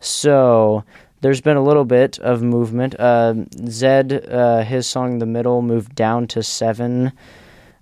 So 0.00 0.84
there's 1.20 1.40
been 1.40 1.56
a 1.56 1.62
little 1.62 1.84
bit 1.84 2.18
of 2.18 2.42
movement. 2.42 2.94
Uh, 2.98 3.34
Zedd, 3.56 4.32
uh, 4.32 4.62
his 4.62 4.86
song 4.86 5.18
The 5.18 5.26
Middle, 5.26 5.62
moved 5.62 5.94
down 5.94 6.26
to 6.28 6.42
seven. 6.42 7.12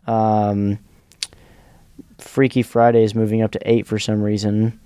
Um, 0.07 0.79
Freaky 2.19 2.63
Friday 2.63 3.03
is 3.05 3.15
moving 3.15 3.43
up 3.43 3.51
to 3.53 3.61
eight 3.71 3.87
for 3.87 3.99
some 3.99 4.23
reason. 4.23 4.79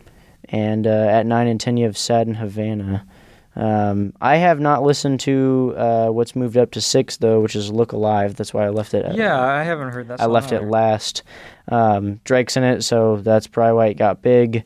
And 0.48 0.86
uh, 0.86 0.90
at 0.90 1.26
nine 1.26 1.46
and 1.46 1.60
ten, 1.60 1.76
you 1.76 1.84
have 1.84 1.98
Sad 1.98 2.26
and 2.26 2.36
Havana. 2.36 3.06
Um, 3.54 4.12
I 4.20 4.36
have 4.36 4.60
not 4.60 4.84
listened 4.84 5.20
to 5.20 5.74
uh, 5.76 6.08
what's 6.08 6.36
moved 6.36 6.56
up 6.56 6.70
to 6.72 6.80
six 6.80 7.16
though, 7.16 7.40
which 7.40 7.56
is 7.56 7.72
"Look 7.72 7.92
Alive." 7.92 8.36
That's 8.36 8.54
why 8.54 8.64
I 8.64 8.68
left 8.68 8.94
it. 8.94 9.04
At, 9.04 9.16
Yeah, 9.16 9.38
I 9.38 9.64
haven't 9.64 9.92
heard 9.92 10.08
that. 10.08 10.20
I 10.20 10.26
left 10.26 10.52
it 10.52 10.62
last. 10.62 11.24
Um, 11.66 12.20
Drake's 12.24 12.56
in 12.56 12.62
it, 12.62 12.82
so 12.82 13.16
that's 13.16 13.48
probably 13.48 13.74
why 13.74 13.86
it 13.88 13.94
got 13.94 14.22
big. 14.22 14.64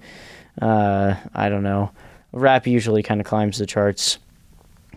Uh, 0.61 1.15
I 1.35 1.49
don't 1.49 1.63
know. 1.63 1.91
Rap 2.33 2.67
usually 2.67 3.03
kind 3.03 3.21
of 3.21 3.27
climbs 3.27 3.59
the 3.59 3.67
charts 3.67 4.19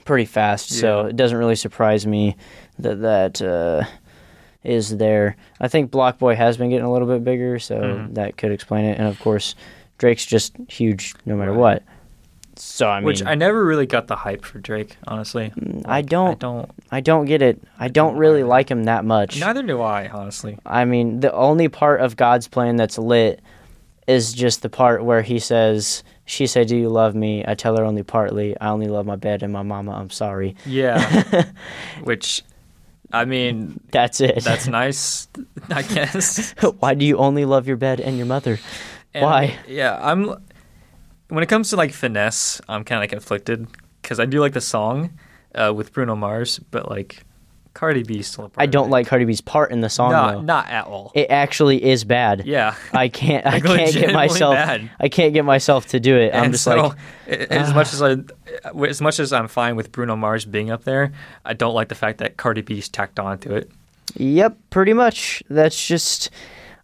pretty 0.05 0.25
fast, 0.25 0.69
so 0.69 1.05
it 1.07 1.15
doesn't 1.15 1.37
really 1.37 1.55
surprise 1.55 2.05
me 2.05 2.35
that 2.79 3.01
that 3.01 3.41
uh, 3.41 3.83
is 4.63 4.97
there. 4.97 5.35
I 5.59 5.67
think 5.67 5.91
BlocBoy 5.91 6.35
has 6.35 6.57
been 6.57 6.69
getting 6.69 6.85
a 6.85 6.91
little 6.91 7.07
bit 7.07 7.23
bigger, 7.23 7.59
so 7.59 7.79
Mhm. 7.79 8.13
that 8.15 8.37
could 8.37 8.51
explain 8.51 8.85
it. 8.85 8.97
And 8.99 9.07
of 9.07 9.19
course, 9.19 9.55
Drake's 9.97 10.25
just 10.25 10.53
huge 10.69 11.13
no 11.25 11.35
matter 11.35 11.51
Right. 11.51 11.59
what. 11.59 11.83
So 12.57 12.87
I 12.89 12.99
mean, 12.99 13.05
Which 13.05 13.25
I 13.25 13.35
never 13.35 13.65
really 13.65 13.85
got 13.85 14.07
the 14.07 14.15
hype 14.15 14.45
for 14.45 14.59
Drake, 14.59 14.95
honestly. 15.07 15.51
I 15.85 16.01
don't- 16.01 16.29
I 16.31 16.33
don't. 16.35 16.69
I 16.91 16.99
don't 17.01 17.25
get 17.25 17.41
it. 17.41 17.61
I 17.79 17.89
don't 17.89 18.15
really 18.15 18.43
like 18.43 18.71
him 18.71 18.85
that 18.85 19.03
much. 19.03 19.39
Neither 19.39 19.61
do 19.61 19.81
I, 19.81 20.07
honestly. 20.07 20.57
I 20.65 20.85
mean, 20.85 21.19
the 21.19 21.33
only 21.33 21.67
part 21.67 21.99
of 21.99 22.15
God's 22.15 22.47
plan 22.47 22.77
that's 22.77 22.97
lit 22.97 23.41
is 24.07 24.33
just 24.33 24.61
the 24.61 24.69
part 24.69 25.03
where 25.03 25.21
he 25.21 25.39
says, 25.39 26.03
She 26.25 26.47
said, 26.47 26.67
Do 26.67 26.75
you 26.77 26.89
love 26.89 27.15
me? 27.15 27.43
I 27.47 27.55
tell 27.55 27.75
her 27.77 27.83
only 27.83 28.03
partly. 28.03 28.57
I 28.59 28.69
only 28.69 28.87
love 28.87 29.05
my 29.05 29.15
bed 29.15 29.43
and 29.43 29.51
my 29.51 29.63
mama. 29.63 29.91
I'm 29.93 30.09
sorry. 30.11 30.55
Yeah. 30.65 31.43
Which, 32.03 32.43
I 33.11 33.25
mean, 33.25 33.79
That's 33.91 34.21
it. 34.21 34.43
that's 34.43 34.67
nice, 34.67 35.27
I 35.69 35.81
guess. 35.95 36.53
Why 36.79 36.93
do 36.93 37.05
you 37.05 37.17
only 37.17 37.45
love 37.45 37.67
your 37.67 37.77
bed 37.77 37.99
and 37.99 38.17
your 38.17 38.25
mother? 38.27 38.59
And, 39.13 39.23
Why? 39.23 39.57
Yeah, 39.67 39.97
I'm. 40.01 40.35
When 41.29 41.41
it 41.43 41.47
comes 41.47 41.69
to 41.71 41.75
like 41.75 41.91
finesse, 41.91 42.61
I'm 42.69 42.83
kind 42.83 42.97
of 42.99 43.03
like 43.03 43.09
conflicted 43.11 43.67
because 44.01 44.19
I 44.19 44.25
do 44.25 44.39
like 44.39 44.53
the 44.53 44.61
song 44.61 45.17
uh, 45.55 45.73
with 45.75 45.91
Bruno 45.93 46.15
Mars, 46.15 46.59
but 46.69 46.89
like 46.89 47.23
Cardi 47.75 48.01
B 48.01 48.23
still. 48.23 48.45
a 48.45 48.49
part 48.49 48.63
I 48.63 48.65
don't 48.65 48.89
like 48.89 49.05
Cardi 49.05 49.25
B's 49.25 49.41
part 49.41 49.71
in 49.71 49.81
the 49.81 49.89
song, 49.89 50.11
Not, 50.11 50.33
though. 50.33 50.41
not 50.41 50.67
at 50.69 50.85
all. 50.87 51.11
It 51.13 51.29
actually 51.29 51.83
is 51.83 52.03
bad. 52.03 52.43
yeah. 52.47 52.73
I 52.93 53.09
can't. 53.09 53.45
I 53.45 53.59
can't 53.59 53.93
get 53.93 54.13
myself. 54.13 54.55
bad. 54.55 54.89
I 54.99 55.09
can't 55.09 55.33
get 55.33 55.45
myself 55.45 55.85
to 55.87 55.99
do 55.99 56.17
it. 56.17 56.33
I'm 56.33 56.53
just 56.53 56.63
so, 56.63 56.75
like, 57.27 57.51
as 57.51 57.73
much 57.73 57.93
as 57.93 58.01
I, 58.01 58.15
as 58.87 59.01
much 59.01 59.19
as 59.19 59.31
I'm 59.31 59.47
fine 59.47 59.75
with 59.75 59.91
Bruno 59.91 60.15
Mars 60.15 60.45
being 60.45 60.71
up 60.71 60.83
there, 60.85 61.11
I 61.45 61.53
don't 61.53 61.73
like 61.75 61.89
the 61.89 61.95
fact 61.95 62.17
that 62.19 62.37
Cardi 62.37 62.61
B's 62.61 62.89
tacked 62.89 63.19
on 63.19 63.37
to 63.39 63.53
it. 63.55 63.69
Yep, 64.15 64.57
pretty 64.71 64.93
much. 64.93 65.43
That's 65.49 65.85
just 65.87 66.29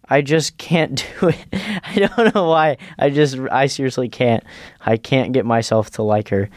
I 0.10 0.22
just 0.22 0.58
can't 0.58 0.96
do 1.22 1.30
it. 1.30 1.46
I 1.54 1.96
don't 1.96 2.36
know 2.36 2.50
why. 2.50 2.76
I 3.00 3.10
just 3.10 3.38
I 3.50 3.68
seriously 3.68 4.10
can't. 4.10 4.44
I 4.86 4.98
can't 4.98 5.32
get 5.32 5.46
myself 5.46 5.90
to 5.92 6.04
like 6.04 6.28
her. 6.30 6.50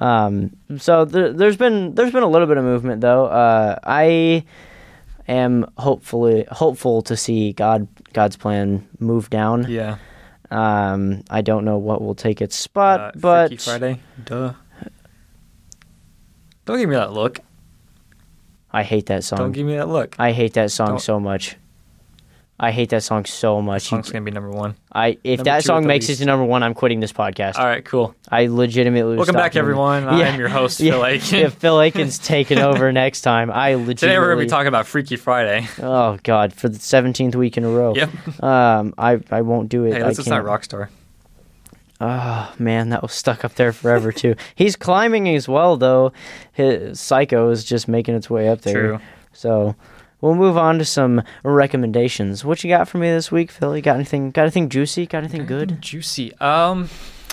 Um, 0.00 0.56
so 0.78 1.04
there, 1.04 1.32
there's 1.32 1.56
been 1.56 1.94
there's 1.94 2.12
been 2.12 2.22
a 2.22 2.28
little 2.28 2.46
bit 2.46 2.56
of 2.56 2.64
movement 2.64 3.00
though. 3.02 3.26
Uh, 3.26 3.78
I 3.84 4.44
am 5.28 5.66
hopefully 5.76 6.46
hopeful 6.50 7.02
to 7.02 7.16
see 7.16 7.52
God 7.52 7.86
God's 8.12 8.36
plan 8.36 8.88
move 8.98 9.28
down. 9.30 9.66
Yeah. 9.68 9.98
Um, 10.50 11.22
I 11.30 11.42
don't 11.42 11.64
know 11.64 11.78
what 11.78 12.00
will 12.02 12.14
take 12.16 12.40
its 12.40 12.56
spot, 12.56 13.00
Uh, 13.00 13.12
but 13.14 13.48
Freaky 13.48 13.62
Friday. 13.62 14.00
Duh. 14.24 14.54
Don't 16.64 16.78
give 16.78 16.88
me 16.88 16.96
that 16.96 17.12
look. 17.12 17.40
I 18.72 18.82
hate 18.82 19.06
that 19.06 19.24
song. 19.24 19.38
Don't 19.38 19.52
give 19.52 19.66
me 19.66 19.76
that 19.76 19.88
look. 19.88 20.16
I 20.18 20.32
hate 20.32 20.54
that 20.54 20.70
song 20.70 20.88
Don't- 20.88 21.00
so 21.00 21.20
much. 21.20 21.56
I 22.62 22.72
hate 22.72 22.90
that 22.90 23.02
song 23.02 23.24
so 23.24 23.62
much. 23.62 23.84
You- 23.84 23.96
Song's 23.96 24.12
gonna 24.12 24.22
be 24.22 24.30
number 24.30 24.50
one. 24.50 24.74
I 24.92 25.16
if 25.24 25.38
Number 25.38 25.44
that 25.44 25.64
song 25.64 25.78
at 25.78 25.80
the 25.82 25.88
makes 25.88 26.10
it 26.10 26.16
to 26.16 26.26
number 26.26 26.44
one, 26.44 26.62
I'm 26.62 26.74
quitting 26.74 27.00
this 27.00 27.10
podcast. 27.12 27.58
All 27.58 27.64
right, 27.64 27.82
cool. 27.82 28.14
I 28.28 28.48
legitimately. 28.48 29.16
Welcome 29.16 29.34
back, 29.34 29.52
doing 29.52 29.60
it. 29.60 29.64
everyone. 29.64 30.04
I 30.06 30.20
am 30.28 30.38
your 30.38 30.50
host, 30.50 30.76
Phil 30.80 31.06
Aiken. 31.06 31.38
If 31.38 31.54
Phil 31.54 31.80
Aiken's 31.80 32.18
taking 32.18 32.58
over 32.58 32.92
next 33.04 33.22
time, 33.22 33.50
I 33.50 33.70
legitimately. 33.76 33.94
Today 33.94 34.18
we're 34.18 34.28
gonna 34.34 34.44
be 34.44 34.50
talking 34.50 34.68
about 34.68 34.86
Freaky 34.86 35.16
Friday. 35.16 35.66
Oh 35.80 36.18
God, 36.22 36.52
for 36.52 36.68
the 36.68 36.78
seventeenth 36.78 37.34
week 37.34 37.56
in 37.56 37.64
a 37.64 37.70
row. 37.70 37.94
Yep. 37.94 38.42
Um, 38.42 38.92
I 38.98 39.20
I 39.30 39.40
won't 39.40 39.70
do 39.70 39.84
it. 39.84 39.94
Hey, 39.94 40.00
I 40.00 40.02
that's 40.02 40.16
just 40.18 40.28
not 40.28 40.44
can't. 40.44 40.46
Rockstar. 40.46 40.88
Oh 41.98 42.54
man, 42.58 42.90
that 42.90 43.00
was 43.00 43.12
stuck 43.12 43.42
up 43.42 43.54
there 43.54 43.72
forever 43.72 44.12
too. 44.12 44.34
He's 44.54 44.76
climbing 44.76 45.28
as 45.34 45.48
well 45.48 45.78
though. 45.78 46.12
His 46.52 47.00
Psycho 47.00 47.48
is 47.50 47.64
just 47.64 47.88
making 47.88 48.16
its 48.16 48.28
way 48.28 48.48
up 48.50 48.60
there. 48.60 48.74
True. 48.74 49.00
So. 49.32 49.74
We'll 50.20 50.34
move 50.34 50.56
on 50.58 50.78
to 50.78 50.84
some 50.84 51.22
recommendations. 51.42 52.44
What 52.44 52.62
you 52.62 52.70
got 52.70 52.88
for 52.88 52.98
me 52.98 53.08
this 53.10 53.32
week, 53.32 53.50
Phil? 53.50 53.74
You 53.76 53.82
got 53.82 53.94
anything? 53.96 54.30
Got 54.30 54.42
anything 54.42 54.68
juicy? 54.68 55.06
Got 55.06 55.18
anything 55.18 55.46
good? 55.46 55.80
Juicy. 55.80 56.34
Um, 56.38 56.88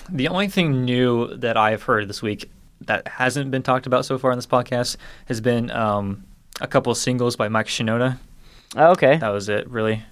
the 0.08 0.28
only 0.28 0.48
thing 0.48 0.84
new 0.84 1.34
that 1.36 1.56
I've 1.56 1.82
heard 1.82 2.08
this 2.08 2.22
week 2.22 2.50
that 2.82 3.06
hasn't 3.08 3.50
been 3.50 3.62
talked 3.62 3.86
about 3.86 4.04
so 4.04 4.16
far 4.18 4.30
in 4.32 4.38
this 4.38 4.46
podcast 4.46 4.96
has 5.26 5.40
been 5.40 5.70
um 5.70 6.24
a 6.60 6.66
couple 6.66 6.90
of 6.90 6.98
singles 6.98 7.36
by 7.36 7.48
Mike 7.48 7.66
Shinoda. 7.66 8.18
Oh, 8.76 8.92
okay. 8.92 9.16
That 9.16 9.28
was 9.30 9.48
it, 9.48 9.68
really. 9.68 10.02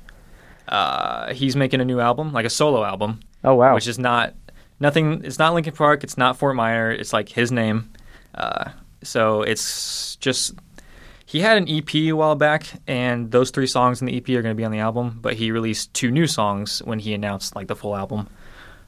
Uh, 0.69 1.33
he's 1.33 1.57
making 1.57 1.81
a 1.81 1.85
new 1.85 2.01
album, 2.01 2.33
like 2.33 2.45
a 2.47 2.51
solo 2.51 2.85
album, 2.85 3.21
Oh 3.45 3.55
wow. 3.55 3.75
which 3.75 3.87
is 3.87 3.99
not 3.99 4.35
nothing. 4.81 5.25
It's 5.25 5.39
not 5.39 5.55
Linkin 5.55 5.75
Park. 5.75 6.03
It's 6.05 6.19
not 6.19 6.37
Fort 6.37 6.57
Minor. 6.57 6.91
It's 6.91 7.13
like 7.13 7.29
his 7.29 7.53
name. 7.53 7.91
Uh, 8.35 8.71
so 9.03 9.43
it's 9.43 10.17
just 10.17 10.55
he 11.27 11.41
had 11.41 11.57
an 11.57 11.69
EP 11.69 11.93
a 11.95 12.13
while 12.13 12.37
back, 12.37 12.67
and 12.87 13.33
those 13.33 13.51
three 13.51 13.67
songs 13.67 14.01
in 14.01 14.07
the 14.07 14.17
EP 14.17 14.29
are 14.31 14.43
going 14.43 14.55
to 14.55 14.55
be 14.55 14.65
on 14.65 14.71
the 14.71 14.79
album. 14.79 15.19
But 15.21 15.35
he 15.35 15.51
released 15.51 15.93
two 15.93 16.13
new 16.13 16.29
songs 16.29 16.79
when 16.85 17.01
he 17.01 17.13
announced 17.13 17.57
like 17.57 17.67
the 17.67 17.77
full 17.77 17.97
album. 17.97 18.29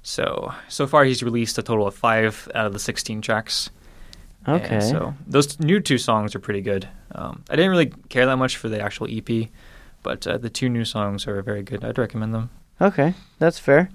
So 0.03 0.55
so 0.69 0.87
far 0.87 1.05
he's 1.05 1.23
released 1.23 1.59
a 1.59 1.63
total 1.63 1.89
of 1.89 1.95
five 1.95 2.49
out 2.55 2.67
of 2.67 2.73
the 2.73 2.79
sixteen 2.79 3.21
tracks. 3.21 3.71
And 4.47 4.63
okay. 4.63 4.81
so 4.81 5.15
those 5.27 5.59
new 5.59 5.81
two 5.81 5.99
songs 5.99 6.35
are 6.35 6.39
pretty 6.39 6.61
good. 6.61 6.89
Um, 7.13 7.43
I 7.51 7.57
didn't 7.57 7.73
really 7.73 7.93
care 8.09 8.25
that 8.25 8.37
much 8.37 8.57
for 8.57 8.69
the 8.69 8.81
actual 8.81 9.09
EP, 9.11 9.49
but 10.03 10.27
uh, 10.27 10.39
the 10.39 10.49
two 10.49 10.69
new 10.69 10.85
songs 10.85 11.27
are 11.27 11.43
very 11.43 11.63
good. 11.63 11.85
I'd 11.85 11.99
recommend 11.99 12.33
them. 12.33 12.51
Okay, 12.81 13.15
that's 13.41 13.59
fair. 13.59 13.91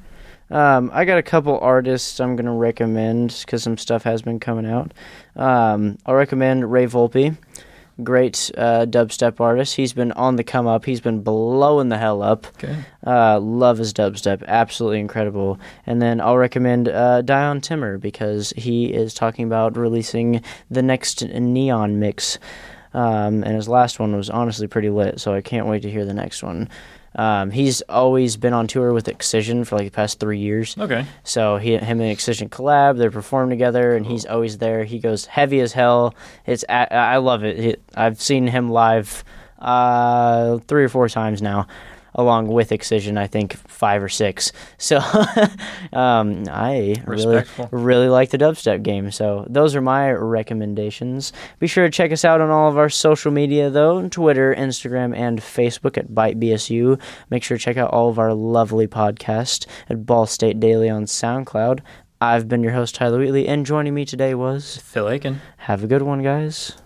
Um, 0.51 0.91
I 0.93 1.05
got 1.05 1.17
a 1.17 1.23
couple 1.23 1.57
artists 1.59 2.19
I'm 2.19 2.35
gonna 2.35 2.53
recommend 2.53 3.41
because 3.45 3.63
some 3.63 3.77
stuff 3.77 4.03
has 4.03 4.21
been 4.21 4.39
coming 4.39 4.69
out. 4.69 4.93
Um, 5.37 5.97
I'll 6.05 6.15
recommend 6.15 6.69
Ray 6.69 6.85
Volpe, 6.87 7.37
great 8.03 8.51
uh, 8.57 8.85
dubstep 8.85 9.39
artist. 9.39 9.75
He's 9.75 9.93
been 9.93 10.11
on 10.13 10.35
the 10.35 10.43
come 10.43 10.67
up. 10.67 10.85
He's 10.85 11.01
been 11.01 11.21
blowing 11.21 11.89
the 11.89 11.97
hell 11.97 12.21
up. 12.21 12.47
Okay. 12.57 12.75
Uh, 13.05 13.39
love 13.39 13.77
his 13.77 13.93
dubstep, 13.93 14.43
absolutely 14.47 14.99
incredible. 14.99 15.59
And 15.85 16.01
then 16.01 16.21
I'll 16.21 16.37
recommend 16.37 16.87
uh, 16.87 17.21
Dion 17.21 17.61
Timmer 17.61 17.97
because 17.97 18.53
he 18.55 18.93
is 18.93 19.13
talking 19.13 19.45
about 19.45 19.77
releasing 19.77 20.41
the 20.69 20.81
next 20.81 21.23
Neon 21.23 21.99
mix. 21.99 22.37
Um, 22.93 23.43
and 23.43 23.55
his 23.55 23.67
last 23.67 23.99
one 23.99 24.15
was 24.15 24.29
honestly 24.29 24.67
pretty 24.67 24.89
lit, 24.89 25.19
so 25.19 25.33
I 25.33 25.41
can't 25.41 25.67
wait 25.67 25.81
to 25.81 25.89
hear 25.89 26.05
the 26.05 26.13
next 26.13 26.43
one. 26.43 26.69
Um, 27.15 27.51
he's 27.51 27.81
always 27.83 28.37
been 28.37 28.53
on 28.53 28.67
tour 28.67 28.93
with 28.93 29.07
Excision 29.07 29.65
for 29.65 29.77
like 29.77 29.85
the 29.85 29.91
past 29.91 30.19
three 30.19 30.39
years. 30.39 30.75
Okay. 30.77 31.05
So 31.23 31.57
he, 31.57 31.77
him 31.77 32.01
and 32.01 32.09
Excision 32.11 32.49
collab. 32.49 32.97
They 32.97 33.09
perform 33.09 33.49
together, 33.49 33.95
and 33.95 34.05
he's 34.05 34.25
always 34.25 34.57
there. 34.57 34.83
He 34.83 34.99
goes 34.99 35.25
heavy 35.25 35.59
as 35.59 35.73
hell. 35.73 36.15
It's 36.45 36.65
I 36.69 37.17
love 37.17 37.43
it. 37.43 37.57
He, 37.57 37.75
I've 37.95 38.19
seen 38.19 38.47
him 38.47 38.69
live 38.69 39.23
uh, 39.59 40.57
three 40.67 40.83
or 40.83 40.89
four 40.89 41.07
times 41.07 41.41
now, 41.41 41.67
along 42.15 42.47
with 42.47 42.71
Excision. 42.71 43.17
I 43.17 43.27
think 43.27 43.53
five 43.67 44.03
or 44.03 44.09
six. 44.09 44.51
So 44.77 44.97
um, 45.93 46.43
I 46.49 46.95
really 47.05 47.35
Respectful. 47.37 47.69
really 47.71 48.07
like 48.09 48.29
the 48.29 48.37
dubstep 48.37 48.83
game. 48.83 49.11
So 49.11 49.45
those 49.49 49.75
are 49.75 49.81
my 49.81 50.11
recommendations. 50.11 51.33
Be 51.59 51.67
sure 51.67 51.85
to 51.85 51.89
check 51.91 52.11
us 52.11 52.25
out 52.25 52.41
on 52.41 52.49
all 52.49 52.69
of 52.69 52.77
our 52.77 52.89
social 52.89 53.31
media 53.31 53.69
though, 53.69 54.07
Twitter, 54.09 54.53
Instagram, 54.55 55.15
and 55.15 55.39
Facebook 55.39 55.97
at 55.97 56.09
ByteBSU. 56.09 56.99
Make 57.29 57.43
sure 57.43 57.57
to 57.57 57.63
check 57.63 57.77
out 57.77 57.91
all 57.91 58.09
of 58.09 58.19
our 58.19 58.33
lovely 58.33 58.87
podcasts 58.87 59.65
at 59.89 60.05
Ball 60.05 60.25
State 60.25 60.59
Daily 60.59 60.89
on 60.89 61.05
SoundCloud. 61.05 61.79
I've 62.21 62.47
been 62.47 62.63
your 62.63 62.71
host 62.71 62.95
Tyler 62.95 63.19
Wheatley, 63.19 63.47
and 63.49 63.65
joining 63.65 63.93
me 63.93 64.05
today 64.05 64.33
was 64.33 64.77
Phil 64.77 65.09
Aiken. 65.09 65.41
have 65.57 65.83
a 65.83 65.87
good 65.87 66.03
one, 66.03 66.23
guys. 66.23 66.73